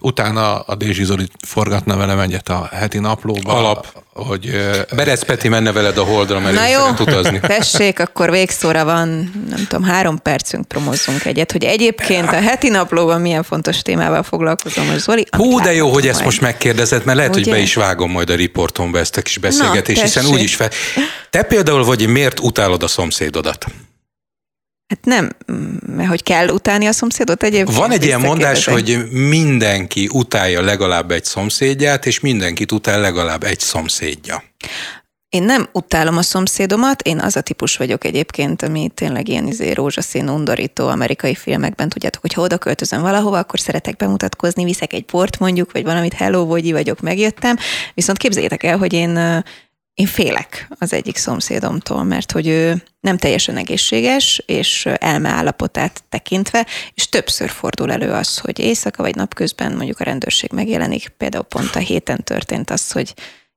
utána 0.00 0.60
a 0.60 0.74
Dézsi 0.74 1.04
Zoli 1.04 1.28
forgatna 1.46 1.96
velem 1.96 2.18
egyet 2.18 2.48
a 2.48 2.68
heti 2.72 2.98
naplóba. 2.98 3.52
Alap. 3.52 3.86
Hogy, 4.12 4.50
Berec 4.94 5.24
Peti 5.24 5.48
menne 5.48 5.72
veled 5.72 5.98
a 5.98 6.04
holdra, 6.04 6.40
mert 6.40 6.54
Na 6.54 6.68
jó, 6.68 6.88
utazni. 6.98 7.40
tessék, 7.56 8.00
akkor 8.00 8.30
végszóra 8.30 8.84
van, 8.84 9.08
nem 9.48 9.66
tudom, 9.68 9.84
három 9.84 10.22
percünk 10.22 10.68
promozzunk 10.68 11.24
egyet, 11.24 11.52
hogy 11.52 11.64
egyébként 11.64 12.28
a 12.28 12.40
heti 12.40 12.68
naplóban 12.68 13.20
milyen 13.20 13.42
fontos 13.42 13.82
témával 13.82 14.22
foglalkozom, 14.22 14.88
hogy 14.88 14.98
Zoli. 14.98 15.26
Hú, 15.36 15.60
de 15.60 15.72
jó, 15.72 15.84
hogy 15.84 16.02
majd. 16.02 16.14
ezt 16.14 16.24
most 16.24 16.40
megkérdezed, 16.40 17.04
mert 17.04 17.16
lehet, 17.16 17.36
Ugye? 17.36 17.44
hogy 17.44 17.52
be 17.52 17.58
is 17.58 17.74
vágom 17.74 18.10
majd 18.10 18.30
a 18.30 18.34
riportomba 18.34 18.98
ezt 18.98 19.16
a 19.16 19.22
kis 19.22 19.38
beszélgetést, 19.38 20.00
hiszen 20.00 20.26
úgyis 20.26 20.54
fel. 20.54 20.70
Te 21.30 21.42
például 21.42 21.84
vagy, 21.84 22.06
miért 22.06 22.40
utálod 22.40 22.82
a 22.82 22.88
szomszédodat? 22.88 23.66
Hát 25.04 25.20
nem, 25.20 25.30
mert 25.96 26.08
hogy 26.08 26.22
kell 26.22 26.48
utálni 26.48 26.86
a 26.86 26.92
szomszédot 26.92 27.42
egyébként. 27.42 27.78
Van 27.78 27.90
egy 27.90 28.04
ilyen 28.04 28.20
mondás, 28.20 28.64
hogy 28.64 28.98
mindenki 29.10 30.08
utálja 30.12 30.60
legalább 30.62 31.10
egy 31.10 31.24
szomszédját, 31.24 32.06
és 32.06 32.20
mindenkit 32.20 32.72
utál 32.72 33.00
legalább 33.00 33.44
egy 33.44 33.60
szomszédja. 33.60 34.42
Én 35.28 35.42
nem 35.42 35.68
utálom 35.72 36.16
a 36.16 36.22
szomszédomat, 36.22 37.02
én 37.02 37.18
az 37.18 37.36
a 37.36 37.40
típus 37.40 37.76
vagyok 37.76 38.04
egyébként, 38.04 38.62
ami 38.62 38.90
tényleg 38.94 39.28
ilyen 39.28 39.46
izé, 39.46 39.72
rózsaszín, 39.72 40.28
undorító 40.28 40.88
amerikai 40.88 41.34
filmekben, 41.34 41.88
tudjátok, 41.88 42.20
hogy 42.20 42.32
ha 42.32 42.42
oda 42.42 42.58
költözöm 42.58 43.00
valahova, 43.00 43.38
akkor 43.38 43.60
szeretek 43.60 43.96
bemutatkozni, 43.96 44.64
viszek 44.64 44.92
egy 44.92 45.04
port 45.04 45.38
mondjuk, 45.38 45.72
vagy 45.72 45.84
valamit, 45.84 46.12
hello, 46.12 46.46
vagy 46.46 46.72
vagyok, 46.72 47.00
megjöttem. 47.00 47.56
Viszont 47.94 48.18
képzeljétek 48.18 48.62
el, 48.62 48.78
hogy 48.78 48.92
én 48.92 49.42
én 50.00 50.06
félek 50.06 50.68
az 50.78 50.92
egyik 50.92 51.16
szomszédomtól, 51.16 52.04
mert 52.04 52.32
hogy 52.32 52.46
ő 52.46 52.82
nem 53.00 53.16
teljesen 53.16 53.56
egészséges, 53.56 54.42
és 54.46 54.86
elme 54.86 55.28
állapotát 55.28 56.02
tekintve, 56.08 56.66
és 56.94 57.08
többször 57.08 57.48
fordul 57.48 57.92
elő 57.92 58.10
az, 58.10 58.38
hogy 58.38 58.58
éjszaka 58.58 59.02
vagy 59.02 59.14
napközben 59.14 59.72
mondjuk 59.72 60.00
a 60.00 60.04
rendőrség 60.04 60.50
megjelenik. 60.52 61.08
Például 61.08 61.44
pont 61.44 61.76
a 61.76 61.78
héten 61.78 62.24
történt 62.24 62.70
az, 62.70 62.92
hogy 62.92 63.14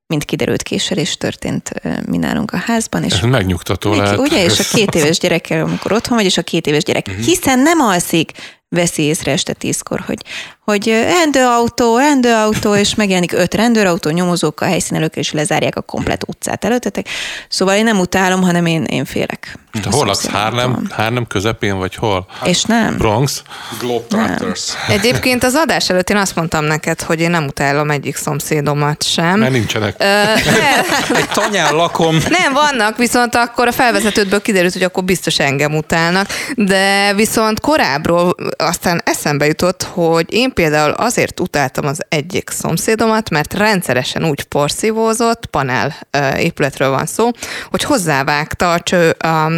mint 0.08 0.26
kiderült 0.26 0.64
késelés 0.64 1.18
történt 1.18 1.72
mi 2.06 2.18
nálunk 2.18 2.52
a 2.52 2.58
házban. 2.58 3.04
És 3.04 3.14
Ez 3.14 3.22
megnyugtató 3.22 3.90
neki, 3.90 4.02
lehet. 4.02 4.20
Ugye, 4.20 4.44
és 4.44 4.60
a 4.60 4.76
két 4.76 4.96
éves 5.00 5.18
gyerekkel, 5.18 5.66
amikor 5.66 5.92
otthon 5.92 6.18
vagy, 6.18 6.26
és 6.26 6.38
a 6.38 6.42
két 6.42 6.68
éves 6.68 6.84
gyerek, 6.84 7.08
uh-huh. 7.08 7.26
hiszen 7.26 7.60
nem 7.60 7.80
alszik, 7.80 8.32
veszi 8.70 9.02
észre 9.02 9.32
este 9.32 9.54
tízkor, 9.54 10.00
hogy 10.00 10.22
hogy 10.64 10.88
rendőrautó, 10.88 11.98
rendőrautó, 11.98 12.76
és 12.76 12.96
megjelenik 12.96 13.32
öt 13.32 13.54
rendőrautó, 13.54 14.10
nyomozók 14.10 14.62
a 14.62 14.66
helyszínelők, 14.66 15.16
és 15.16 15.32
lezárják 15.32 15.76
a 15.76 15.82
komplet 15.82 16.24
utcát 16.28 16.66
előttetek. 16.66 17.08
Szóval 17.50 17.76
én 17.76 17.84
nem 17.84 18.00
utálom, 18.00 18.42
hanem 18.42 18.66
én, 18.66 18.84
én 18.84 19.06
félek. 19.06 19.58
De 19.82 19.90
hol 19.92 20.06
laksz? 20.06 20.28
Harlem, 20.28 20.88
Harlem 20.92 21.28
közepén, 21.28 21.78
vagy 21.78 21.96
hol? 21.96 22.26
És 22.44 22.64
nem. 22.64 22.98
Bronx? 22.98 23.42
Globetrotters. 23.80 24.74
Egyébként 24.88 25.44
az 25.44 25.56
adás 25.56 25.90
előtt 25.90 26.10
én 26.10 26.18
azt 26.18 26.36
mondtam 26.36 26.66
neked, 26.66 27.02
hogy 27.02 27.20
én 27.20 27.30
nem 27.30 27.46
utálom 27.46 27.92
egyik 27.92 28.16
szomszédomat 28.16 29.04
sem. 29.04 29.40
Mert 29.40 29.52
nincsenek. 29.52 29.96
Ö, 29.98 30.04
Egy 31.18 31.30
tanyán 31.34 31.76
lakom. 31.76 32.18
Nem, 32.30 32.54
vannak, 32.54 32.98
viszont 32.98 33.36
akkor 33.36 33.68
a 33.68 33.72
felvezetődből 33.72 34.42
kiderült, 34.42 34.74
hogy 34.74 34.84
akkor 34.84 35.04
biztos 35.04 35.40
engem 35.40 35.76
utálnak. 35.76 36.28
De 36.56 37.14
viszont 37.14 37.60
korábbról 37.60 38.36
aztán 38.58 39.02
eszembe 39.06 39.46
jutott, 39.46 39.84
hogy 39.84 40.34
én 40.34 40.53
például 40.54 40.92
azért 40.92 41.40
utáltam 41.40 41.86
az 41.86 42.02
egyik 42.10 42.50
szomszédomat, 42.50 43.30
mert 43.30 43.54
rendszeresen 43.54 44.26
úgy 44.26 44.44
porszívózott, 44.44 45.46
panel 45.46 45.96
épületről 46.38 46.90
van 46.90 47.06
szó, 47.06 47.30
hogy 47.70 47.84
hozzávágta 47.84 48.72
a, 48.72 48.80
cső, 48.80 49.10
a, 49.10 49.52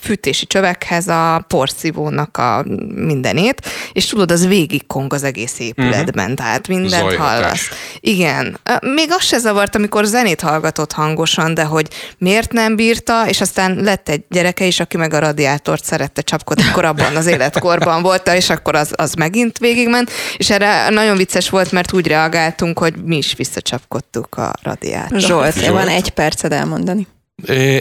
fűtési 0.00 0.46
csövekhez 0.46 1.08
a 1.08 1.44
porszívónak 1.48 2.36
a 2.36 2.64
mindenét, 2.94 3.68
és 3.92 4.06
tudod, 4.06 4.30
az 4.30 4.46
végig 4.46 4.86
kong 4.86 5.12
az 5.12 5.22
egész 5.22 5.58
épületben, 5.58 6.30
uh-huh. 6.30 6.34
tehát 6.34 6.68
mindent 6.68 7.02
Zajhatás. 7.02 7.32
hallasz. 7.32 7.68
Igen. 8.00 8.60
Még 8.80 9.08
azt 9.10 9.26
se 9.26 9.38
zavart, 9.38 9.74
amikor 9.74 10.04
zenét 10.04 10.40
hallgatott 10.40 10.92
hangosan, 10.92 11.54
de 11.54 11.64
hogy 11.64 11.88
miért 12.18 12.52
nem 12.52 12.76
bírta, 12.76 13.28
és 13.28 13.40
aztán 13.40 13.74
lett 13.74 14.08
egy 14.08 14.24
gyereke 14.28 14.64
is, 14.64 14.80
aki 14.80 14.96
meg 14.96 15.14
a 15.14 15.18
radiátort 15.18 15.84
szerette 15.84 16.22
csapkodni, 16.22 16.64
akkor 16.70 16.84
abban 16.84 17.16
az 17.16 17.26
életkorban 17.26 18.02
volt, 18.02 18.28
és 18.28 18.50
akkor 18.50 18.74
az, 18.74 18.92
az 18.96 19.14
megint 19.14 19.58
végigment, 19.58 20.10
és 20.36 20.50
erre 20.50 20.88
nagyon 20.88 21.16
vicces 21.16 21.48
volt, 21.48 21.72
mert 21.72 21.92
úgy 21.92 22.06
reagáltunk, 22.06 22.78
hogy 22.78 22.94
mi 23.04 23.16
is 23.16 23.34
visszacsapkodtuk 23.36 24.34
a 24.34 24.52
radiátort. 24.62 25.20
Zsolt, 25.20 25.54
Zsolt. 25.54 25.72
van 25.72 25.88
egy 25.88 26.10
perced 26.10 26.52
elmondani. 26.52 27.06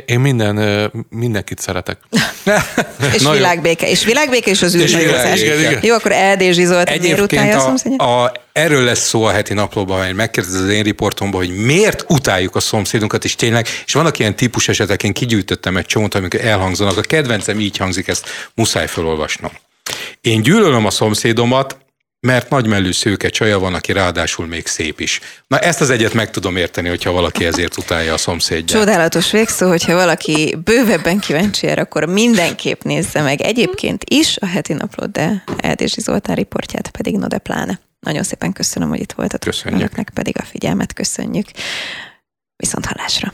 Én 0.05 0.19
minden, 0.19 0.91
mindenkit 1.09 1.59
szeretek. 1.59 1.97
és 3.15 3.21
Na 3.21 3.31
világbéke. 3.31 3.89
És 3.89 4.03
világbéke 4.03 4.49
és 4.49 4.61
az 4.61 4.75
űrhajózás. 4.75 5.41
Jó, 5.81 5.95
akkor 5.95 6.11
Erdély 6.11 6.51
Zsolt 6.51 6.89
Egyébként 6.89 7.53
a, 7.97 8.03
a, 8.03 8.31
erről 8.51 8.83
lesz 8.83 9.07
szó 9.07 9.23
a 9.23 9.31
heti 9.31 9.53
naplóban, 9.53 10.05
hogy 10.05 10.15
megkérdez 10.15 10.53
az 10.53 10.69
én 10.69 10.83
riportomban, 10.83 11.45
hogy 11.45 11.55
miért 11.55 12.05
utáljuk 12.07 12.55
a 12.55 12.59
szomszédunkat, 12.59 13.23
és 13.23 13.35
tényleg, 13.35 13.67
és 13.85 13.93
vannak 13.93 14.19
ilyen 14.19 14.35
típus 14.35 14.67
esetek, 14.67 15.03
én 15.03 15.13
kigyűjtöttem 15.13 15.77
egy 15.77 15.85
csomót, 15.85 16.15
amikor 16.15 16.39
elhangzanak. 16.39 16.97
A 16.97 17.01
kedvencem 17.01 17.59
így 17.59 17.77
hangzik, 17.77 18.07
ezt 18.07 18.27
muszáj 18.55 18.87
felolvasnom. 18.87 19.51
Én 20.21 20.41
gyűlölöm 20.41 20.85
a 20.85 20.89
szomszédomat, 20.89 21.77
mert 22.19 22.49
nagymellű 22.49 22.91
szőke 22.91 23.29
csaja 23.29 23.59
van, 23.59 23.73
aki 23.73 23.91
ráadásul 23.91 24.47
még 24.47 24.67
szép 24.67 24.99
is. 24.99 25.19
Na 25.47 25.59
ezt 25.59 25.81
az 25.81 25.89
egyet 25.89 26.13
meg 26.13 26.31
tudom 26.31 26.55
érteni, 26.55 26.89
hogyha 26.89 27.11
valaki 27.11 27.45
ezért 27.45 27.77
utálja 27.77 28.13
a 28.13 28.17
szomszédját. 28.17 28.79
Csodálatos 28.79 29.31
végszó, 29.31 29.67
hogyha 29.67 29.93
valaki 29.93 30.57
bővebben 30.63 31.19
kíváncsi 31.19 31.67
erre, 31.67 31.81
akkor 31.81 32.05
mindenképp 32.05 32.81
nézze 32.81 33.21
meg 33.21 33.41
egyébként 33.41 34.03
is 34.09 34.37
a 34.37 34.45
heti 34.45 34.73
naplót, 34.73 35.11
de 35.11 35.43
Eldési 35.57 36.01
Zoltán 36.01 36.35
riportját 36.35 36.89
pedig 36.89 37.17
no 37.17 37.27
de 37.27 37.37
pláne. 37.37 37.79
Nagyon 37.99 38.23
szépen 38.23 38.53
köszönöm, 38.53 38.89
hogy 38.89 38.99
itt 38.99 39.11
voltatok. 39.11 39.51
Köszönjük. 39.51 39.79
Önöknek 39.79 40.09
pedig 40.13 40.35
a 40.39 40.43
figyelmet 40.43 40.93
köszönjük. 40.93 41.47
Viszont 42.55 42.85
hallásra. 42.85 43.33